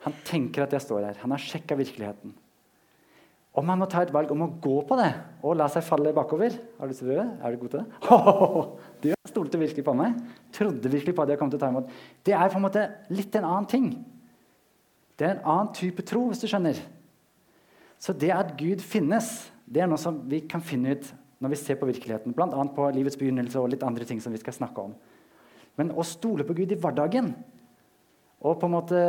Han 0.07 0.15
tenker 0.27 0.65
at 0.65 0.75
jeg 0.75 0.83
står 0.83 1.05
her. 1.07 1.21
Han 1.23 1.35
har 1.35 1.43
sjekka 1.43 1.77
virkeligheten. 1.79 2.33
Om 3.57 3.71
han 3.71 3.79
må 3.81 3.87
ta 3.89 4.03
et 4.05 4.13
valg 4.13 4.29
om 4.31 4.43
å 4.45 4.51
gå 4.61 4.75
på 4.85 4.97
det 4.99 5.09
og 5.41 5.55
la 5.57 5.65
seg 5.71 5.81
falle 5.81 6.11
bakover 6.13 6.53
Har 6.77 6.85
du 6.85 6.91
lyst 6.91 7.01
til 7.01 7.09
å 7.09 7.15
gjøre? 7.15 7.29
Er 7.41 7.55
du 7.55 7.61
god 7.63 7.71
til 7.73 7.81
det? 7.81 8.11
Oh, 8.13 8.59
du 9.01 9.09
stolte 9.29 9.59
virkelig 9.61 9.85
på 9.85 9.95
meg. 9.97 10.17
Trodde 10.55 10.91
virkelig 10.91 11.15
på 11.15 11.23
at 11.25 11.33
jeg 11.33 11.39
kom 11.41 11.51
til 11.51 11.59
å 11.59 11.63
ta 11.63 11.69
imot. 11.71 11.91
Det 12.25 12.35
er 12.35 12.51
på 12.51 12.59
en 12.59 12.65
måte 12.65 12.85
litt 13.13 13.35
en 13.37 13.47
annen 13.47 13.69
ting. 13.69 13.91
Det 15.19 15.27
er 15.27 15.35
en 15.35 15.45
annen 15.53 15.73
type 15.75 16.05
tro, 16.07 16.27
hvis 16.29 16.41
du 16.41 16.47
skjønner. 16.49 16.79
Så 17.99 18.15
det 18.15 18.31
at 18.31 18.53
Gud 18.59 18.83
finnes, 18.83 19.49
det 19.67 19.83
er 19.83 19.89
noe 19.91 19.99
som 20.01 20.21
vi 20.29 20.41
kan 20.49 20.63
finne 20.63 20.95
ut 20.95 21.09
når 21.43 21.53
vi 21.53 21.59
ser 21.59 21.79
på 21.79 21.87
virkeligheten. 21.89 22.35
Bl.a. 22.35 22.65
på 22.75 22.89
livets 22.95 23.19
begynnelse 23.19 23.59
og 23.61 23.71
litt 23.73 23.85
andre 23.85 24.07
ting 24.07 24.21
som 24.23 24.33
vi 24.35 24.41
skal 24.41 24.55
snakke 24.55 24.89
om. 24.89 24.95
Men 25.79 25.93
å 25.95 26.03
stole 26.07 26.45
på 26.47 26.55
Gud 26.57 26.73
i 26.73 26.79
hverdagen 26.79 27.33
og 28.39 28.59
på 28.59 28.67
en 28.69 28.71
måte, 28.71 28.99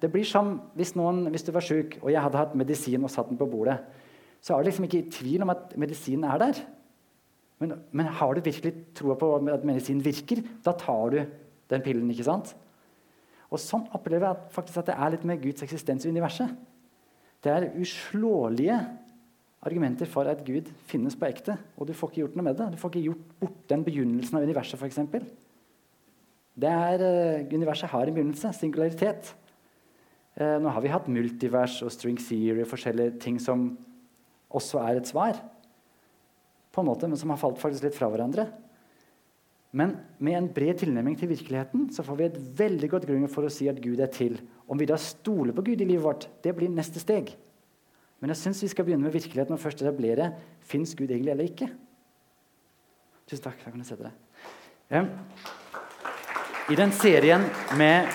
Det 0.00 0.10
blir 0.12 0.24
som 0.24 0.60
hvis, 0.78 0.94
noen, 0.94 1.26
hvis 1.30 1.42
du 1.42 1.50
var 1.52 1.64
sjuk 1.64 1.98
og 2.02 2.12
jeg 2.12 2.22
hadde 2.22 2.38
hatt 2.38 2.54
medisin 2.54 3.02
og 3.02 3.10
satt 3.10 3.28
den 3.28 3.38
på 3.38 3.48
bordet. 3.50 3.78
Så 4.40 4.54
er 4.54 4.62
du 4.62 4.70
liksom 4.70 4.86
ikke 4.86 5.02
i 5.02 5.10
tvil 5.10 5.42
om 5.42 5.50
at 5.50 5.74
medisinen 5.76 6.24
er 6.24 6.38
der. 6.38 6.60
Men, 7.60 7.74
men 7.92 8.06
har 8.06 8.34
du 8.34 8.40
virkelig 8.40 8.72
troa 8.96 9.18
på 9.20 9.34
at 9.36 9.66
medisinen 9.68 10.04
virker, 10.04 10.40
da 10.64 10.72
tar 10.72 11.10
du 11.10 11.18
den 11.70 11.82
pillen. 11.82 12.08
ikke 12.10 12.24
sant? 12.24 12.54
Og 13.50 13.58
Sånn 13.58 13.88
opplever 13.92 14.30
jeg 14.30 14.54
faktisk 14.54 14.80
at 14.80 14.88
det 14.92 14.96
er 14.96 15.12
litt 15.12 15.26
med 15.26 15.42
Guds 15.42 15.66
eksistens 15.66 16.06
i 16.06 16.12
universet. 16.14 16.54
Det 17.42 17.50
er 17.52 17.70
uslåelige 17.80 18.78
argumenter 19.66 20.08
for 20.08 20.28
at 20.30 20.44
Gud 20.46 20.70
finnes 20.88 21.16
på 21.18 21.28
ekte. 21.28 21.56
Og 21.76 21.88
du 21.88 21.94
får 21.96 22.12
ikke 22.12 22.22
gjort 22.22 22.36
noe 22.38 22.46
med 22.46 22.56
det. 22.56 22.70
Du 22.72 22.80
får 22.80 22.94
ikke 22.94 23.08
gjort 23.10 23.38
bort 23.42 23.62
den 23.72 23.84
begynnelsen 23.84 24.38
av 24.38 24.46
universet. 24.46 24.80
Eksempel. 24.86 25.26
Det 26.60 26.70
er, 26.70 27.04
uh, 27.04 27.52
universet 27.54 27.90
har 27.92 28.08
en 28.08 28.16
begynnelse. 28.16 28.52
Singularitet. 28.56 29.34
Uh, 30.38 30.58
nå 30.62 30.72
har 30.72 30.84
vi 30.84 30.92
hatt 30.92 31.08
multivers 31.10 31.80
og 31.86 31.92
string 31.94 32.18
theory, 32.20 32.66
forskjellige 32.68 33.18
ting 33.22 33.40
som 33.42 33.72
også 34.50 34.82
er 34.82 35.00
et 35.00 35.10
svar. 35.10 35.40
På 36.70 36.82
en 36.82 36.90
måte, 36.90 37.08
Men 37.08 37.18
som 37.18 37.30
har 37.30 37.40
falt 37.40 37.58
faktisk 37.58 37.86
litt 37.86 37.98
fra 37.98 38.10
hverandre. 38.10 38.46
Men 39.72 39.94
med 40.18 40.34
en 40.34 40.48
bred 40.50 40.80
tilnærming 40.82 41.16
til 41.18 41.30
virkeligheten 41.30 41.92
så 41.94 42.02
får 42.02 42.16
vi 42.18 42.24
et 42.26 42.40
veldig 42.58 42.88
godt 42.90 43.06
grunnlag 43.06 43.30
for 43.30 43.46
å 43.46 43.52
si 43.52 43.68
at 43.70 43.78
Gud 43.82 44.02
er 44.02 44.10
til. 44.10 44.40
Om 44.66 44.80
vi 44.80 44.88
da 44.90 44.98
stoler 44.98 45.54
på 45.54 45.62
Gud 45.62 45.80
i 45.80 45.86
livet 45.86 46.02
vårt, 46.02 46.26
det 46.42 46.56
blir 46.56 46.72
neste 46.72 47.02
steg. 47.02 47.30
Men 48.20 48.34
jeg 48.34 48.42
syns 48.42 48.64
vi 48.66 48.72
skal 48.74 48.84
begynne 48.88 49.06
med 49.06 49.14
virkeligheten 49.14 49.54
og 49.54 49.62
først 49.62 49.84
etablere 49.84 50.32
fins 50.66 50.96
Gud 50.98 51.08
egentlig 51.08 51.32
eller 51.36 51.48
ikke. 51.52 51.70
Tusen 53.30 53.46
takk. 53.46 53.62
Da 53.62 53.70
kan 53.70 53.80
jeg 53.80 53.92
sette 53.92 54.10
deg. 54.10 55.58
I 56.70 56.76
den 56.78 56.92
serien 56.94 57.42
med 57.74 58.06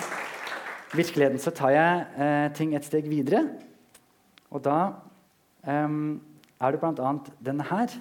virkeligheten 0.96 1.40
så 1.42 1.50
tar 1.52 1.74
jeg 1.74 2.04
eh, 2.16 2.46
ting 2.56 2.70
et 2.72 2.86
steg 2.88 3.04
videre. 3.10 3.42
Og 4.48 4.62
da 4.64 4.76
eh, 5.60 5.96
er 6.56 6.72
det 6.72 6.80
bl.a. 6.80 7.10
denne 7.44 7.66
her 7.68 7.92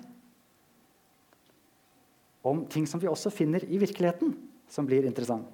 om 2.46 2.64
ting 2.72 2.88
som 2.88 3.02
vi 3.02 3.10
også 3.12 3.34
finner 3.34 3.66
i 3.68 3.82
virkeligheten, 3.82 4.32
som 4.72 4.88
blir 4.88 5.04
interessant. 5.04 5.50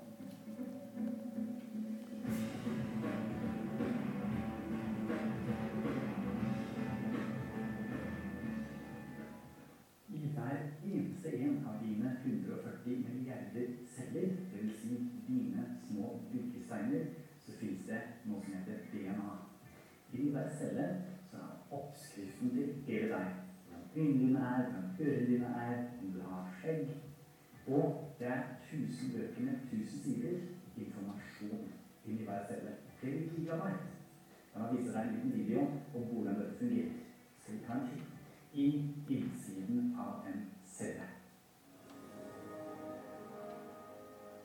I 20.21 20.29
hver 20.29 20.49
celle 20.59 20.85
så 21.31 21.37
er 21.37 21.75
oppskriften 21.77 22.49
til 22.55 22.73
hele 22.85 23.07
deg. 23.13 23.27
Hvordan 23.67 23.87
øynene 23.95 24.19
dine 24.19 24.39
er, 24.39 24.63
hvordan 24.63 24.95
ørene 24.99 25.27
dine 25.27 25.45
er, 25.45 25.77
om 26.01 26.11
du 26.15 26.19
har 26.21 26.53
skjegg. 26.59 26.89
Og 27.67 28.15
det 28.19 28.27
er 28.27 28.41
1000 28.71 29.17
bøker 29.17 29.41
med 29.41 29.53
1000 29.53 29.85
sider 30.03 30.37
informasjon 30.77 31.71
inni 32.05 32.23
hver 32.23 32.47
celle. 32.47 32.71
Flere 32.99 33.29
gigabyte. 33.35 33.87
La 34.53 34.61
meg 34.61 34.77
vise 34.77 34.93
deg 34.93 35.07
en 35.07 35.15
liten 35.15 35.33
video 35.39 35.61
om 35.95 36.03
hvordan 36.11 36.39
dette 36.39 36.57
fungerer. 36.59 36.99
Så 37.39 37.51
vi 37.51 37.63
kan 37.65 37.87
kikke 37.89 38.11
i 38.53 38.67
innsiden 39.09 39.95
av 39.99 40.27
en 40.27 40.45
celle. 40.65 41.07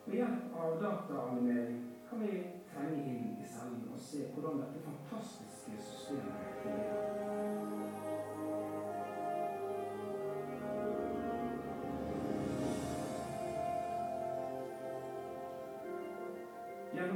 Ved 0.07 0.15
hjelp 0.15 0.55
av 0.55 0.81
dataanimering 0.83 1.85
kan 2.09 2.23
vi 2.23 2.33
trenge 2.71 3.03
inn 3.03 3.37
i 3.43 3.49
cellen 3.51 3.89
og 3.93 3.99
se 4.09 4.29
hvordan 4.35 4.63
dette 4.63 4.85
fantastiske. 4.89 5.56
Gjennom 5.67 5.79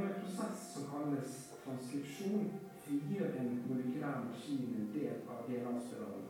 en 0.03 0.19
prosess 0.21 0.73
som 0.73 0.83
kalles 0.91 1.31
transkripsjon, 1.63 2.43
frigjør 2.83 3.31
en 3.39 3.49
molekylær 3.69 4.17
maskin 4.27 4.75
en 4.77 4.87
del 4.93 5.17
av 5.31 5.37
DNA-spiralen. 5.47 6.27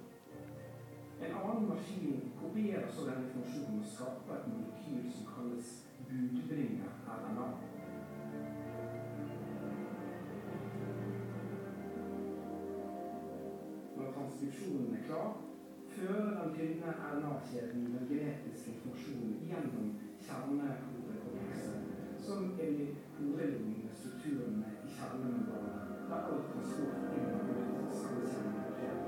En 1.26 1.34
annen 1.42 1.66
maskin 1.70 2.22
kopierer 2.40 2.90
så 2.94 3.02
den 3.10 3.26
informasjonen 3.26 3.82
og 3.82 3.92
skaper 3.96 4.34
et 4.38 4.50
molekyl 4.54 5.06
som 5.18 5.24
kalles 5.34 5.68
budbringer 6.08 6.92
RNA. 7.18 7.48
Når 14.22 14.28
transkripsjonen 14.28 14.96
er 14.96 15.06
klar, 15.06 15.30
fører 15.90 16.34
den 16.40 16.52
tynne 16.54 16.90
RNA-kjeden 17.12 17.86
den 17.94 18.04
genetiske 18.10 18.72
informasjonen 18.72 19.40
gjennom 19.50 19.88
kjernehodekomplekset, 20.26 21.88
som 22.26 22.44
er 22.66 22.76
de 22.80 22.90
hovedlignende 23.16 23.96
strukturene 24.02 24.68
i 24.86 24.92
kjernemembranen, 24.98 25.96
der 26.12 26.22
kan 26.28 26.44
transport 26.52 27.16
inn 27.18 27.32
og 27.34 27.50
ut 27.50 27.96
skjer. 28.78 29.00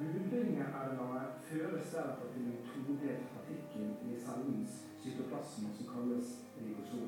Budbringer-RNA-et 0.00 1.38
føres 1.50 1.92
derfor 1.94 2.34
til 2.34 2.50
en 2.56 2.66
todelt 2.72 3.30
partikkel 3.36 3.86
i 4.10 4.18
cellens 4.24 4.80
cytoplasma 5.04 5.70
som 5.78 5.92
kalles 5.94 6.34
ribosom. 6.58 7.06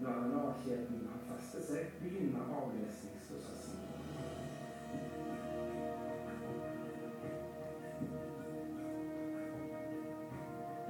Når 0.00 0.10
RNA-kjeden 0.12 1.06
har 1.08 1.20
festet 1.24 1.62
seg, 1.64 1.92
begynner 2.02 2.50
avlesningsprosessen. 2.52 3.78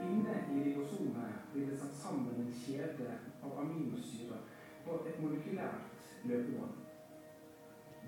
Inne 0.06 0.34
i 0.50 0.64
ribosomet 0.64 1.46
blir 1.52 1.70
det 1.70 1.78
satt 1.78 1.94
sammen 2.00 2.42
en 2.42 2.50
kjede 2.64 3.14
av 3.46 3.62
aminosyrer 3.62 4.42
på 4.82 4.98
et 5.06 5.22
molekylært 5.22 6.02
løpebånd. 6.26 6.82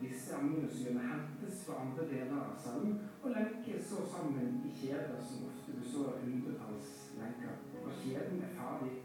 Disse 0.02 0.34
aminosyrene 0.34 1.06
hentes 1.12 1.62
fra 1.66 1.80
andre 1.84 2.11
deler 2.11 2.38
av 2.42 2.58
cellen 2.62 2.98
og 3.22 3.32
lenkes 3.34 3.87
så 3.87 4.02
sammen 4.11 4.61
i 4.66 4.74
kjeder 4.82 5.18
som 5.22 5.46
ofte 5.46 5.78
består 5.78 6.12
av 6.16 6.22
hundretalls 6.26 6.94
lenker. 7.18 7.58
Når 7.84 8.00
kjeden 8.02 8.42
er 8.46 8.56
ferdig, 8.58 8.96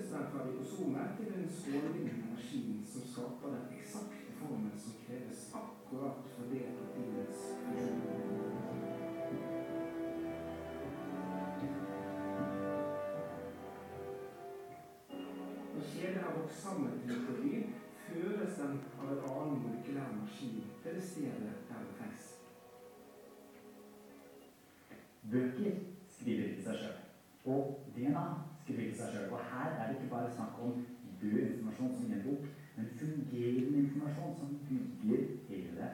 flyttes 0.00 0.12
den 0.12 0.30
fra 0.32 0.46
ribosomet 0.46 1.08
til 1.16 1.34
en 1.34 1.48
strålende 1.48 2.12
maskin 2.32 2.86
som 2.86 3.02
skaper 3.12 3.48
den 3.48 3.78
eksakte 3.78 4.32
formen 4.38 4.78
som 4.78 4.92
kreves 5.06 5.54
akkurat 5.54 6.28
for 6.34 6.44
det 6.50 6.62
funksjon. 6.94 8.00
Når 15.74 15.82
kjeden 15.92 16.22
har 16.24 16.38
vokst 16.38 16.62
sammen 16.62 17.00
til 17.02 17.16
en 17.16 17.26
protein, 17.26 17.74
føres 18.06 18.56
den 18.56 18.80
av 19.00 19.12
en 19.12 19.24
annen 19.32 19.62
molekylær 19.64 20.16
maskin 20.20 20.62
til 20.82 20.94
det 20.94 21.04
stedet 21.04 21.52
der 21.68 21.84
det 21.84 21.96
trengs. 21.98 22.24
Bøker 25.32 25.82
skriver 26.08 26.48
ikke 26.48 26.68
seg 26.70 26.84
sjøl. 26.84 26.96
Og 27.44 27.92
DNA 27.96 28.28
ikke 28.78 28.96
seg 28.98 29.12
sjøl. 29.12 29.32
Og 29.32 29.40
her 29.52 29.68
er 29.78 29.86
det 29.86 29.96
ikke 29.96 30.14
bare 30.14 30.32
snakk 30.34 30.54
om 30.62 30.86
død 31.22 31.38
informasjon 31.46 31.94
som 31.96 32.12
i 32.12 32.14
en 32.16 32.22
bok, 32.28 32.42
men 32.76 32.86
fungerende 33.00 33.78
informasjon 33.78 34.36
som 34.40 34.48
bygger 34.68 35.26
hele 35.48 35.72
deg. 35.80 35.90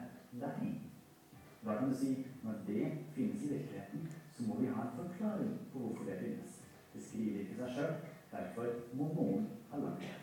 Da 1.65 1.75
kan 1.77 1.89
du 1.89 1.95
si 1.95 2.25
når 2.43 2.53
det 2.67 2.91
finnes 3.15 3.43
i 3.43 3.47
virkeligheten, 3.53 4.09
så 4.37 4.43
må 4.47 4.55
vi 4.59 4.65
ha 4.65 4.81
en 4.81 4.97
forklaring 4.99 5.59
på 5.73 5.79
hvorfor 5.79 6.03
det 6.05 6.19
finnes. 6.19 6.61
Det 6.93 7.03
skriver 7.03 7.39
ikke 7.39 7.55
seg 7.55 7.69
sjøl. 7.75 7.93
Derfor 8.31 8.65
må 8.93 9.13
noen 9.15 9.47
ha 9.71 9.77
lagd 9.77 9.99
det. 9.99 10.15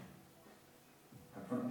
Takk 1.34 1.48
for 1.48 1.56
nå. 1.56 1.70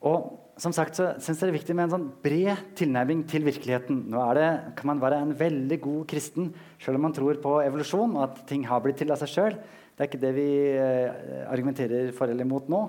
Og 0.00 0.35
som 0.56 0.72
sagt 0.72 0.96
så 0.96 1.10
syns 1.20 1.42
jeg 1.42 1.50
det 1.50 1.52
er 1.52 1.58
viktig 1.58 1.74
med 1.76 1.86
en 1.86 1.92
sånn 1.92 2.06
bred 2.24 2.60
tilnærming 2.78 3.26
til 3.28 3.44
virkeligheten. 3.44 4.06
Nå 4.08 4.22
det, 4.38 4.48
kan 4.78 4.88
man 4.88 5.02
være 5.02 5.18
en 5.20 5.34
veldig 5.36 5.78
god 5.84 6.06
kristen 6.08 6.48
selv 6.80 6.96
om 6.96 7.04
man 7.04 7.16
tror 7.16 7.36
på 7.42 7.58
evolusjon 7.60 8.16
og 8.16 8.22
at 8.24 8.40
ting 8.48 8.64
har 8.68 8.80
blitt 8.84 8.96
til 9.02 9.12
av 9.12 9.20
seg 9.20 9.34
sjøl. 9.34 9.58
Det 9.96 10.04
er 10.04 10.08
ikke 10.08 10.22
det 10.22 10.32
vi 10.36 10.48
eh, 10.80 11.44
argumenterer 11.52 12.08
for 12.16 12.32
eller 12.32 12.48
imot 12.48 12.70
nå. 12.72 12.80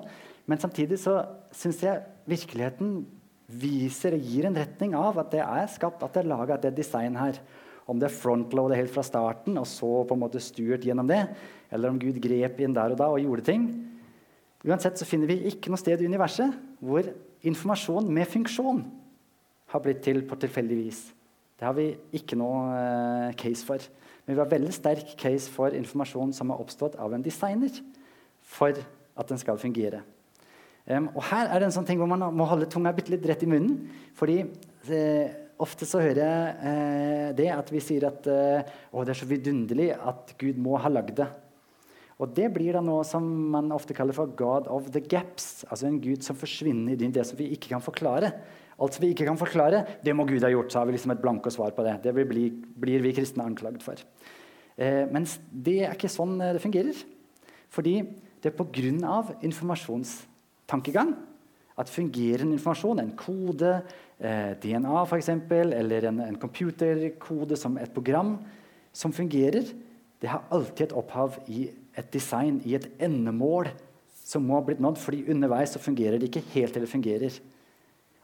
Men 0.48 0.60
samtidig 0.62 0.96
så 1.02 1.20
syns 1.52 1.82
jeg 1.84 2.00
virkeligheten 2.28 3.02
viser 3.60 4.16
og 4.16 4.24
gir 4.24 4.48
en 4.48 4.56
retning 4.56 4.96
av 4.96 5.20
at 5.20 5.30
det 5.36 5.44
er 5.44 5.68
skapt, 5.72 6.02
at 6.04 6.16
det 6.16 6.24
er 6.24 6.32
laga, 6.32 6.56
at 6.56 6.64
det 6.64 6.72
er 6.72 6.80
design 6.80 7.20
her. 7.20 7.36
Om 7.88 8.00
det 8.00 8.08
er 8.08 8.16
frontloadet 8.16 8.80
helt 8.80 8.92
fra 8.92 9.04
starten 9.04 9.60
og 9.60 9.68
så 9.68 9.92
på 10.08 10.16
en 10.16 10.24
måte 10.24 10.40
stuert 10.44 10.84
gjennom 10.88 11.08
det, 11.08 11.20
eller 11.72 11.92
om 11.92 12.00
Gud 12.00 12.16
grep 12.24 12.60
inn 12.64 12.76
der 12.76 12.96
og 12.96 13.00
da 13.00 13.12
og 13.12 13.20
gjorde 13.20 13.44
ting. 13.48 13.68
Uansett 14.64 15.00
så 15.00 15.08
finner 15.08 15.28
vi 15.28 15.42
ikke 15.52 15.72
noe 15.72 15.80
sted 15.80 16.00
i 16.00 16.08
universet 16.08 16.56
hvor 16.80 17.06
informasjon 17.46 18.08
med 18.10 18.28
funksjon 18.30 18.82
har 19.68 19.84
blitt 19.84 20.02
til 20.06 20.22
på 20.26 20.38
tilfeldig 20.40 20.78
vis. 20.78 21.00
Det 21.58 21.66
har 21.66 21.74
vi 21.76 21.90
ikke 22.14 22.38
noe 22.38 22.60
eh, 22.74 23.34
case 23.38 23.66
for. 23.66 23.82
Men 24.26 24.36
vi 24.36 24.42
har 24.42 24.50
veldig 24.50 24.74
sterk 24.74 25.16
case 25.18 25.50
for 25.50 25.74
informasjon 25.74 26.32
som 26.36 26.52
har 26.52 26.60
oppstått 26.62 26.98
av 27.00 27.14
en 27.14 27.24
designer 27.24 27.80
for 28.44 28.76
at 29.18 29.28
den 29.30 29.40
skal 29.40 29.58
fungere. 29.60 30.02
Um, 30.88 31.10
og 31.12 31.22
her 31.28 31.50
er 31.50 31.60
det 31.60 31.68
en 31.68 31.74
sånn 31.74 31.88
ting 31.88 31.98
hvor 32.00 32.08
man 32.08 32.22
må 32.32 32.46
holde 32.48 32.68
tunga 32.70 32.94
litt 32.96 33.26
rett 33.28 33.42
i 33.44 33.50
munnen. 33.50 33.90
fordi 34.16 34.38
eh, 34.88 35.28
ofte 35.58 35.86
så 35.88 36.00
hører 36.00 36.22
jeg 36.22 36.54
eh, 36.70 37.28
det 37.36 37.48
at 37.52 37.72
vi 37.72 37.82
sier 37.82 38.06
at 38.08 38.26
eh, 38.30 38.62
det 38.94 39.12
er 39.12 39.18
så 39.18 39.28
vidunderlig 39.28 39.90
at 39.96 40.32
Gud 40.38 40.58
må 40.62 40.78
ha 40.78 40.88
lagd 40.88 41.18
det. 41.18 41.26
Og 42.18 42.32
det 42.34 42.48
blir 42.54 42.74
da 42.74 42.82
noe 42.82 43.04
som 43.06 43.22
man 43.52 43.70
ofte 43.74 43.94
kaller 43.94 44.16
for 44.16 44.30
God 44.38 44.66
of 44.74 44.90
the 44.94 45.02
gaps. 45.02 45.62
Altså 45.70 45.86
en 45.86 46.00
gud 46.02 46.24
som 46.26 46.38
forsvinner 46.38 46.96
i 46.98 47.10
det 47.14 47.24
som 47.26 47.38
vi 47.38 47.52
ikke 47.54 47.70
kan 47.70 47.84
forklare. 47.84 48.32
Alt 48.78 48.96
som 48.96 49.04
vi 49.04 49.12
ikke 49.14 49.26
kan 49.26 49.38
forklare, 49.38 49.84
det 50.02 50.14
må 50.14 50.26
Gud 50.26 50.42
ha 50.42 50.50
gjort. 50.50 50.70
Så 50.70 50.80
har 50.80 50.88
vi 50.88 50.94
liksom 50.94 51.14
et 51.14 51.22
blanke 51.22 51.50
svar 51.54 51.74
på 51.74 51.86
det. 51.86 51.96
Det 52.02 52.14
blir, 52.14 52.50
blir 52.78 53.02
vi 53.02 53.14
kristne 53.14 53.46
anklagd 53.46 53.82
for. 53.86 54.02
Eh, 54.78 55.06
mens 55.10 55.38
det 55.50 55.80
er 55.84 55.94
ikke 55.94 56.10
sånn 56.10 56.36
det 56.42 56.62
fungerer. 56.62 56.98
Fordi 57.74 58.00
det 58.42 58.52
er 58.52 58.58
pga. 58.58 59.22
informasjonstankegang 59.42 61.16
at 61.78 61.90
fungerende 61.90 62.56
informasjon, 62.56 62.98
en 62.98 63.16
kode, 63.18 63.82
eh, 64.18 64.54
DNA 64.58 65.02
f.eks., 65.04 65.28
eller 65.28 66.08
en, 66.08 66.20
en 66.20 66.38
computerkode 66.38 67.56
som 67.56 67.78
et 67.78 67.92
program 67.94 68.36
som 68.92 69.12
fungerer, 69.14 69.70
det 70.18 70.30
har 70.30 70.46
alltid 70.50 70.88
et 70.88 70.96
opphav 70.98 71.38
i 71.46 71.68
et 71.98 72.10
design, 72.14 72.60
i 72.64 72.76
et 72.78 72.88
endemål 73.02 73.70
som 74.28 74.44
må 74.44 74.58
ha 74.58 74.64
blitt 74.64 74.82
nådd, 74.82 75.00
fordi 75.00 75.24
underveis 75.32 75.72
så 75.74 75.82
fungerer 75.82 76.20
det 76.20 76.28
ikke 76.28 76.44
helt 76.54 76.76
til 76.76 76.84
det 76.84 76.90
fungerer. 76.90 77.38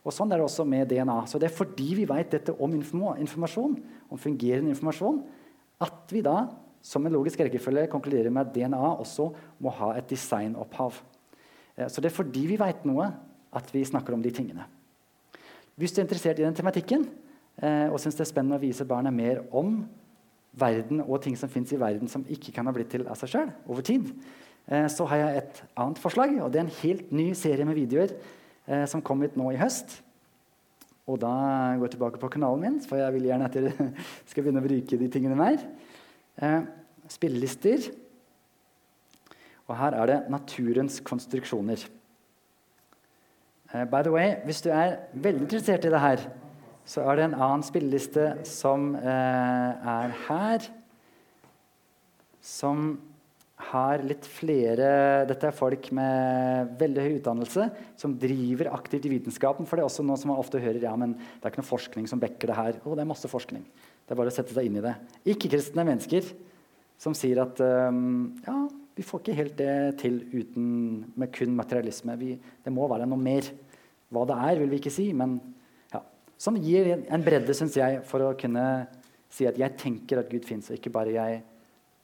Og 0.05 0.13
Sånn 0.13 0.33
er 0.33 0.41
det 0.41 0.45
også 0.45 0.67
med 0.69 0.91
DNA. 0.91 1.17
Så 1.31 1.41
det 1.41 1.49
er 1.49 1.57
fordi 1.57 1.95
vi 1.97 2.05
vet 2.09 2.35
dette 2.35 2.53
om 2.61 2.75
informasjon, 2.77 3.79
om 4.13 4.21
fungerende 4.21 4.75
informasjon, 4.75 5.23
at 5.85 6.13
vi 6.13 6.21
da 6.25 6.45
som 6.85 7.07
en 7.07 7.15
logisk 7.15 7.41
rekkefølge 7.41 7.89
konkluderer 7.93 8.33
med 8.33 8.45
at 8.45 8.53
DNA 8.53 8.91
også 9.01 9.31
må 9.65 9.73
ha 9.79 9.95
et 9.97 10.09
designopphav. 10.11 10.99
Eh, 11.79 11.89
så 11.89 12.03
det 12.05 12.11
er 12.11 12.19
fordi 12.19 12.45
vi 12.51 12.61
vet 12.61 12.85
noe, 12.89 13.09
at 13.55 13.71
vi 13.73 13.85
snakker 13.87 14.13
om 14.13 14.23
de 14.23 14.33
tingene. 14.35 14.67
Hvis 15.79 15.95
du 15.95 16.01
er 16.01 16.05
interessert 16.05 16.41
i 16.43 16.45
den 16.45 16.57
tematikken 16.57 17.07
eh, 17.57 17.89
og 17.89 17.97
syns 18.03 18.19
det 18.19 18.27
er 18.27 18.31
spennende 18.31 18.59
å 18.59 18.63
vise 18.63 18.87
barna 18.87 19.13
mer 19.15 19.41
om 19.55 19.79
verden 20.59 21.03
og 21.05 21.21
ting 21.25 21.37
som 21.39 21.51
fins 21.51 21.73
i 21.75 21.81
verden 21.81 22.11
som 22.11 22.25
ikke 22.31 22.53
kan 22.55 22.67
ha 22.69 22.75
blitt 22.75 22.93
til 22.95 23.07
av 23.11 23.19
seg 23.19 23.33
sjøl 23.33 23.53
over 23.67 23.85
tid, 23.87 24.11
eh, 24.71 24.87
så 24.93 25.07
har 25.11 25.23
jeg 25.23 25.43
et 25.43 25.63
annet 25.81 26.01
forslag. 26.03 26.37
og 26.41 26.53
Det 26.53 26.61
er 26.61 26.67
en 26.67 26.81
helt 26.83 27.13
ny 27.13 27.33
serie 27.39 27.67
med 27.67 27.79
videoer 27.79 28.15
eh, 28.67 28.87
som 28.91 29.03
kom 29.03 29.23
ut 29.23 29.37
nå 29.37 29.51
i 29.53 29.61
høst. 29.61 30.01
Og 31.11 31.19
da 31.21 31.35
går 31.77 31.85
jeg 31.85 31.97
tilbake 31.97 32.21
på 32.21 32.31
kanalen 32.33 32.63
min, 32.65 32.79
for 32.81 32.97
jeg 32.97 33.13
vil 33.13 33.29
gjerne 33.29 33.51
at 33.51 33.59
dere 33.59 33.91
skal 34.31 34.45
begynne 34.45 34.63
å 34.63 34.69
bruke 34.69 35.01
de 35.01 35.11
tingene 35.13 35.39
mer. 35.39 35.67
Eh, 36.41 36.63
spillelister. 37.13 37.91
Og 39.69 39.77
her 39.81 39.97
er 39.97 40.11
det 40.11 40.23
naturens 40.33 41.01
konstruksjoner. 41.05 41.83
By 43.91 44.05
the 44.07 44.13
way, 44.13 44.37
hvis 44.47 44.61
du 44.63 44.69
er 44.71 45.01
veldig 45.19 45.49
interessert 45.49 45.85
i 45.89 45.91
det 45.91 45.99
her, 45.99 46.21
så 46.85 47.05
er 47.09 47.17
det 47.17 47.27
en 47.29 47.39
annen 47.39 47.65
spilleliste 47.65 48.29
som 48.49 48.93
eh, 48.99 49.89
er 49.89 50.15
her. 50.27 50.69
Som 52.45 52.99
har 53.71 54.03
litt 54.05 54.27
flere 54.29 55.25
Dette 55.29 55.49
er 55.49 55.57
folk 55.57 55.87
med 55.97 56.75
veldig 56.81 57.05
høy 57.05 57.15
utdannelse 57.17 57.69
som 58.01 58.17
driver 58.21 58.69
aktivt 58.75 59.07
i 59.09 59.15
vitenskapen. 59.15 59.65
For 59.65 59.79
det 59.79 59.85
er 59.85 59.89
også 59.89 60.05
noe 60.05 60.21
som 60.21 60.35
man 60.35 60.43
ofte 60.43 60.61
hører 60.61 60.85
ja, 60.85 60.93
men 61.01 61.17
det 61.17 61.41
er 61.41 61.55
ikke 61.55 61.63
noe 61.63 61.73
forskning 61.73 62.11
som 62.11 62.21
backer 62.21 62.53
det 62.53 62.59
her. 62.59 62.81
Å, 62.83 62.93
det 62.93 63.05
er 63.07 63.13
masse 63.15 63.31
forskning. 63.31 63.65
Det 64.05 64.13
er 64.13 64.21
bare 64.21 64.33
å 64.33 64.37
sette 64.37 64.53
seg 64.53 64.69
inn 64.69 64.77
i 64.81 64.85
det. 64.85 64.95
Ikke-kristne 65.33 65.87
mennesker 65.89 66.29
som 67.01 67.17
sier 67.17 67.41
at 67.43 67.61
um, 67.65 68.35
ja, 68.45 68.59
vi 68.95 69.07
får 69.07 69.23
ikke 69.23 69.39
helt 69.41 69.57
det 69.59 69.75
til 70.05 70.21
uten, 70.35 70.67
med 71.17 71.33
kun 71.35 71.57
materialisme. 71.57 72.21
Vi, 72.21 72.35
det 72.37 72.73
må 72.75 72.87
være 72.91 73.09
noe 73.09 73.21
mer. 73.21 73.49
Hva 74.13 74.29
det 74.29 74.37
er, 74.51 74.61
vil 74.61 74.75
vi 74.75 74.83
ikke 74.83 74.93
si, 74.93 75.09
men. 75.17 75.39
Som 76.39 76.59
gir 76.61 76.91
en 76.95 77.25
bredde, 77.25 77.55
syns 77.57 77.77
jeg, 77.79 78.03
for 78.09 78.25
å 78.27 78.37
kunne 78.39 78.65
si 79.35 79.47
at 79.49 79.59
jeg 79.59 79.79
tenker 79.81 80.21
at 80.21 80.31
Gud 80.31 80.47
fins, 80.47 80.71
og 80.71 80.79
ikke 80.79 80.93
bare 80.95 81.15
jeg 81.15 81.43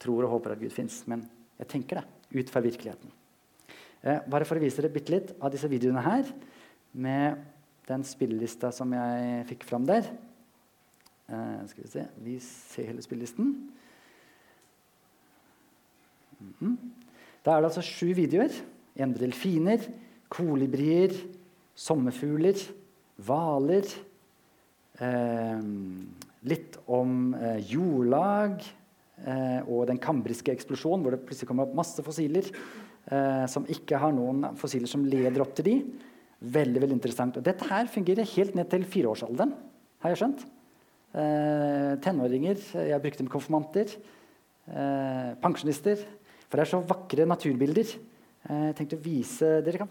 tror 0.00 0.24
og 0.24 0.36
håper 0.36 0.54
at 0.54 0.62
Gud 0.62 0.72
fins, 0.74 1.02
men 1.10 1.24
jeg 1.60 1.68
tenker 1.70 2.00
det 2.00 2.40
ut 2.40 2.50
fra 2.52 2.62
virkeligheten. 2.64 3.12
Eh, 4.00 4.22
bare 4.32 4.46
for 4.48 4.56
å 4.56 4.62
vise 4.62 4.80
dere 4.80 4.92
bitte 4.92 5.12
litt 5.12 5.34
av 5.38 5.52
disse 5.52 5.68
videoene 5.70 6.04
her, 6.04 6.30
med 6.90 7.42
den 7.86 8.04
spillelista 8.06 8.70
som 8.74 8.92
jeg 8.94 9.46
fikk 9.50 9.66
fram 9.68 9.86
der. 9.86 10.08
Eh, 11.30 11.66
skal 11.70 11.84
vi 11.84 11.90
se 11.90 12.06
Vi 12.24 12.38
ser 12.40 12.86
hele 12.86 13.02
spillelisten. 13.02 13.70
Mm 16.40 16.54
-hmm. 16.60 16.76
Da 17.44 17.50
er 17.50 17.60
det 17.60 17.64
altså 17.64 17.82
sju 17.82 18.14
videoer. 18.14 18.50
En 18.96 19.12
delfiner, 19.12 19.78
kolibrier, 20.28 21.12
sommerfugler, 21.74 22.56
hvaler. 23.16 23.84
Eh, 25.00 25.62
litt 26.50 26.76
om 26.92 27.32
eh, 27.36 27.58
jordlag 27.72 28.60
eh, 29.24 29.60
og 29.64 29.86
den 29.88 30.00
kambriske 30.02 30.52
eksplosjonen, 30.52 31.04
hvor 31.04 31.16
det 31.16 31.24
plutselig 31.24 31.48
kommer 31.48 31.68
opp 31.68 31.76
masse 31.82 32.04
fossiler 32.06 32.54
som 33.50 33.64
ikke 33.66 33.98
har 33.98 34.12
noen 34.14 34.44
fossiler 34.60 34.86
som 34.86 35.02
leder 35.08 35.40
opp 35.42 35.54
til 35.58 35.66
de. 35.66 35.72
Veldig 36.40 36.82
veldig 36.84 36.94
interessant. 36.94 37.36
Og 37.40 37.44
dette 37.44 37.66
her 37.66 37.88
fungerer 37.90 38.28
helt 38.36 38.54
ned 38.54 38.68
til 38.70 38.84
fireårsalderen. 38.86 39.54
har 40.04 40.12
jeg 40.12 40.20
skjønt. 40.20 40.44
Eh, 41.10 41.96
tenåringer. 42.00 42.60
Jeg 42.86 42.92
har 42.94 43.02
brukt 43.02 43.18
dem 43.18 43.28
konfirmanter. 43.28 43.90
Eh, 44.70 45.34
pensjonister. 45.42 45.98
For 46.46 46.56
det 46.56 46.66
er 46.66 46.70
så 46.70 46.82
vakre 46.86 47.26
naturbilder. 47.26 47.96
Eh, 48.48 48.66
jeg 48.70 48.76
tenkte 48.78 49.00
å 49.00 49.04
vise 49.04 49.50
dere 49.66 49.82
kan. 49.82 49.90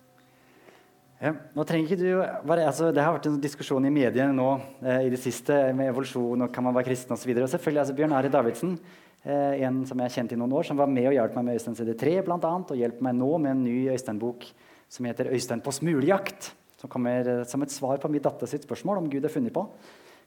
Nå 1.20 1.66
trenger 1.68 1.90
ikke 1.90 2.00
du, 2.00 2.22
bare, 2.48 2.64
altså, 2.64 2.94
Det 2.96 3.04
har 3.04 3.12
vært 3.12 3.26
en 3.28 3.42
diskusjon 3.44 3.84
i 3.84 3.92
mediene 3.92 4.32
nå 4.32 4.48
eh, 4.80 5.10
i 5.10 5.12
det 5.12 5.20
siste 5.20 5.56
med 5.76 5.92
evolusjon 5.92 6.46
og 6.46 6.54
kan 6.56 6.64
man 6.64 6.76
være 6.78 6.88
kristen 6.88 7.12
osv. 7.12 7.34
Selvfølgelig 7.36 7.82
altså, 7.82 7.96
Bjørn 7.98 8.16
Ari 8.16 8.32
Davidsen, 8.32 8.78
eh, 9.26 9.60
en 9.68 9.82
som 9.90 10.00
jeg 10.00 10.08
har 10.08 10.16
kjent 10.16 10.32
i 10.32 10.40
noen 10.40 10.56
år, 10.56 10.70
som 10.70 10.80
var 10.80 10.88
med 10.88 11.10
og 11.10 11.18
hjalp 11.18 11.36
meg 11.36 11.50
med 11.50 11.60
Øystein 11.60 11.76
CD3 11.76 12.22
blant 12.24 12.48
annet, 12.48 12.72
og 12.72 12.80
hjelper 12.80 13.08
meg 13.10 13.18
nå 13.20 13.34
med 13.36 13.52
en 13.52 13.66
ny 13.66 13.76
Øystein-bok 13.92 14.48
som 14.90 15.06
heter 15.06 15.28
'Øystein 15.28 15.64
på 15.66 15.76
smulejakt, 15.76 16.54
Som 16.80 16.90
kommer 16.90 17.28
eh, 17.28 17.44
som 17.44 17.62
et 17.62 17.72
svar 17.72 17.98
på 18.00 18.08
min 18.08 18.22
datter 18.22 18.48
sitt 18.48 18.64
spørsmål 18.64 18.98
om 18.98 19.10
Gud 19.10 19.26
er 19.26 19.28
funnet 19.28 19.52
på. 19.52 19.68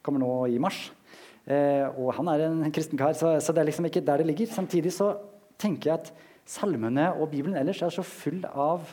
Kommer 0.03 0.21
nå 0.21 0.47
i 0.53 0.59
mars. 0.59 0.93
Eh, 1.49 1.89
og 1.97 2.13
han 2.15 2.29
er 2.29 2.45
en 2.51 2.71
kristen 2.71 2.99
kar, 2.99 3.15
så, 3.15 3.41
så, 3.41 3.53
det 3.53 3.63
er 3.63 3.71
liksom 3.71 3.89
ikke 3.89 4.05
der 4.05 4.19
det 4.19 4.27
ligger. 4.27 4.47
Samtidig 4.47 4.93
så 4.93 5.17
tenker 5.59 5.91
jeg 5.91 6.01
at 6.01 6.13
salmene 6.45 7.15
og 7.15 7.31
Bibelen 7.31 7.57
ellers 7.57 7.81
er 7.81 7.89
så 7.89 8.03
full 8.03 8.45
av 8.45 8.85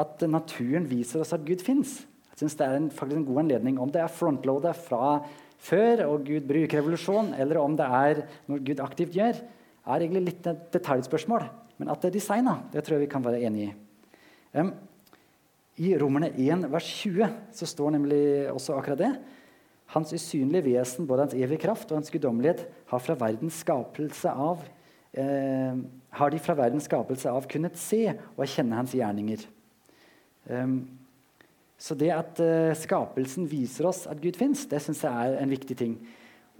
at 0.00 0.24
naturen 0.28 0.88
viser 0.88 1.22
oss 1.22 1.34
at 1.36 1.44
Gud 1.46 1.62
fins. 1.64 2.00
Jeg 2.32 2.42
synes 2.42 2.56
det 2.56 2.66
er 2.66 2.78
en, 2.78 2.90
faktisk 2.94 3.20
en 3.20 3.28
god 3.28 3.42
anledning 3.44 3.80
om 3.82 3.90
det 3.92 4.00
er 4.02 4.12
frontloadet 4.12 4.74
fra 4.86 5.18
før 5.60 6.06
og 6.06 6.24
Gud 6.24 6.46
bruker 6.48 6.80
revolusjon, 6.80 7.34
eller 7.36 7.60
om 7.60 7.74
det 7.76 7.86
er 7.86 8.22
noe 8.48 8.62
Gud 8.64 8.80
aktivt 8.80 9.16
gjør, 9.16 9.42
er 9.90 10.04
egentlig 10.04 10.30
litt 10.30 10.46
et 10.48 10.70
detaljspørsmål. 10.72 11.44
Men 11.80 11.92
at 11.92 12.00
det 12.00 12.10
er 12.10 12.16
designa, 12.16 12.58
det 12.72 12.84
tror 12.84 12.96
jeg 12.96 13.06
vi 13.06 13.12
kan 13.12 13.24
være 13.24 13.42
enig 13.48 13.66
i. 13.66 13.74
Um, 14.56 14.72
I 15.80 15.92
Romerne 16.00 16.32
1, 16.32 16.66
vers 16.72 16.88
20 17.02 17.28
så 17.56 17.68
står 17.68 17.94
nemlig 17.96 18.22
også 18.52 18.76
akkurat 18.76 19.00
det. 19.00 19.12
Hans 19.94 20.12
usynlige 20.14 20.68
vesen, 20.68 21.08
både 21.08 21.26
hans 21.26 21.36
evige 21.36 21.64
kraft 21.64 21.90
og 21.90 21.98
hans 21.98 22.12
guddommelighet, 22.14 22.64
har, 22.92 23.02
fra 23.02 23.16
verdens 23.18 23.60
skapelse 23.64 24.32
av, 24.32 24.62
eh, 25.12 25.80
har 26.14 26.30
de 26.30 26.42
fra 26.42 26.54
verdens 26.58 26.86
skapelse 26.86 27.30
av 27.30 27.48
kunnet 27.50 27.78
se 27.80 28.04
og 28.36 28.46
kjenne 28.46 28.78
hans 28.78 28.94
gjerninger. 28.94 29.42
Um, 30.50 30.80
så 31.80 31.94
det 31.96 32.10
at 32.12 32.40
uh, 32.42 32.72
skapelsen 32.76 33.46
viser 33.48 33.88
oss 33.88 34.04
at 34.10 34.20
Gud 34.20 34.36
fins, 34.36 34.66
det 34.68 34.82
syns 34.84 35.04
jeg 35.06 35.12
er 35.12 35.38
en 35.40 35.52
viktig 35.52 35.76
ting. 35.78 35.94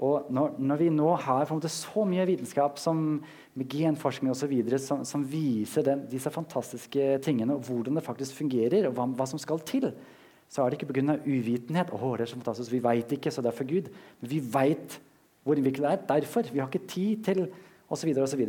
Og 0.00 0.30
når, 0.32 0.54
når 0.56 0.78
vi 0.80 0.88
nå 0.94 1.10
har 1.26 1.50
så 1.68 2.04
mye 2.08 2.24
vitenskap 2.30 2.78
som 2.80 3.20
med 3.54 3.68
genforskning 3.68 4.32
osv. 4.32 4.54
Som, 4.78 5.04
som 5.04 5.26
viser 5.26 5.84
den, 5.84 6.06
disse 6.08 6.30
fantastiske 6.32 7.18
tingene, 7.24 7.58
og 7.58 7.66
hvordan 7.68 7.98
det 7.98 8.06
faktisk 8.06 8.38
fungerer, 8.38 8.88
og 8.88 8.96
hva, 8.96 9.06
hva 9.18 9.26
som 9.28 9.42
skal 9.42 9.60
til, 9.68 9.90
så 10.50 10.64
er 10.64 10.70
det 10.70 10.80
ikke 10.80 10.92
pga. 10.92 11.18
uvitenhet. 11.26 11.92
Åh, 11.92 12.16
det 12.16 12.24
er 12.24 12.32
så 12.32 12.40
fantastisk, 12.40 12.72
Vi 12.72 12.82
veit 12.82 13.12
ikke, 13.12 13.30
så 13.30 13.42
derfor 13.42 13.64
Gud. 13.68 13.90
Men 14.20 14.30
vi 14.30 14.40
veit 14.40 15.00
hvor 15.44 15.56
innviklet 15.56 15.84
det 15.84 15.92
er. 15.92 16.06
Derfor. 16.20 16.48
Vi 16.52 16.58
har 16.58 16.68
ikke 16.68 16.86
tid 16.86 17.24
til 17.24 17.48
osv. 17.88 18.14
osv. 18.18 18.46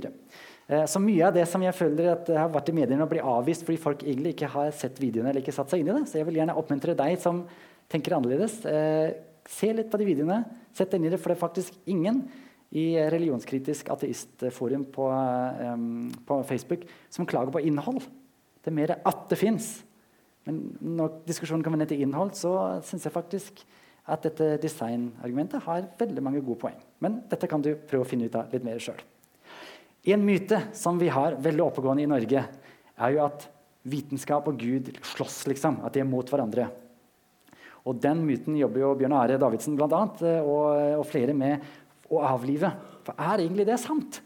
Eh, 0.72 0.86
så 0.88 1.01
mye 1.03 1.26
av 1.28 1.36
det 1.36 1.43
som 1.51 1.63
jeg 1.65 1.76
føler 1.76 2.13
at 2.13 2.30
har 2.32 2.51
vært 2.51 2.72
i 2.72 2.76
mediene, 2.78 3.03
og 3.03 3.11
blir 3.11 3.28
avvist 3.28 3.65
fordi 3.67 3.82
folk 3.82 4.05
egentlig 4.05 4.38
ikke 4.38 4.51
har 4.53 4.72
sett 4.76 5.01
videoene 5.03 5.34
eller 5.34 5.43
ikke 5.43 5.55
satt 5.55 5.74
seg 5.74 5.84
inn 5.84 5.91
i 5.91 5.97
det. 5.97 6.05
Så 6.07 6.22
jeg 6.22 6.30
vil 6.30 6.39
gjerne 6.39 6.55
oppmuntre 6.59 6.95
deg 6.97 7.17
som 7.19 7.43
tenker 7.91 8.15
annerledes. 8.15 8.61
Eh, 8.69 9.11
se 9.51 9.74
litt 9.76 9.91
på 9.91 9.99
de 9.99 10.07
videoene. 10.07 10.45
Sett 10.72 10.93
deg 10.93 11.01
inn 11.01 11.09
i 11.09 11.13
det, 11.13 11.19
for 11.19 11.34
det 11.34 11.38
er 11.39 11.43
faktisk 11.43 11.76
ingen 11.91 12.24
i 12.72 12.95
Religionskritisk 13.11 13.89
ateistforum 13.91 14.86
på, 14.95 15.09
um, 15.11 16.07
på 16.24 16.38
Facebook 16.47 16.86
som 17.11 17.28
klager 17.28 17.51
på 17.51 17.59
innhold. 17.67 18.05
Det 18.63 18.72
er 18.72 18.78
mer 18.78 18.93
at 18.95 19.26
det 19.28 19.39
fins. 19.41 19.82
Men 20.47 20.61
når 20.80 21.17
diskusjonen 21.28 21.65
kommer 21.65 21.82
ned 21.82 21.91
til 21.91 21.99
innhold, 22.05 22.32
så 22.39 22.80
syns 22.88 23.03
jeg 23.03 23.11
faktisk 23.11 23.59
at 24.07 24.24
dette 24.24 24.53
designargumentet 24.63 25.65
har 25.67 25.89
veldig 25.99 26.24
mange 26.24 26.45
gode 26.45 26.61
poeng. 26.63 26.80
Men 27.03 27.19
dette 27.28 27.49
kan 27.51 27.59
du 27.59 27.74
prøve 27.76 28.07
å 28.07 28.07
finne 28.07 28.32
ut 28.32 28.39
av 28.39 28.55
litt 28.55 28.63
mer 28.63 28.80
sjøl. 28.80 29.03
En 30.02 30.24
myte 30.26 30.58
som 30.74 30.97
vi 30.97 31.12
har 31.14 31.38
veldig 31.38 31.64
oppegående 31.68 32.06
i 32.06 32.10
Norge, 32.10 32.45
er 33.02 33.14
jo 33.14 33.26
at 33.26 33.45
vitenskap 33.86 34.47
og 34.49 34.58
Gud 34.62 34.89
slåss, 35.14 35.43
liksom. 35.49 35.82
At 35.86 35.93
de 35.93 36.02
er 36.02 36.10
mot 36.10 36.26
hverandre. 36.30 36.70
Og 37.86 37.97
den 38.02 38.24
myten 38.26 38.58
jobber 38.58 38.84
jo 38.84 38.95
Bjørn 38.97 39.16
Are 39.18 39.38
Davidsen 39.41 39.78
blant 39.78 39.93
annet, 39.97 40.24
og, 40.41 40.97
og 41.02 41.06
flere 41.10 41.36
med 41.38 41.62
å 42.12 42.22
avlive. 42.26 42.70
For 43.06 43.18
er 43.18 43.45
egentlig 43.45 43.66
det 43.70 43.80
sant? 43.82 44.22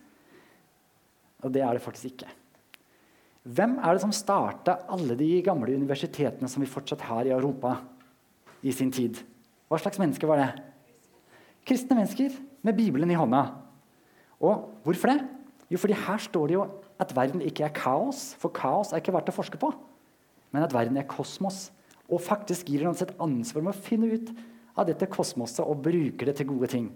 Og 1.44 1.52
det 1.54 1.64
er 1.64 1.78
det 1.78 1.84
faktisk 1.84 2.12
ikke. 2.14 2.32
Hvem 3.46 3.78
er 3.78 3.94
det 3.94 4.02
som 4.02 4.16
starta 4.16 4.80
alle 4.90 5.16
de 5.20 5.30
gamle 5.46 5.76
universitetene 5.78 6.50
som 6.50 6.64
vi 6.64 6.72
fortsatt 6.72 7.04
har 7.06 7.28
i 7.28 7.36
Europa 7.36 7.76
i 8.66 8.74
sin 8.74 8.90
tid? 8.96 9.20
Hva 9.70 9.78
slags 9.82 10.00
mennesker 10.02 10.30
var 10.30 10.42
det? 10.42 10.50
Kristne 11.66 12.00
mennesker 12.00 12.34
med 12.66 12.78
Bibelen 12.78 13.12
i 13.14 13.18
hånda. 13.20 13.44
Og 14.42 14.82
hvorfor 14.86 15.14
det? 15.14 15.35
Jo, 15.72 15.80
fordi 15.82 15.98
her 15.98 16.22
står 16.22 16.50
det 16.50 16.58
jo 16.58 16.66
at 17.02 17.14
verden 17.18 17.42
ikke 17.42 17.66
er 17.66 17.74
kaos, 17.76 18.34
for 18.40 18.54
kaos 18.54 18.94
er 18.94 19.02
ikke 19.02 19.16
verdt 19.16 19.32
å 19.32 19.36
forske 19.36 19.60
på. 19.62 19.72
Men 20.54 20.66
at 20.66 20.74
verden 20.76 20.98
er 21.02 21.08
kosmos. 21.10 21.70
Og 22.06 22.22
faktisk 22.22 22.70
gir 22.70 22.86
oss 22.88 23.02
et 23.02 23.16
ansvar 23.22 23.66
med 23.66 23.74
å 23.74 23.86
finne 23.88 24.12
ut 24.14 24.30
av 24.76 24.86
dette 24.88 25.08
kosmoset 25.10 25.64
og 25.66 25.82
bruke 25.88 26.28
det 26.28 26.36
til 26.38 26.50
gode 26.52 26.70
ting. 26.72 26.92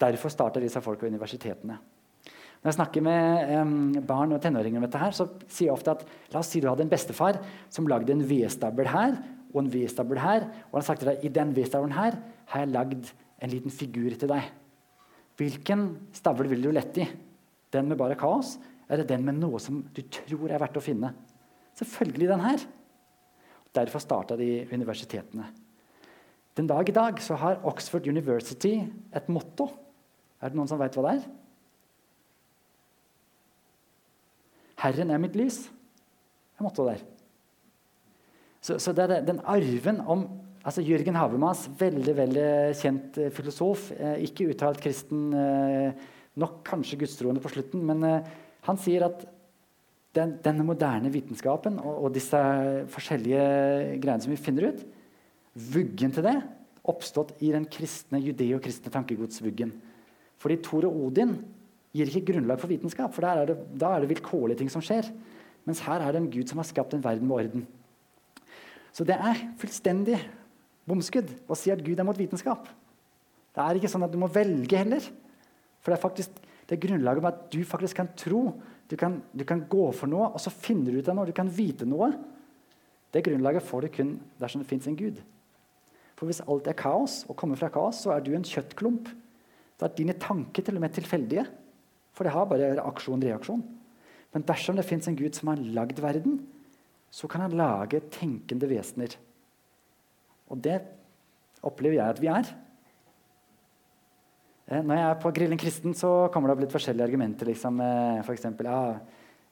Derfor 0.00 0.32
starter 0.32 0.64
disse 0.64 0.80
folk 0.82 1.00
på 1.00 1.08
universitetene. 1.10 1.78
Når 2.60 2.68
jeg 2.68 2.76
snakker 2.76 3.04
med 3.04 3.52
um, 3.56 3.76
barn 4.04 4.34
og 4.36 4.42
tenåringer 4.44 4.80
om 4.80 4.84
dette, 4.84 5.00
her, 5.00 5.14
så 5.16 5.30
sier 5.46 5.70
jeg 5.70 5.76
ofte 5.76 5.94
at 5.94 6.02
la 6.32 6.42
oss 6.42 6.50
si 6.52 6.60
du 6.60 6.68
hadde 6.68 6.84
en 6.84 6.92
bestefar 6.92 7.38
som 7.72 7.88
lagde 7.88 8.12
en 8.12 8.24
vedstabel 8.26 8.90
her 8.90 9.16
og 9.54 9.62
en 9.62 9.72
vedstabel 9.72 10.20
her. 10.20 10.44
Og 10.68 10.80
han 10.80 10.86
sagt 10.90 11.04
til 11.04 11.12
deg 11.12 11.24
i 11.24 11.32
den 11.32 11.54
vedstabelen 11.56 11.96
her 11.96 12.18
har 12.52 12.64
jeg 12.64 12.72
lagd 12.74 13.14
en 13.40 13.52
liten 13.54 13.72
figur 13.72 14.12
til 14.18 14.28
deg. 14.32 14.50
Hvilken 15.40 15.86
stabel 16.12 16.50
vil 16.50 16.66
du 16.66 16.72
lette 16.74 17.06
i? 17.06 17.08
Den 17.70 17.88
med 17.90 17.98
bare 18.00 18.18
kaos, 18.18 18.56
eller 18.90 19.06
den 19.06 19.24
med 19.26 19.38
noe 19.38 19.60
som 19.62 19.82
du 19.94 20.02
tror 20.10 20.50
er 20.50 20.60
verdt 20.62 20.78
å 20.80 20.84
finne? 20.84 21.12
Selvfølgelig 21.78 22.30
den 22.30 22.44
her. 22.44 22.64
Derfor 23.76 24.02
starta 24.02 24.36
de 24.38 24.66
universitetene. 24.72 25.46
Den 26.58 26.66
dag 26.66 26.88
i 26.88 26.94
dag 26.94 27.20
så 27.22 27.38
har 27.38 27.62
Oxford 27.64 28.08
University 28.10 28.74
et 29.14 29.28
motto. 29.30 29.68
Er 30.42 30.50
det 30.50 30.58
noen 30.58 30.68
som 30.68 30.80
vet 30.80 30.96
hva 30.98 31.06
det 31.06 31.14
er? 31.20 31.28
'Herren 34.80 35.10
er 35.10 35.20
mitt 35.20 35.36
lys'. 35.36 35.68
Det 35.68 36.60
er 36.60 36.64
mottoet 36.64 36.94
der. 36.94 37.02
Så, 38.60 38.78
så 38.78 38.92
det 38.92 39.04
er 39.04 39.24
den 39.24 39.40
arven 39.44 40.00
om 40.00 40.24
altså 40.64 40.82
Jørgen 40.84 41.16
Habermas, 41.16 41.68
veldig 41.78 42.16
veldig 42.16 42.48
kjent 42.76 43.18
filosof, 43.32 43.90
eh, 43.92 44.18
ikke 44.26 44.50
uttalt 44.52 44.80
kristen, 44.80 45.32
eh, 45.32 45.92
nok 46.38 46.60
kanskje 46.66 47.00
gudstroende 47.00 47.42
på 47.42 47.50
slutten, 47.52 47.82
men 47.86 48.06
eh, 48.06 48.30
han 48.66 48.78
sier 48.80 49.06
at 49.08 49.24
den, 50.16 50.36
denne 50.42 50.66
moderne 50.66 51.10
vitenskapen 51.12 51.78
og, 51.78 51.92
og, 52.06 52.08
disse 52.14 52.38
forskjellige 52.90 53.44
greiene 54.02 54.24
som 54.24 54.32
vi 54.32 54.40
finner 54.40 54.70
ut, 54.70 54.82
vuggen 55.74 56.14
til 56.14 56.26
det, 56.26 56.36
oppstått 56.90 57.36
i 57.44 57.52
den 57.54 57.66
kristne 57.70 58.20
judeo-kristne 58.22 58.92
tankegodsvuggen. 58.92 59.72
Fordi 60.40 60.56
Thor 60.64 60.86
og 60.88 60.96
Odin 61.06 61.34
gir 61.94 62.08
ikke 62.08 62.32
grunnlag 62.32 62.60
for 62.62 62.70
vitenskap, 62.70 63.12
for 63.14 63.26
er 63.26 63.50
det, 63.50 63.58
da 63.78 63.94
er 63.94 64.02
det 64.02 64.12
vilkårlige 64.14 64.62
ting 64.62 64.70
som 64.72 64.82
skjer. 64.84 65.10
Mens 65.68 65.82
her 65.84 66.02
er 66.02 66.14
det 66.14 66.22
en 66.22 66.30
Gud 66.32 66.48
som 66.48 66.62
har 66.62 66.68
skapt 66.68 66.94
en 66.96 67.04
verden 67.04 67.28
med 67.28 67.36
orden. 67.36 67.66
Så 68.94 69.04
det 69.06 69.18
er 69.18 69.42
fullstendig 69.60 70.18
bomskudd 70.88 71.28
å 71.46 71.58
si 71.58 71.70
at 71.70 71.82
Gud 71.84 72.00
er 72.00 72.06
mot 72.06 72.18
vitenskap. 72.18 72.66
Det 73.54 73.62
er 73.62 73.78
ikke 73.78 73.90
sånn 73.90 74.06
at 74.06 74.14
du 74.14 74.18
må 74.22 74.30
velge 74.32 74.78
heller. 74.78 75.04
For 75.80 75.92
det 75.92 75.98
er 75.98 76.04
faktisk 76.04 76.40
det 76.70 76.76
er 76.76 76.86
grunnlaget 76.86 77.24
med 77.24 77.32
at 77.32 77.46
du 77.50 77.64
faktisk 77.66 77.98
kan 77.98 78.08
tro. 78.14 78.44
Du 78.86 78.94
kan, 78.96 79.16
du 79.34 79.42
kan 79.42 79.64
gå 79.66 79.88
for 79.90 80.06
noe, 80.06 80.28
og 80.30 80.38
så 80.38 80.52
finner 80.54 80.92
du 80.92 81.00
ut 81.00 81.08
av 81.10 81.16
noe. 81.18 81.26
Du 81.26 81.34
kan 81.34 81.50
vite 81.50 81.86
noe. 81.88 82.12
Det 83.10 83.24
grunnlaget 83.26 83.66
får 83.66 83.82
du 83.82 83.88
kun 83.96 84.12
dersom 84.38 84.62
det 84.62 84.70
fins 84.70 84.86
en 84.86 84.98
Gud. 84.98 85.18
For 86.14 86.30
hvis 86.30 86.44
alt 86.46 86.68
er 86.70 86.78
kaos, 86.78 87.24
og 87.26 87.34
kommer 87.40 87.58
fra 87.58 87.72
kaos, 87.74 88.04
så 88.04 88.14
er 88.14 88.22
du 88.22 88.30
en 88.36 88.46
kjøttklump. 88.46 89.10
Da 89.80 89.88
er 89.88 89.96
dine 89.98 90.14
tanker 90.14 90.62
til 90.62 90.78
og 90.78 90.84
med 90.84 90.94
tilfeldige. 90.94 91.48
For 92.14 92.22
det 92.26 92.36
har 92.36 92.46
bare 92.46 92.70
aksjon-reaksjon. 92.84 93.66
Men 94.30 94.46
dersom 94.46 94.78
det 94.78 94.86
fins 94.86 95.10
en 95.10 95.18
Gud 95.18 95.34
som 95.34 95.50
har 95.50 95.66
lagd 95.74 95.98
verden, 95.98 96.38
så 97.10 97.26
kan 97.26 97.42
han 97.42 97.58
lage 97.58 98.04
tenkende 98.14 98.70
vesener. 98.70 99.16
Og 100.46 100.62
det 100.62 100.78
opplever 101.66 101.98
jeg 101.98 102.14
at 102.14 102.22
vi 102.22 102.30
er. 102.30 102.54
Eh, 104.70 104.82
når 104.86 104.94
jeg 104.94 105.08
er 105.08 105.18
på 105.18 105.32
Grillen 105.34 105.58
kristen, 105.58 105.94
så 105.98 106.30
kommer 106.30 106.48
det 106.48 106.54
opp 106.54 106.62
litt 106.62 106.74
forskjellige 106.74 107.08
argumenter. 107.10 107.48
Liksom, 107.50 107.80
eh, 107.82 108.22
for 108.22 108.36
eksempel, 108.36 108.70
ja, 108.70 109.00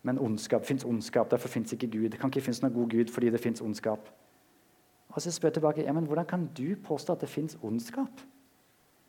men 0.07 0.19
ondskap 0.23 0.64
fins 0.64 0.85
ondskap, 0.85 1.29
derfor 1.29 1.49
fins 1.49 1.73
ikke 1.75 1.91
Gud. 1.91 2.11
Det 2.12 2.21
kan 2.21 2.31
ikke 2.31 2.45
finnes 2.45 2.62
noen 2.62 2.75
god 2.75 2.89
Gud 2.89 3.11
fordi 3.11 3.31
det 3.35 3.41
fins 3.43 3.61
ondskap. 3.61 4.09
Og 5.11 5.23
så 5.23 5.33
spør 5.35 5.51
jeg 5.51 5.59
tilbake 5.59 5.85
ja, 5.85 5.93
men 5.93 6.07
hvordan 6.07 6.27
kan 6.29 6.47
du 6.55 6.77
påstå 6.77 7.16
at 7.16 7.21
det 7.21 7.29
fins 7.29 7.59
ondskap? 7.62 8.23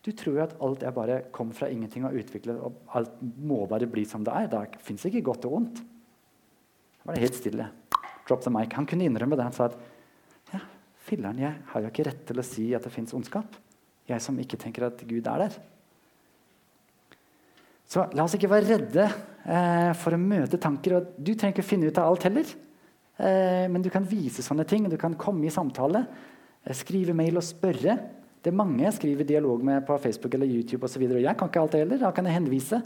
Du 0.01 0.12
tror 0.12 0.34
jo 0.34 0.43
at 0.43 0.55
alt 0.64 0.84
er 0.84 0.91
bare 0.95 1.22
kom 1.36 1.51
fra 1.51 1.68
ingenting 1.68 2.05
og 2.07 2.16
utviklet, 2.16 2.57
og 2.57 2.74
alt 2.95 3.12
må 3.22 3.66
bare 3.68 3.86
bli 3.86 4.05
som 4.05 4.24
det 4.24 4.34
er. 4.34 4.47
Det 4.47 4.82
fins 4.82 5.05
ikke 5.05 5.22
godt 5.22 5.45
og 5.45 5.53
ondt. 5.53 5.82
Da 6.99 7.05
var 7.05 7.16
det 7.16 7.26
helt 7.28 7.36
stille. 7.36 7.70
Drop 8.28 8.41
the 8.41 8.49
mic. 8.49 8.74
Han 8.74 8.88
kunne 8.88 9.05
innrømme 9.05 9.36
det. 9.36 9.43
Han 9.43 9.53
sa 9.53 9.68
at 9.70 9.76
ja, 10.53 10.62
filler'n, 11.05 11.43
jeg 11.43 11.53
har 11.68 11.82
jo 11.84 11.91
ikke 11.91 12.07
rett 12.07 12.24
til 12.26 12.39
å 12.39 12.47
si 12.47 12.74
at 12.74 12.88
det 12.88 12.93
fins 12.95 13.14
ondskap. 13.14 13.60
Jeg 14.07 14.24
som 14.24 14.39
ikke 14.39 14.57
tenker 14.57 14.88
at 14.88 15.03
Gud 15.05 15.28
er 15.28 15.45
der. 15.45 15.60
Så 17.90 18.06
la 18.14 18.26
oss 18.26 18.36
ikke 18.38 18.52
være 18.52 18.68
redde 18.76 19.06
eh, 19.08 19.92
for 19.98 20.14
å 20.14 20.22
møte 20.22 20.60
tanker. 20.62 21.00
og 21.00 21.14
Du 21.18 21.34
trenger 21.34 21.56
ikke 21.56 21.66
finne 21.66 21.90
ut 21.90 21.98
av 21.98 22.12
alt 22.12 22.28
heller. 22.28 22.52
Eh, 23.18 23.66
men 23.72 23.82
du 23.82 23.90
kan 23.90 24.06
vise 24.06 24.46
sånne 24.46 24.66
ting. 24.70 24.86
Du 24.92 24.98
kan 25.02 25.18
komme 25.18 25.48
i 25.48 25.54
samtale, 25.54 26.04
eh, 26.64 26.76
skrive 26.78 27.16
mail 27.18 27.42
og 27.42 27.48
spørre. 27.48 27.98
Det 28.40 28.52
er 28.52 28.60
mange 28.60 28.86
jeg 28.86 28.96
skriver 29.00 29.28
dialog 29.28 29.64
med 29.66 29.88
på 29.88 29.98
Facebook 30.00 30.38
eller 30.38 30.48
YouTube. 30.48 30.84
Og, 30.84 30.92
så 30.92 31.02
jeg 31.02 31.38
kan 31.38 31.50
ikke 31.50 31.64
alt 31.64 31.74
det 31.74 31.82
heller. 31.82 31.98
Da 32.04 32.12
kan 32.14 32.30
jeg 32.30 32.38
henvise. 32.38 32.80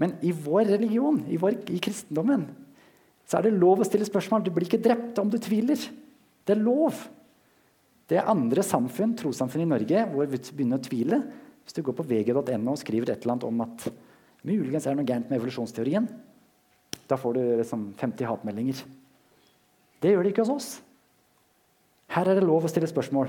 Men 0.00 0.16
i 0.24 0.32
vår 0.32 0.72
religion, 0.72 1.20
i, 1.28 1.36
vår, 1.36 1.60
i, 1.70 1.78
kristendommen, 1.78 2.48
så 3.28 3.38
er 3.38 3.46
det 3.46 3.60
lov 3.60 3.84
å 3.84 3.86
stille 3.86 4.08
spørsmål. 4.08 4.42
Du 4.42 4.50
blir 4.50 4.66
ikke 4.66 4.82
drept 4.82 5.20
om 5.20 5.28
du 5.30 5.36
tviler. 5.38 5.76
Det 5.76 6.56
er 6.56 6.64
lov. 6.64 6.96
Det 8.08 8.18
er 8.18 8.32
andre 8.32 8.64
samfunn, 8.64 9.14
trossamfunn 9.20 9.62
i 9.64 9.68
Norge 9.68 10.08
hvor 10.10 10.26
vi 10.32 10.40
begynner 10.40 10.80
å 10.80 10.88
tvile. 10.88 11.20
Hvis 11.64 11.76
du 11.76 11.84
går 11.84 11.96
på 12.00 12.08
vg.no 12.08 12.72
og 12.72 12.80
skriver 12.80 13.12
et 13.12 13.22
eller 13.22 13.36
annet 13.36 13.48
om 13.48 13.62
at 13.64 13.86
muligens 14.44 14.86
er 14.86 14.94
det 14.94 15.00
noe 15.00 15.08
gærent 15.08 15.30
med 15.30 15.40
evolusjonsteorien, 15.40 16.08
Da 17.04 17.16
får 17.20 17.34
du 17.34 17.40
liksom 17.58 17.80
50 18.00 18.24
hatmeldinger. 18.24 18.78
Det 20.00 20.12
gjør 20.12 20.22
det 20.24 20.30
ikke 20.32 20.44
hos 20.46 20.52
oss. 20.54 20.68
Her 22.08 22.30
er 22.30 22.38
det 22.38 22.46
lov 22.46 22.64
å 22.64 22.70
stille 22.70 22.88
spørsmål. 22.88 23.28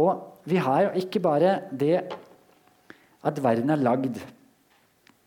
Og 0.00 0.46
vi 0.48 0.56
har 0.56 0.86
jo 0.86 1.02
ikke 1.02 1.20
bare 1.20 1.58
det 1.68 1.98
at 3.22 3.42
verden 3.44 3.70
er 3.70 3.82
lagd 3.82 4.20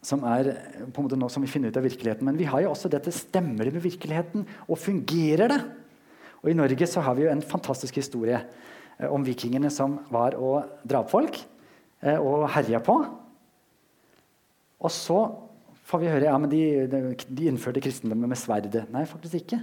som 0.06 0.22
er 0.30 0.52
på 0.94 1.02
en 1.02 1.08
måte 1.08 1.18
noe 1.18 1.34
som 1.34 1.42
vi 1.42 1.50
finner 1.50 1.74
ut 1.74 1.78
av 1.80 1.86
virkeligheten, 1.86 2.28
men 2.28 2.38
vi 2.38 2.48
har 2.50 2.62
jo 2.62 2.72
også 2.74 2.92
dette 2.94 3.14
stemmer 3.14 3.66
det 3.66 3.74
med 3.74 3.86
virkeligheten, 3.86 4.46
og 4.70 4.78
fungerer 4.78 5.50
det? 5.50 5.62
Og 6.44 6.52
I 6.52 6.58
Norge 6.58 6.88
så 6.90 7.02
har 7.02 7.18
vi 7.18 7.26
jo 7.26 7.32
en 7.32 7.42
fantastisk 7.42 7.98
historie 7.98 8.38
eh, 8.38 9.10
om 9.10 9.26
vikingene 9.26 9.72
som 9.74 9.98
var 10.14 10.38
og 10.38 10.86
drap 10.86 11.10
folk 11.10 11.40
eh, 12.06 12.20
og 12.20 12.46
herja 12.54 12.84
på. 12.86 13.00
Og 14.82 14.92
så 14.94 15.20
får 15.86 16.02
vi 16.02 16.12
høre 16.12 16.30
ja, 16.30 16.36
men 16.42 16.52
de, 16.52 16.62
de, 16.90 17.48
innførte 17.50 17.84
kristendommen 17.84 18.30
med 18.32 18.40
sverdet. 18.40 18.86
Nei, 18.94 19.06
faktisk 19.10 19.40
ikke. 19.40 19.62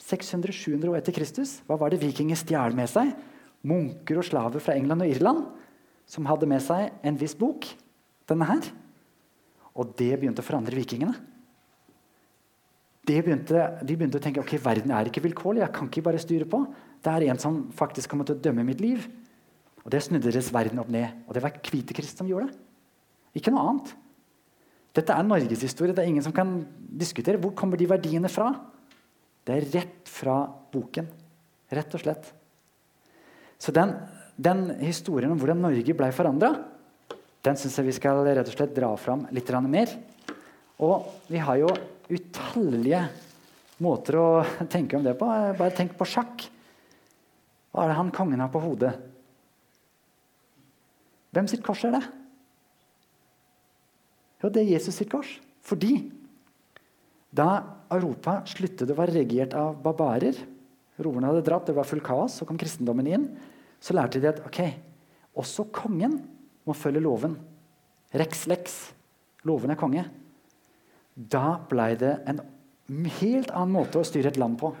600-700 0.00 0.88
år 0.88 1.00
etter 1.00 1.14
Kristus, 1.14 1.58
hva 1.68 1.76
var 1.80 1.92
det 1.92 2.00
vikinger 2.00 2.38
stjal 2.38 2.72
med 2.76 2.88
seg? 2.88 3.10
Munker 3.68 4.22
og 4.22 4.24
slaver 4.24 4.62
fra 4.64 4.76
England 4.78 5.04
og 5.04 5.10
Irland 5.12 5.42
som 6.10 6.26
hadde 6.26 6.48
med 6.50 6.62
seg 6.64 6.90
en 7.06 7.18
viss 7.20 7.36
bok. 7.38 7.68
Denne 8.30 8.46
her. 8.46 8.66
Og 9.74 9.92
det 9.98 10.12
begynte 10.18 10.42
å 10.42 10.46
forandre 10.46 10.78
vikingene. 10.78 11.14
Begynte, 13.10 13.62
de 13.82 13.96
begynte 13.96 14.20
å 14.20 14.22
tenke 14.22 14.42
ok, 14.42 14.54
verden 14.62 14.92
er 14.94 15.08
ikke 15.10 15.22
vilkårlig. 15.24 15.64
jeg 15.64 15.74
kan 15.74 15.88
ikke 15.88 16.04
bare 16.06 16.20
styre 16.22 16.46
på. 16.46 16.62
Det 17.02 17.10
er 17.10 17.26
en 17.30 17.40
som 17.42 17.64
faktisk 17.74 18.12
kommer 18.12 18.28
til 18.28 18.36
å 18.36 18.42
dømme 18.44 18.62
mitt 18.66 18.82
liv. 18.82 19.06
Og 19.82 19.90
Det 19.90 20.02
snudde 20.04 20.30
deres 20.30 20.52
verden 20.54 20.78
opp 20.78 20.90
ned. 20.92 21.24
Og 21.26 21.34
det 21.34 21.42
var 21.42 21.58
Kvitekrist 21.58 22.20
som 22.20 22.28
gjorde 22.28 22.50
det. 22.50 22.58
Ikke 23.40 23.50
noe 23.54 23.66
annet. 23.66 23.94
Dette 24.96 25.14
er 25.14 25.26
norgeshistorie. 25.26 25.94
Det 25.94 26.02
er 26.02 26.10
ingen 26.10 26.24
som 26.24 26.34
kan 26.34 26.60
diskutere. 26.76 27.40
Hvor 27.40 27.54
kommer 27.56 27.78
de 27.78 27.88
verdiene 27.90 28.30
fra? 28.32 28.50
Det 29.46 29.56
er 29.56 29.68
rett 29.76 30.10
fra 30.10 30.42
boken. 30.72 31.08
Rett 31.70 31.94
og 31.94 32.02
slett. 32.02 32.32
Så 33.60 33.72
den, 33.76 33.94
den 34.36 34.66
historien 34.80 35.32
om 35.32 35.38
hvordan 35.38 35.62
Norge 35.62 35.94
ble 35.96 36.10
forandra, 36.16 36.54
den 37.44 37.56
syns 37.56 37.78
jeg 37.78 37.88
vi 37.88 37.96
skal 37.96 38.22
rett 38.26 38.48
og 38.48 38.56
slett 38.56 38.76
dra 38.76 38.90
fram 39.00 39.26
litt 39.32 39.50
mer. 39.64 39.92
Og 40.80 41.06
vi 41.28 41.40
har 41.40 41.60
jo 41.60 41.70
utallige 42.10 43.04
måter 43.80 44.18
å 44.20 44.28
tenke 44.68 44.98
om 44.98 45.04
det 45.04 45.16
på. 45.18 45.28
Bare 45.28 45.76
tenk 45.76 45.96
på 45.96 46.08
sjakk. 46.08 46.48
Hva 47.70 47.84
er 47.84 47.92
det 47.92 48.00
han 48.00 48.12
kongen 48.12 48.42
har 48.42 48.50
på 48.52 48.62
hodet? 48.64 48.92
Hvem 51.30 51.46
sitt 51.46 51.62
kors 51.62 51.84
er 51.86 51.94
det? 51.94 52.02
Jo, 54.40 54.48
det 54.48 54.62
er 54.62 54.74
Jesus 54.74 54.96
sitt 55.00 55.10
kors. 55.12 55.36
Fordi 55.64 55.94
da 57.30 57.48
Europa 57.92 58.40
sluttet 58.48 58.90
å 58.90 58.96
være 58.98 59.20
regiert 59.20 59.54
av 59.58 59.76
barbarer, 59.84 60.36
roverne 61.00 61.30
hadde 61.30 61.44
dratt, 61.46 61.68
det 61.68 61.76
var 61.76 61.88
full 61.88 62.02
kaos, 62.04 62.40
så 62.40 62.46
kom 62.48 62.58
kristendommen 62.60 63.08
inn, 63.08 63.26
så 63.80 63.94
lærte 63.96 64.20
de 64.20 64.28
at 64.30 64.40
ok, 64.44 64.60
også 65.40 65.68
kongen 65.74 66.18
må 66.66 66.76
følge 66.76 67.02
loven. 67.04 67.36
Rex 68.16 68.46
lex. 68.50 68.80
Loven 69.46 69.72
er 69.72 69.78
konge. 69.80 70.04
Da 71.14 71.60
ble 71.70 71.92
det 72.00 72.16
en 72.28 72.40
helt 73.20 73.52
annen 73.54 73.76
måte 73.76 74.00
å 74.00 74.06
styre 74.06 74.32
et 74.32 74.40
land 74.40 74.58
på. 74.60 74.72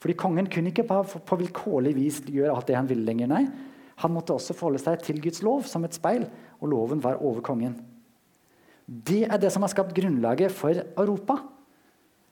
Fordi 0.00 0.16
Kongen 0.16 0.48
kunne 0.48 0.72
ikke 0.72 0.86
på, 0.88 1.02
på 1.28 1.36
vilkårlig 1.42 1.92
vis 1.92 2.22
gjøre 2.24 2.54
alt 2.54 2.70
det 2.70 2.78
han 2.78 2.88
ville 2.88 3.04
lenger. 3.04 3.28
nei. 3.28 3.44
Han 4.00 4.14
måtte 4.14 4.32
også 4.32 4.56
forholde 4.56 4.80
seg 4.80 5.02
til 5.04 5.20
Guds 5.20 5.42
lov 5.44 5.66
som 5.68 5.84
et 5.84 5.96
speil, 5.96 6.24
og 6.56 6.70
loven 6.72 7.02
var 7.04 7.20
over 7.20 7.44
kongen. 7.44 7.74
Det 8.90 9.22
er 9.28 9.38
det 9.38 9.52
som 9.54 9.62
har 9.62 9.70
skapt 9.70 9.94
grunnlaget 9.94 10.50
for 10.50 10.74
Europa. 10.74 11.36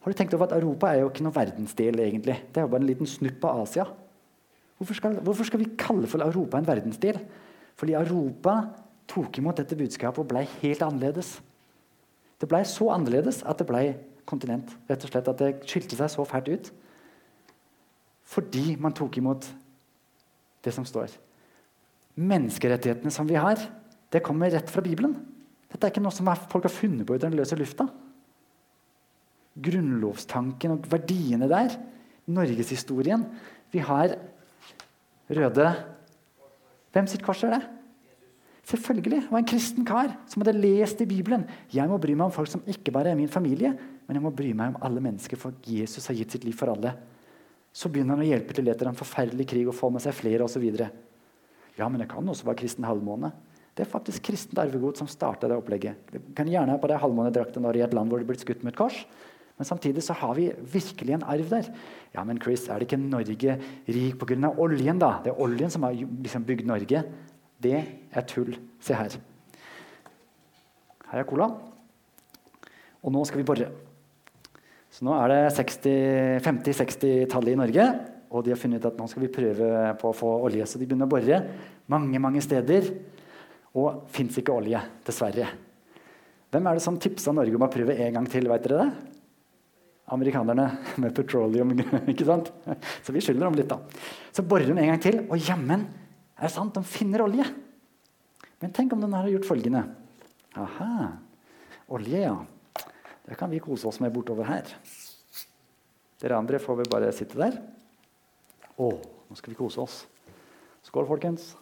Har 0.02 0.10
du 0.10 0.18
tenkt 0.18 0.34
over 0.34 0.48
at 0.48 0.56
Europa 0.56 0.90
er 0.90 1.04
jo 1.04 1.10
ikke 1.12 1.22
noe 1.22 1.36
verdensdel, 1.36 2.00
egentlig. 2.02 2.34
Det 2.50 2.58
er 2.58 2.66
jo 2.66 2.72
bare 2.72 2.82
en 2.82 2.88
liten 2.88 3.06
snupp 3.06 3.44
av 3.46 3.62
Asia. 3.62 3.86
Hvorfor 4.78 4.98
skal, 4.98 5.20
hvorfor 5.22 5.46
skal 5.46 5.62
vi 5.62 5.70
kalle 5.78 6.10
for 6.10 6.22
Europa 6.22 6.58
en 6.58 6.66
verdensdel? 6.66 7.20
Fordi 7.78 7.94
Europa 7.98 8.56
tok 9.10 9.38
imot 9.38 9.58
dette 9.58 9.78
budskapet 9.78 10.22
og 10.22 10.28
ble 10.30 10.44
helt 10.58 10.82
annerledes. 10.82 11.36
Det 12.38 12.50
ble 12.50 12.62
så 12.66 12.90
annerledes 12.94 13.42
at 13.46 13.58
det 13.58 13.66
ble 13.68 13.82
kontinent. 14.28 14.74
rett 14.88 15.04
og 15.04 15.10
slett 15.10 15.28
At 15.28 15.38
det 15.38 15.54
skilte 15.66 15.96
seg 15.96 16.10
så 16.10 16.26
fælt 16.26 16.50
ut. 16.50 16.72
Fordi 18.28 18.76
man 18.76 18.92
tok 18.92 19.16
imot 19.18 19.46
det 20.62 20.74
som 20.74 20.84
står. 20.84 21.14
Menneskerettighetene 22.18 23.10
som 23.14 23.26
vi 23.28 23.38
har, 23.38 23.56
det 24.10 24.22
kommer 24.22 24.50
rett 24.50 24.70
fra 24.70 24.82
Bibelen. 24.82 25.14
Dette 25.68 25.84
er 25.84 25.92
ikke 25.92 26.02
noe 26.04 26.14
som 26.14 26.28
folk 26.48 26.66
har 26.66 26.72
funnet 26.72 27.06
på 27.06 27.16
ut 27.16 27.22
av 27.22 27.28
den 27.28 27.38
løse 27.38 27.56
lufta. 27.58 27.88
Grunnlovstanken 29.58 30.76
og 30.76 30.86
verdiene 30.90 31.48
der, 31.50 31.74
norgeshistorien 32.28 33.24
Vi 33.72 33.80
har 33.80 34.12
røde 35.32 35.68
Hvem 36.92 37.08
sitt 37.10 37.24
kors 37.24 37.42
er 37.44 37.52
det? 37.56 37.64
Selvfølgelig. 38.68 39.22
Det 39.24 39.32
var 39.32 39.40
en 39.40 39.48
kristen 39.48 39.84
kar 39.88 40.10
som 40.28 40.42
hadde 40.42 40.60
lest 40.60 41.00
i 41.00 41.08
Bibelen. 41.08 41.46
Jeg 41.72 41.88
må 41.88 41.96
bry 42.00 42.12
meg 42.16 42.28
om 42.28 42.34
folk 42.34 42.50
som 42.52 42.64
ikke 42.68 42.92
bare 42.92 43.12
er 43.12 43.16
min 43.16 43.30
familie, 43.32 43.70
men 44.04 44.18
jeg 44.18 44.24
må 44.24 44.32
bry 44.34 44.50
meg 44.56 44.74
om 44.74 44.82
alle 44.84 45.00
mennesker, 45.04 45.40
for 45.40 45.56
Jesus 45.64 46.08
har 46.08 46.16
gitt 46.18 46.34
sitt 46.34 46.44
liv 46.44 46.56
for 46.56 46.72
alle. 46.72 46.94
Så 47.72 47.88
begynner 47.92 48.16
han 48.16 48.24
å 48.24 48.28
hjelpe 48.28 48.56
til 48.56 48.68
etter 48.68 48.90
en 48.90 48.98
forferdelig 48.98 49.46
krig 49.48 49.68
og 49.68 49.76
få 49.76 49.88
med 49.92 50.04
seg 50.04 50.16
flere 50.16 50.44
osv. 50.44 50.64
Ja, 51.78 51.88
men 51.88 52.00
det 52.00 52.10
kan 52.10 52.28
også 52.28 52.48
være 52.48 52.60
kristen 52.60 52.88
halvmåne. 52.88 53.32
Det 53.78 53.84
er 53.84 53.90
faktisk 53.92 54.24
kristent 54.26 54.58
arvegodt 54.58 54.98
som 54.98 55.06
starta 55.06 55.46
det 55.46 55.54
opplegget. 55.54 56.08
Det 56.10 56.20
kan 56.34 56.48
gjerne 56.50 56.74
ha 56.74 56.80
på 56.82 56.88
deg 56.90 56.98
halvmånedrakten 56.98 57.62
når 57.62 57.76
i 57.78 57.82
et 57.86 57.92
land 57.94 58.10
hvor 58.10 58.18
er 58.18 58.26
blitt 58.26 58.42
skutt 58.42 58.64
med 58.66 58.72
et 58.72 58.80
kors. 58.80 58.96
Men 59.54 59.68
samtidig 59.68 60.02
så 60.02 60.16
har 60.18 60.34
vi 60.34 60.48
virkelig 60.72 61.14
en 61.14 61.26
arv 61.30 61.46
der. 61.50 61.68
Ja, 62.14 62.24
men 62.26 62.40
Chris, 62.42 62.64
er 62.66 62.82
det 62.82 62.88
ikke 62.88 62.98
Norge 62.98 63.54
rik 63.86 64.18
pga. 64.18 64.50
oljen, 64.50 64.98
da? 64.98 65.20
Det 65.22 65.30
er 65.30 65.42
oljen 65.46 65.70
som 65.70 65.86
har 65.86 65.94
liksom 65.94 66.46
bygd 66.46 66.66
Norge. 66.66 67.04
Det 67.62 67.78
er 68.10 68.26
tull. 68.26 68.56
Se 68.82 68.98
her. 68.98 69.14
Her 71.12 71.22
er 71.22 71.26
cola. 71.30 71.48
Og 73.02 73.14
nå 73.14 73.22
skal 73.26 73.38
vi 73.38 73.46
bore. 73.46 73.70
Så 74.90 75.06
nå 75.06 75.14
er 75.14 75.30
det 75.30 75.42
50-60-tallet 76.42 77.54
i 77.54 77.58
Norge, 77.62 77.86
og 78.34 78.42
de 78.42 78.50
har 78.50 78.58
funnet 78.58 78.82
ut 78.82 78.90
at 78.90 78.98
nå 78.98 79.06
skal 79.06 79.22
vi 79.22 79.30
prøve 79.38 79.94
på 80.02 80.10
å 80.10 80.16
få 80.16 80.32
olje. 80.48 80.66
Så 80.66 80.82
de 80.82 80.86
begynner 80.86 81.06
å 81.06 81.14
bore 81.14 81.42
mange 81.86 82.18
mange 82.22 82.42
steder. 82.42 82.90
Og 83.76 84.06
fins 84.12 84.38
ikke 84.40 84.54
olje, 84.54 84.80
dessverre. 85.04 85.50
Hvem 86.48 86.68
er 86.68 86.78
det 86.78 86.84
som 86.84 86.96
tipsa 87.00 87.34
Norge 87.36 87.58
om 87.58 87.66
å 87.66 87.70
prøve 87.72 87.96
en 88.00 88.14
gang 88.16 88.28
til? 88.30 88.48
Vet 88.48 88.64
dere 88.64 88.84
det? 88.86 89.14
Amerikanerne 90.16 90.68
med 91.02 91.12
petroleum. 91.16 91.74
ikke 92.12 92.24
sant? 92.24 92.48
Så 93.04 93.12
vi 93.12 93.20
skylder 93.20 93.44
dem 93.44 93.58
litt, 93.58 93.68
da. 93.68 93.82
Så 94.32 94.44
borer 94.48 94.70
de 94.70 94.76
en 94.78 94.92
gang 94.94 95.02
til, 95.04 95.20
og 95.28 95.36
jammen 95.44 95.84
er 96.38 96.46
det 96.46 96.54
sant, 96.54 96.72
de 96.72 96.88
finner 96.88 97.26
olje. 97.26 97.44
Men 98.62 98.72
tenk 98.74 98.94
om 98.94 99.04
den 99.04 99.14
har 99.14 99.28
gjort 99.28 99.50
følgende. 99.50 99.84
Aha, 100.58 101.10
olje, 101.94 102.24
ja. 102.24 102.38
Det 103.28 103.36
kan 103.36 103.52
vi 103.52 103.60
kose 103.60 103.90
oss 103.90 104.00
med 104.00 104.14
bortover 104.14 104.48
her. 104.48 104.72
Dere 106.18 106.40
andre 106.40 106.58
får 106.62 106.80
vel 106.80 106.90
bare 106.90 107.12
sitte 107.14 107.38
der. 107.38 107.60
Å, 108.80 108.88
nå 109.28 109.36
skal 109.36 109.52
vi 109.52 109.58
kose 109.58 109.84
oss. 109.84 110.00
Skål, 110.88 111.06
folkens. 111.10 111.52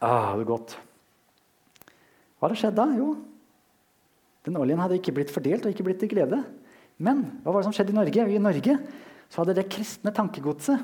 Ah, 0.00 0.32
det 0.34 0.46
er 0.46 0.48
godt. 0.48 0.76
Hva 2.40 2.48
hadde 2.48 2.60
skjedd 2.60 2.78
da? 2.78 2.86
Jo, 2.96 3.12
den 4.48 4.56
oljen 4.56 4.80
hadde 4.80 4.96
ikke 4.96 5.12
blitt 5.18 5.32
fordelt 5.32 5.66
og 5.66 5.74
ikke 5.74 5.84
blitt 5.84 6.00
til 6.00 6.10
glede. 6.14 6.40
Men 7.00 7.22
hva 7.42 7.52
var 7.52 7.60
det 7.60 7.68
som 7.68 7.76
skjedde 7.76 7.92
i 7.92 7.98
Norge? 7.98 8.24
I 8.24 8.40
Norge 8.40 8.76
så 9.30 9.42
hadde 9.42 9.58
det 9.58 9.68
kristne 9.72 10.12
tankegodset 10.16 10.80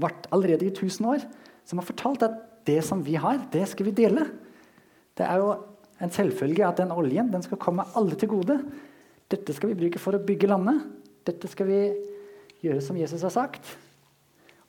vært 0.00 0.26
allerede 0.32 0.64
i 0.64 0.72
1000 0.72 1.08
år, 1.12 1.26
som 1.68 1.78
har 1.78 1.86
fortalt 1.86 2.24
at 2.24 2.40
det 2.66 2.80
som 2.86 3.02
vi 3.04 3.18
har, 3.20 3.42
det 3.52 3.66
skal 3.68 3.88
vi 3.88 3.94
dele. 3.96 4.24
Det 5.18 5.26
er 5.26 5.42
jo 5.42 5.52
en 6.02 6.12
selvfølge 6.12 6.64
at 6.66 6.80
den 6.80 6.94
oljen 6.94 7.30
den 7.30 7.44
skal 7.44 7.60
komme 7.60 7.84
alle 7.98 8.16
til 8.18 8.32
gode. 8.32 8.56
Dette 9.30 9.54
skal 9.54 9.72
vi 9.72 9.78
bruke 9.84 10.00
for 10.00 10.16
å 10.16 10.24
bygge 10.24 10.48
landet. 10.48 10.80
Dette 11.28 11.50
skal 11.50 11.68
vi 11.68 11.80
gjøre 12.64 12.82
som 12.84 12.96
Jesus 12.98 13.24
har 13.26 13.34
sagt. 13.34 13.74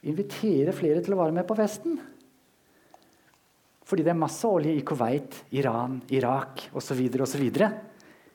Invitere 0.04 0.76
flere 0.76 1.02
til 1.04 1.16
å 1.16 1.22
være 1.24 1.36
med 1.36 1.48
på 1.48 1.58
festen. 1.58 1.98
Fordi 3.84 4.06
det 4.06 4.14
er 4.14 4.20
masse 4.20 4.48
olje 4.48 4.72
i 4.78 4.84
Kuwait, 4.86 5.42
Iran, 5.52 6.00
Irak 6.16 6.70
osv. 6.74 7.02
osv. 7.26 7.44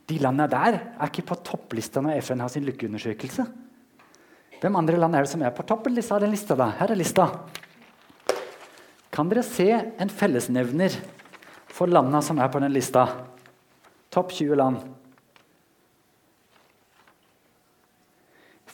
De 0.09 0.19
landene 0.21 0.49
der 0.49 0.77
er 0.77 1.09
ikke 1.09 1.27
på 1.31 1.39
topplista 1.45 2.03
når 2.05 2.21
FN 2.25 2.45
har 2.45 2.53
sin 2.53 2.67
lykkeundersøkelse. 2.69 3.47
Hvem 4.59 4.77
andre 4.77 4.99
land 4.99 5.15
er 5.15 5.25
det 5.25 5.31
som 5.31 5.43
er 5.45 5.55
på 5.55 5.65
topplista 5.69 6.17
av 6.17 6.25
den 6.25 6.33
lista? 6.35 6.57
da? 6.59 6.71
Her 6.81 6.93
er 6.93 6.99
lista. 6.99 7.29
Kan 9.15 9.31
dere 9.31 9.45
se 9.47 9.69
en 9.73 10.11
fellesnevner 10.13 10.95
for 11.73 11.91
landene 11.91 12.21
som 12.25 12.41
er 12.43 12.51
på 12.53 12.61
den 12.63 12.75
lista? 12.75 13.07
Topp 14.13 14.33
20 14.35 14.59
land. 14.59 14.81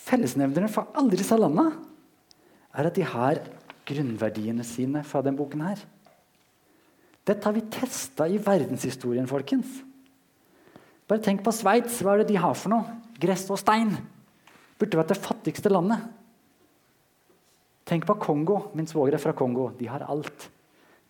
Fellesnevneren 0.05 0.73
for 0.73 0.91
alle 0.97 1.19
disse 1.19 1.37
landene 1.39 1.75
er 2.75 2.89
at 2.89 2.97
de 2.97 3.05
har 3.07 3.43
grunnverdiene 3.89 4.65
sine 4.67 5.05
fra 5.07 5.23
denne 5.25 5.39
boken. 5.39 5.61
her. 5.61 5.85
Dette 7.25 7.49
har 7.49 7.57
vi 7.57 7.65
testa 7.73 8.27
i 8.29 8.41
verdenshistorien, 8.43 9.29
folkens. 9.29 9.81
Bare 11.09 11.23
tenk 11.25 11.43
på 11.45 11.53
Sveits. 11.53 12.01
Hva 12.05 12.15
er 12.15 12.23
det 12.23 12.33
de 12.33 12.41
har 12.41 12.57
for 12.57 12.73
noe? 12.73 12.99
Gress 13.21 13.47
og 13.53 13.61
stein. 13.61 13.95
Burde 14.81 15.01
vært 15.01 15.15
det 15.15 15.21
fattigste 15.23 15.73
landet. 15.73 16.05
Tenk 17.89 18.07
på 18.09 18.17
Kongo. 18.21 18.59
Min 18.77 18.89
svoger 18.89 19.17
er 19.17 19.23
fra 19.23 19.35
Kongo. 19.37 19.71
De 19.79 19.89
har 19.89 20.05
alt. 20.09 20.49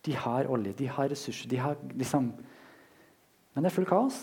De 0.05 0.15
har 0.19 0.51
olje, 0.53 0.75
de 0.77 0.89
har 0.91 1.09
ressurser, 1.09 1.49
de 1.49 1.57
har 1.57 1.79
liksom 1.97 2.33
Men 3.55 3.63
det 3.63 3.71
er 3.71 3.75
full 3.77 3.87
kaos. 3.87 4.17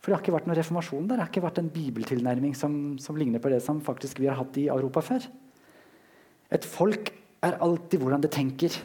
For 0.00 0.08
det 0.08 0.16
har 0.16 0.22
ikke 0.24 0.32
vært 0.32 0.46
noen 0.48 0.56
reformasjon 0.56 1.08
der. 1.08 1.18
Det 1.18 1.22
har 1.22 1.30
ikke 1.30 1.42
vært 1.44 1.58
en 1.60 1.68
bibeltilnærming 1.72 2.54
som, 2.56 2.72
som 3.00 3.16
ligner 3.20 3.40
på 3.40 3.52
det 3.52 3.60
som 3.64 3.82
faktisk 3.84 4.18
vi 4.20 4.30
har 4.30 4.38
hatt 4.38 4.56
i 4.60 4.66
Europa 4.72 5.02
før. 5.04 5.26
Et 6.52 6.64
folk 6.64 7.12
er 7.44 7.58
alltid 7.60 8.00
hvordan 8.00 8.24
det 8.24 8.32
tenker. 8.32 8.78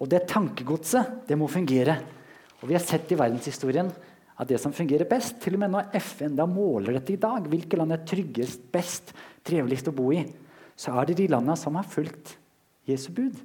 Og 0.00 0.08
det 0.08 0.24
tankegodset, 0.30 1.26
det 1.28 1.36
må 1.38 1.48
fungere. 1.50 1.98
Og 2.60 2.68
vi 2.70 2.76
har 2.76 2.84
sett 2.84 3.10
i 3.12 3.18
verdenshistorien 3.18 3.90
at 4.40 4.48
det 4.48 4.56
som 4.60 4.72
fungerer 4.72 5.08
best 5.08 5.36
Til 5.44 5.58
og 5.58 5.60
med 5.60 5.72
når 5.74 5.90
FN 6.00 6.36
da 6.38 6.46
måler 6.48 6.96
dette 6.96 7.12
i 7.12 7.20
dag, 7.20 7.44
hvilke 7.44 7.76
land 7.76 7.92
er 7.92 8.04
tryggest, 8.08 8.64
best, 8.72 9.12
triveligst 9.44 9.90
å 9.90 9.96
bo 9.96 10.08
i, 10.16 10.22
så 10.80 10.94
er 10.96 11.10
det 11.10 11.18
de 11.20 11.28
landene 11.28 11.58
som 11.60 11.76
har 11.76 11.88
fulgt 11.88 12.38
Jesu 12.88 13.10
bud. 13.12 13.36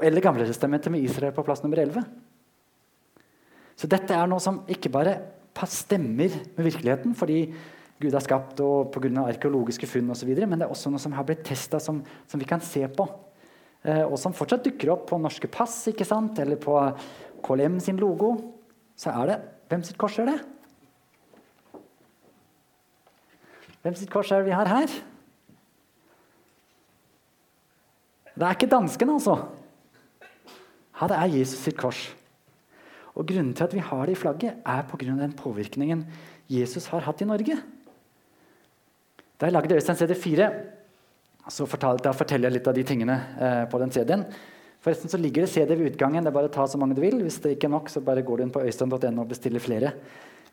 Eller 0.00 0.22
Gamletestamentet 0.22 0.92
med 0.92 1.02
Israel 1.02 1.34
på 1.34 1.44
plass 1.44 1.64
nummer 1.64 1.82
11. 1.82 2.06
Så 3.76 3.90
dette 3.90 4.14
er 4.14 4.30
noe 4.30 4.42
som 4.42 4.62
ikke 4.70 4.92
bare 4.92 5.18
stemmer 5.68 6.32
med 6.56 6.62
virkeligheten 6.64 7.12
fordi 7.18 7.42
Gud 8.00 8.14
har 8.16 8.22
skapt 8.24 8.60
og 8.64 8.92
pga. 8.94 9.10
arkeologiske 9.26 9.88
funn 9.88 10.08
osv., 10.14 10.30
men 10.46 10.56
det 10.56 10.64
er 10.64 10.72
også 10.72 10.92
noe 10.92 11.02
som 11.02 11.12
har 11.12 11.26
blitt 11.28 11.42
testa, 11.44 11.80
som, 11.82 11.98
som, 12.26 12.40
vi 12.40 12.48
kan 12.48 12.62
se 12.64 12.80
på. 12.88 13.04
Eh, 13.80 14.04
og 14.04 14.18
som 14.20 14.34
fortsatt 14.36 14.66
dukker 14.66 14.92
opp 14.92 15.06
på 15.08 15.18
norske 15.20 15.48
pass 15.48 15.76
ikke 15.88 16.04
sant? 16.04 16.38
eller 16.42 16.60
på 16.60 16.76
KLM 17.44 17.78
sin 17.80 18.00
logo. 18.00 18.34
Så 18.96 19.14
er 19.14 19.32
det 19.32 19.40
Hvem 19.70 19.84
sitt 19.86 19.98
kors 20.02 20.16
er 20.18 20.26
det? 20.26 20.38
Hvem 23.84 23.94
sitt 23.94 24.10
kors 24.10 24.32
er 24.34 24.42
det 24.42 24.48
vi 24.50 24.56
har 24.58 24.66
her? 24.66 24.96
Det 28.34 28.46
er 28.48 28.56
ikke 28.56 28.70
danskene, 28.72 29.14
altså. 29.14 29.36
Ja, 30.98 31.06
det 31.06 31.16
er 31.20 31.36
Jesus 31.38 31.62
sitt 31.62 31.78
kors. 31.78 32.00
Og 33.14 33.28
Grunnen 33.28 33.54
til 33.54 33.68
at 33.68 33.76
vi 33.76 33.84
har 33.84 34.06
det 34.06 34.16
i 34.16 34.18
flagget, 34.18 34.58
er 34.66 34.82
pga. 34.90 35.14
den 35.14 35.32
påvirkningen 35.38 36.04
Jesus 36.50 36.86
har 36.90 37.06
hatt 37.06 37.22
i 37.22 37.28
Norge. 37.30 37.56
Da 39.40 39.46
jeg 39.46 39.52
lagde 39.52 39.74
Øystein 39.74 39.96
CD4, 39.96 40.50
så 41.48 41.66
fortalte, 41.68 42.04
da 42.04 42.12
forteller 42.16 42.50
jeg 42.50 42.58
litt 42.58 42.68
av 42.68 42.76
de 42.76 42.84
tingene 42.86 43.16
eh, 43.40 43.62
på 43.70 43.80
den 43.80 43.92
CD-en. 43.94 44.26
Forresten 44.80 45.12
så 45.12 45.20
ligger 45.20 45.44
det 45.44 45.52
CD 45.52 45.74
ved 45.74 45.92
utgangen. 45.92 46.24
det 46.24 46.30
er 46.30 46.36
bare 46.36 46.48
å 46.48 46.52
ta 46.52 46.66
så 46.68 46.78
mange 46.80 46.96
du 46.96 47.02
vil. 47.04 47.18
Hvis 47.24 47.40
det 47.44 47.54
ikke 47.56 47.68
er 47.68 47.74
nok, 47.76 47.90
så 47.92 48.00
bare 48.04 48.24
går 48.24 48.40
du 48.40 48.44
inn 48.46 48.52
på 48.54 48.62
øystein.no 48.64 49.24
og 49.24 49.28
bestiller 49.28 49.60
flere. 49.60 49.92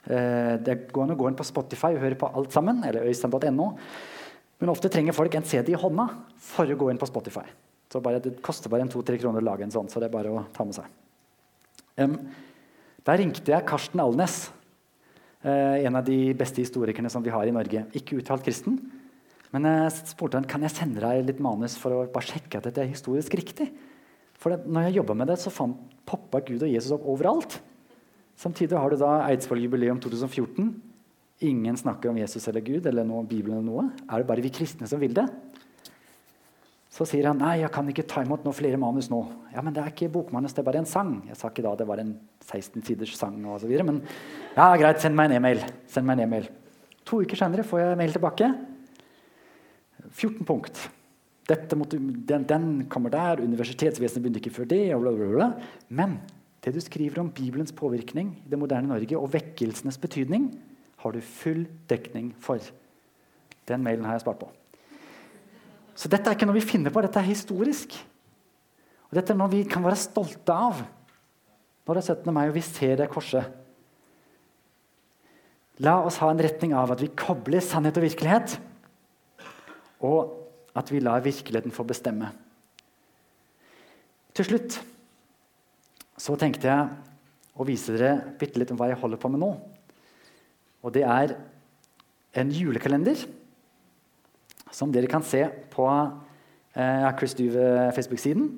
Eh, 0.07 0.55
det 0.63 0.75
går 0.91 1.05
an 1.05 1.15
å 1.15 1.19
gå 1.19 1.29
inn 1.29 1.37
på 1.39 1.47
Spotify 1.47 1.93
og 1.95 2.03
høre 2.03 2.19
på 2.19 2.29
alt 2.35 2.55
sammen. 2.55 2.83
eller 2.87 3.07
øystein.no. 3.07 3.69
Men 4.59 4.73
ofte 4.73 4.91
trenger 4.91 5.15
folk 5.15 5.35
en 5.37 5.47
CD 5.47 5.71
i 5.75 5.79
hånda 5.79 6.09
for 6.41 6.67
å 6.67 6.77
gå 6.79 6.89
inn 6.91 6.99
på 6.99 7.07
Spotify. 7.07 7.45
Så 7.91 8.01
bare, 8.03 8.19
Det 8.19 8.41
koster 8.43 8.69
bare 8.69 8.83
en 8.83 8.91
to-tre 8.91 9.17
kroner 9.17 9.39
å 9.39 9.47
lage 9.47 9.63
en 9.63 9.71
sånn, 9.71 9.87
så 9.87 9.99
det 9.99 10.09
er 10.09 10.15
bare 10.17 10.33
å 10.33 10.45
ta 10.51 10.65
med 10.65 10.75
seg. 10.75 10.85
Um, 11.97 12.17
der 13.07 13.17
ringte 13.21 13.53
jeg 13.53 13.65
Karsten 13.65 14.01
Alnes, 14.03 14.49
uh, 15.45 15.77
en 15.79 15.95
av 15.95 16.03
de 16.03 16.33
beste 16.33 16.59
historikerne 16.59 17.09
som 17.09 17.23
vi 17.23 17.31
har 17.31 17.47
i 17.47 17.53
Norge. 17.55 17.85
Ikke 17.95 18.19
uttalt 18.19 18.43
kristen. 18.43 18.75
Men 19.55 19.67
jeg 19.69 19.93
spurte 20.11 20.39
han, 20.39 20.47
kan 20.49 20.65
jeg 20.65 20.75
sende 20.75 21.03
deg 21.03 21.23
litt 21.27 21.39
manus 21.43 21.77
for 21.79 21.95
å 21.95 22.01
bare 22.11 22.27
sjekke 22.27 22.59
at 22.59 22.67
dette 22.67 22.83
er 22.83 22.91
historisk 22.91 23.37
riktig. 23.39 23.69
For 24.37 24.53
det, 24.53 24.67
når 24.69 24.89
jeg 24.89 24.99
jobba 24.99 25.15
med 25.17 25.31
det, 25.31 25.39
så 25.41 25.53
fant, 25.53 25.79
pappa 26.07 26.41
Gud 26.45 26.65
og 26.65 26.71
Jesus 26.71 26.93
opp 26.95 27.07
overalt. 27.09 27.57
Samtidig 28.37 28.77
har 28.77 28.93
du 28.93 28.99
da 29.01 29.13
Eidsvoll-jubileum 29.31 30.01
2014. 30.03 30.69
Ingen 31.47 31.77
snakker 31.77 32.11
om 32.11 32.19
Jesus 32.19 32.45
eller 32.49 32.63
Gud 32.65 32.85
eller 32.89 33.05
noe, 33.07 33.25
Bibelen 33.25 33.59
eller 33.59 33.65
noe. 33.65 33.87
Er 34.05 34.21
det 34.21 34.29
bare 34.29 34.43
vi 34.45 34.53
kristne 34.53 34.89
som 34.89 35.01
vil 35.01 35.15
det? 35.17 35.25
Så 36.93 37.05
sier 37.05 37.27
han 37.29 37.37
nei, 37.37 37.59
jeg 37.61 37.69
kan 37.73 37.89
ikke 37.91 38.05
ta 38.09 38.23
imot 38.25 38.45
noe 38.45 38.55
flere 38.57 38.79
manus 38.81 39.09
nå. 39.11 39.19
Ja, 39.53 39.61
men 39.65 39.75
det 39.75 39.83
er 39.83 39.91
ikke 39.91 40.09
bokmanus, 40.13 40.55
det 40.57 40.63
er 40.63 40.69
bare 40.69 40.81
en 40.81 40.89
sang. 40.89 41.19
Jeg 41.29 41.37
sa 41.37 41.51
ikke 41.51 41.65
da 41.65 41.75
det 41.77 41.85
var 41.89 42.01
en 42.01 42.15
16 42.45 42.85
siders 42.87 43.13
sang 43.19 43.37
og 43.45 43.59
så 43.61 43.69
videre, 43.69 43.85
Men 43.85 44.01
ja, 44.55 44.71
greit, 44.79 45.01
send 45.03 45.17
meg 45.17 45.29
en 45.29 45.37
e-mail. 45.37 45.61
Send 45.91 46.07
meg 46.07 46.17
en 46.17 46.25
e-mail. 46.25 46.49
To 47.05 47.21
uker 47.21 47.37
senere 47.37 47.65
får 47.67 47.83
jeg 47.83 47.99
mail 47.99 48.15
tilbake. 48.17 48.49
14 50.11 50.45
punkt. 50.47 50.89
Måtte, 51.47 51.97
den, 51.97 52.43
den, 52.43 52.65
kommer 52.91 53.09
der, 53.13 53.39
universitetsvesenet 53.43 54.23
begynte 54.23 54.41
ikke 54.41 54.55
før 54.57 54.67
det. 54.67 54.81
bla, 54.99 55.11
bla, 55.15 55.29
bla. 55.31 55.47
Men 55.87 56.17
det 56.63 56.73
du 56.75 56.81
skriver 56.83 57.21
om 57.21 57.31
Bibelens 57.31 57.71
påvirkning 57.71 58.33
i 58.43 58.49
det 58.51 58.59
moderne 58.59 58.91
Norge 58.91 59.17
og 59.17 59.31
vekkelsenes 59.33 59.97
betydning, 59.97 60.49
har 60.97 61.13
du 61.13 61.21
full 61.21 61.67
dekning 61.87 62.33
for. 62.39 62.59
Den 63.67 63.83
mailen 63.83 64.05
har 64.05 64.17
jeg 64.17 64.25
spart 64.25 64.41
på. 64.41 64.49
Så 65.95 66.09
dette 66.11 66.29
er 66.29 66.35
ikke 66.35 66.49
noe 66.49 66.57
vi 66.59 66.67
finner 66.67 66.93
på, 66.93 67.01
dette 67.01 67.19
er 67.21 67.29
historisk. 67.29 67.95
Og 69.07 69.15
Dette 69.15 69.31
er 69.31 69.39
noe 69.39 69.51
vi 69.51 69.63
kan 69.69 69.85
være 69.85 69.99
stolte 69.99 70.53
av 70.53 70.83
når 71.87 71.95
det 71.95 72.01
er 72.01 72.15
17. 72.17 72.33
mai 72.35 72.49
og 72.49 72.57
vi 72.57 72.63
ser 72.67 72.97
det 72.99 73.07
korset. 73.07 73.45
La 75.79 75.93
oss 76.03 76.17
ha 76.19 76.27
en 76.33 76.41
retning 76.43 76.73
av 76.75 76.91
at 76.91 76.99
vi 76.99 77.13
kobler 77.15 77.63
sannhet 77.63 77.99
og 77.99 78.03
virkelighet, 78.03 78.57
og 80.05 80.77
at 80.77 80.91
vi 80.93 81.01
lar 81.01 81.23
virkeligheten 81.25 81.73
få 81.73 81.85
bestemme. 81.87 82.29
Til 84.37 84.45
slutt 84.45 84.77
så 86.17 86.35
tenkte 86.37 86.69
jeg 86.69 86.89
å 87.57 87.65
vise 87.65 87.93
dere 87.95 88.35
bitte 88.37 88.61
litt 88.61 88.71
om 88.73 88.77
hva 88.77 88.91
jeg 88.91 88.99
holder 89.01 89.21
på 89.21 89.31
med 89.33 89.41
nå. 89.41 89.49
Og 90.85 90.93
det 90.93 91.03
er 91.05 91.33
en 92.37 92.53
julekalender 92.53 93.23
som 94.73 94.91
dere 94.93 95.09
kan 95.09 95.25
se 95.25 95.41
på 95.73 95.87
eh, 95.89 97.07
Chris 97.17 97.33
Duve 97.37 97.89
Facebook-siden. 97.97 98.49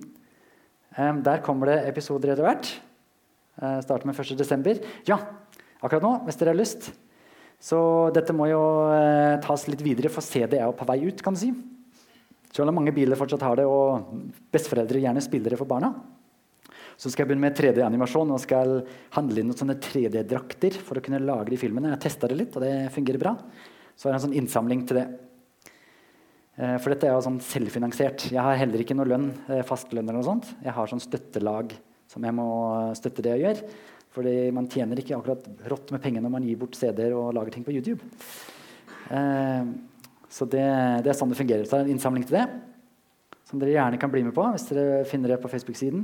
Eh, 0.98 1.14
der 1.24 1.44
kommer 1.46 1.72
det 1.72 1.84
episoder 1.88 2.34
etter 2.34 2.48
hvert. 2.48 2.72
Eh, 3.60 3.80
starter 3.86 4.10
med 4.10 4.20
1.12. 4.20 4.84
Ja, 5.08 5.22
akkurat 5.80 6.04
nå, 6.04 6.16
hvis 6.28 6.40
dere 6.40 6.54
har 6.54 6.60
lyst. 6.60 6.92
Så 7.60 7.80
dette 8.16 8.36
må 8.36 8.48
jo 8.48 8.62
eh, 8.96 9.36
tas 9.44 9.68
litt 9.68 9.84
videre, 9.84 10.12
for 10.14 10.24
CD 10.24 10.56
er 10.58 10.66
jo 10.68 10.78
på 10.80 10.88
vei 10.88 11.02
ut. 11.08 11.22
kan 11.24 11.36
du 11.36 11.42
si. 11.42 11.52
Selv 12.50 12.72
om 12.72 12.80
mange 12.80 12.94
biler 12.96 13.20
fortsatt 13.20 13.44
har 13.46 13.60
det, 13.60 13.68
og 13.68 14.08
besteforeldre 14.54 15.04
gjerne 15.04 15.24
spiller 15.24 15.54
det 15.54 15.60
for 15.60 15.70
barna. 15.70 15.92
Så 17.00 17.12
skal 17.12 17.24
jeg 17.24 17.30
begynne 17.30 17.48
med 17.48 17.56
3D-animasjon 17.56 18.32
og 18.36 18.42
skal 18.44 18.80
handle 19.16 19.40
inn 19.40 19.52
noen 19.52 19.60
sånne 19.60 19.78
3D-drakter 19.80 20.80
for 20.84 21.00
å 21.00 21.04
kunne 21.04 21.22
lage 21.24 21.54
de 21.54 21.60
filmene. 21.60 21.94
Jeg 21.94 22.04
testa 22.08 22.28
det 22.28 22.40
litt, 22.40 22.56
og 22.58 22.66
det 22.66 22.90
fungerer 22.96 23.22
bra. 23.22 23.36
Så 23.96 24.08
har 24.08 24.16
jeg 24.16 24.20
en 24.20 24.26
sånn 24.28 24.40
innsamling 24.40 24.84
til 24.88 25.00
det. 25.00 25.06
Eh, 26.60 26.76
for 26.80 26.92
dette 26.92 27.08
er 27.08 27.16
jo 27.16 27.24
sånn 27.24 27.40
selvfinansiert. 27.44 28.28
Jeg 28.34 28.44
har 28.44 28.60
heller 28.60 28.84
ikke 28.84 28.98
noe 29.00 29.08
lønn, 29.08 29.30
eh, 29.48 29.64
fastlønn. 29.64 30.10
eller 30.10 30.20
noe 30.20 30.28
sånt. 30.28 30.52
Jeg 30.64 30.76
har 30.76 30.88
sånn 30.88 31.04
støttelag 31.04 31.72
som 32.08 32.24
jeg 32.24 32.34
må 32.34 32.50
støtte 32.98 33.24
det 33.24 33.38
jeg 33.38 33.46
gjør. 33.46 33.64
Fordi 34.20 34.36
man 34.56 34.68
tjener 34.72 35.00
ikke 35.00 35.18
akkurat 35.18 35.46
rått 35.72 35.94
med 35.96 36.04
penger 36.04 36.26
når 36.26 36.34
man 36.36 36.48
gir 36.48 36.60
bort 36.60 36.78
CD-er 36.78 37.16
og 37.18 37.32
lager 37.38 37.56
ting 37.56 37.66
på 37.68 37.74
YouTube. 37.76 38.04
Eh, 39.16 39.70
så 40.30 40.46
det, 40.46 40.66
det, 41.06 41.14
er 41.14 41.18
sånn 41.18 41.32
det 41.32 41.40
fungerer. 41.40 41.64
Så 41.66 41.74
det 41.74 41.80
er 41.80 41.88
en 41.88 41.94
innsamling 41.96 42.28
til 42.28 42.38
det. 42.42 42.46
Som 43.50 43.62
dere 43.62 43.74
gjerne 43.74 44.02
kan 44.02 44.12
bli 44.14 44.26
med 44.28 44.36
på 44.36 44.46
hvis 44.54 44.68
dere 44.70 45.02
finner 45.10 45.34
det 45.34 45.40
på 45.42 45.50
Facebook-siden. 45.50 46.04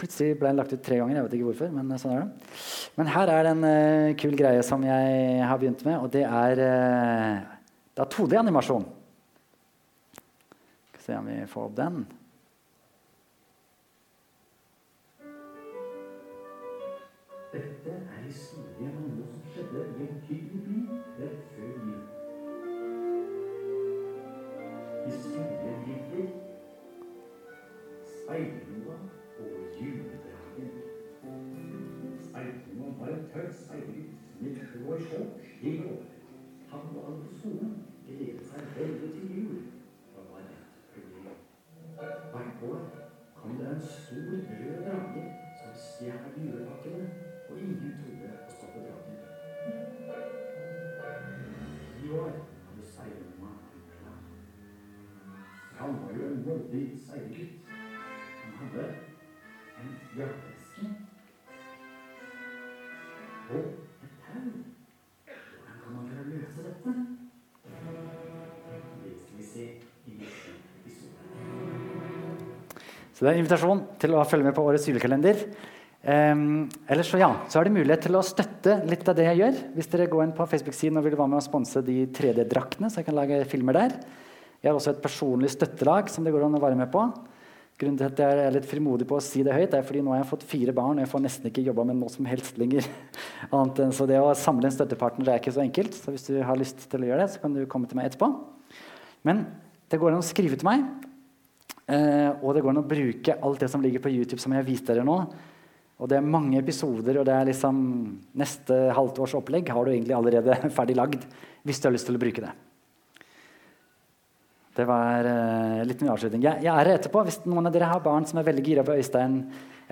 Plutselig 0.00 0.38
ble 0.40 0.48
den 0.48 0.62
lagt 0.62 0.72
ut 0.72 0.80
tre 0.82 1.02
ganger. 1.02 1.18
jeg 1.18 1.26
vet 1.26 1.36
ikke 1.36 1.50
hvorfor, 1.50 1.74
Men 1.74 1.92
sånn 2.00 2.14
er 2.14 2.24
det. 2.24 2.48
Men 2.96 3.12
her 3.12 3.34
er 3.34 3.44
det 3.44 3.52
en 3.52 3.66
uh, 3.68 4.14
kul 4.22 4.38
greie 4.38 4.64
som 4.66 4.82
jeg 4.86 5.44
har 5.44 5.60
begynt 5.60 5.84
med, 5.86 5.98
og 6.00 6.08
det 6.14 6.24
er, 6.24 6.62
uh, 6.64 7.68
det 7.92 8.02
er 8.06 8.10
2D-animasjon 8.16 8.88
se 11.02 11.16
om 11.18 11.26
vi 11.26 11.46
får 11.46 11.64
opp 11.66 11.76
den. 11.76 12.02
Dette 17.52 17.90
er 17.90 18.20
historien 18.24 18.94
om 18.96 19.08
noe 19.12 19.26
som 19.28 19.40
skjedde 19.52 19.80
i 19.84 20.04
en 20.06 20.14
hyggelig 20.24 20.60
by 20.66 20.76
rett 21.18 21.42
før 21.52 21.66
jul. 21.88 21.98
Historien 25.04 25.82
Speilroa 28.14 28.96
og 29.44 29.58
juledragen. 29.82 30.72
Speilroa 32.30 32.88
var 33.02 33.12
en 33.12 33.28
tøff 33.34 33.52
speilgutt 33.58 34.40
med 34.40 34.56
grå 34.70 34.96
skjorte 35.04 35.52
i 35.60 35.76
går. 35.82 36.02
Han 36.72 36.88
var 36.96 37.20
på 37.20 37.36
skolen, 37.42 37.81
Så 73.12 73.24
det 73.24 73.30
er 73.30 73.36
en 73.36 73.44
invitasjon 73.44 73.84
til 74.00 74.16
å 74.16 74.24
følge 74.28 74.48
med 74.48 74.56
på 74.56 74.64
årets 74.64 74.88
julekalender. 74.88 75.44
Um, 76.02 76.64
ellers 76.90 77.12
så, 77.12 77.20
ja, 77.20 77.28
så 77.46 77.60
er 77.60 77.68
det 77.68 77.76
mulighet 77.76 78.08
til 78.08 78.16
å 78.18 78.24
støtte 78.26 78.80
litt 78.90 79.06
av 79.06 79.14
det 79.18 79.28
jeg 79.28 79.38
gjør. 79.42 79.58
Hvis 79.76 79.90
dere 79.92 80.08
går 80.10 80.24
inn 80.26 80.34
på 80.34 80.46
Facebook-siden 80.50 80.98
og 80.98 81.06
vil 81.06 81.18
være 81.18 81.30
med 81.30 81.38
å 81.38 81.44
sponse 81.44 81.84
de 81.86 82.00
3D-draktene, 82.10 82.90
så 82.90 83.00
jeg 83.00 83.10
kan 83.10 83.18
lage 83.20 83.44
filmer 83.50 83.78
der. 83.78 83.98
Jeg 84.62 84.70
har 84.70 84.78
også 84.78 84.96
et 84.96 85.04
personlig 85.04 85.52
støttelag 85.52 86.10
som 86.10 86.26
det 86.26 86.32
går 86.34 86.48
an 86.48 86.58
å 86.58 86.62
være 86.62 86.78
med 86.80 86.90
på. 86.90 87.04
Grunnen 87.82 87.98
til 87.98 88.06
at 88.06 88.20
jeg 88.22 88.40
er 88.46 88.54
litt 88.54 88.66
frimodig 88.68 89.06
på 89.10 89.16
å 89.18 89.22
si 89.24 89.44
det 89.46 89.54
høyt, 89.54 89.72
er 89.74 89.86
fordi 89.86 90.02
nå 90.06 90.12
har 90.14 90.20
jeg 90.20 90.30
fått 90.32 90.44
fire 90.46 90.74
barn, 90.76 90.98
og 90.98 91.02
jeg 91.02 91.10
får 91.10 91.22
nesten 91.24 91.48
ikke 91.50 91.64
jobba 91.66 91.86
med 91.88 91.98
noe 91.98 92.12
som 92.12 92.26
helst 92.30 92.58
lenger. 92.60 92.86
så 93.98 94.06
det 94.06 94.20
å 94.22 94.34
samle 94.38 94.68
en 94.68 94.74
støttepartner 94.74 95.32
er 95.32 95.42
ikke 95.42 95.54
så 95.54 95.64
enkelt. 95.64 95.96
Så 95.98 96.14
hvis 96.14 96.28
du 96.28 96.36
har 96.46 96.58
lyst 96.58 96.84
til 96.90 97.02
å 97.02 97.08
gjøre 97.08 97.24
det, 97.24 97.32
så 97.34 97.42
kan 97.42 97.56
du 97.56 97.64
komme 97.70 97.90
til 97.90 97.98
meg 97.98 98.10
etterpå. 98.10 98.28
Men 99.26 99.46
det 99.90 99.98
går 100.02 100.14
an 100.14 100.22
å 100.22 100.26
skrive 100.26 100.58
til 100.58 100.68
meg, 100.68 100.86
og 101.92 102.54
det 102.54 102.62
går 102.62 102.72
an 102.72 102.80
å 102.80 102.88
bruke 102.88 103.34
alt 103.44 103.60
det 103.60 103.68
som 103.68 103.82
ligger 103.84 104.00
på 104.00 104.12
YouTube, 104.12 104.40
som 104.40 104.54
jeg 104.54 104.62
har 104.62 104.68
vist 104.68 104.86
dere 104.88 105.04
nå. 105.04 105.16
Og 106.02 106.10
det 106.10 106.18
er 106.18 106.26
mange 106.26 106.58
episoder, 106.58 107.20
og 107.20 107.26
det 107.28 107.34
er 107.36 107.48
liksom 107.52 107.78
neste 108.38 108.78
halvt 108.96 109.20
års 109.22 109.36
opplegg 109.38 109.70
har 109.70 109.86
du 109.86 109.92
egentlig 109.92 110.16
allerede 110.16 110.58
ferdig 110.76 110.98
lagd 110.98 111.26
hvis 111.62 111.78
du 111.78 111.86
har 111.86 111.94
lyst 111.94 112.08
til 112.08 112.18
å 112.18 112.22
bruke 112.22 112.42
det. 112.42 112.50
Det 114.72 114.86
var 114.88 115.26
uh, 115.28 115.82
litt 115.84 116.00
mye 116.00 116.14
avslutning. 116.14 116.42
Jeg, 116.46 116.64
jeg, 116.64 116.72
er 116.72 116.88
her 116.88 116.96
etterpå. 116.96 117.22
Hvis 117.28 117.42
noen 117.44 117.68
av 117.68 117.74
dere 117.74 117.90
har 117.90 118.00
barn 118.02 118.24
som 118.26 118.40
er 118.40 118.46
veldig 118.46 118.64
gira 118.64 118.84
på 118.86 118.96
Øystein, 118.96 119.36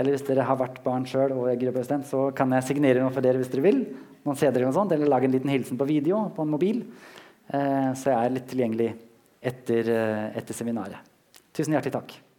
eller 0.01 0.17
hvis 0.17 0.25
dere 0.25 0.47
har 0.49 0.57
vært 0.59 0.81
barn 0.83 1.05
sjøl 1.07 1.35
og 1.37 1.51
er 1.51 1.61
gira 1.61 1.75
på 1.77 1.83
Øystein, 1.85 2.07
så 2.09 2.31
kan 2.35 2.57
jeg 2.57 2.67
signere 2.71 3.05
noe 3.05 3.13
for 3.13 3.23
dere 3.23 3.43
hvis 3.43 3.53
dere 3.53 3.67
vil. 3.69 3.83
Noen 4.25 4.41
CD 4.41 4.55
eller 4.55 4.71
noe 4.71 4.79
sånt, 4.81 4.97
eller 4.97 5.13
lage 5.13 5.29
en 5.29 5.37
liten 5.37 5.53
hilsen 5.53 5.79
på 5.79 5.89
video 5.93 6.25
på 6.35 6.49
en 6.49 6.57
mobil. 6.57 6.83
Uh, 7.53 7.93
så 7.93 8.15
jeg 8.15 8.17
er 8.17 8.35
litt 8.39 8.51
tilgjengelig 8.51 8.91
etter, 9.53 9.95
etter 10.41 10.57
seminaret. 10.57 11.10
Tusen 11.61 11.77
hjertelig 11.77 11.93
takk. 11.93 12.30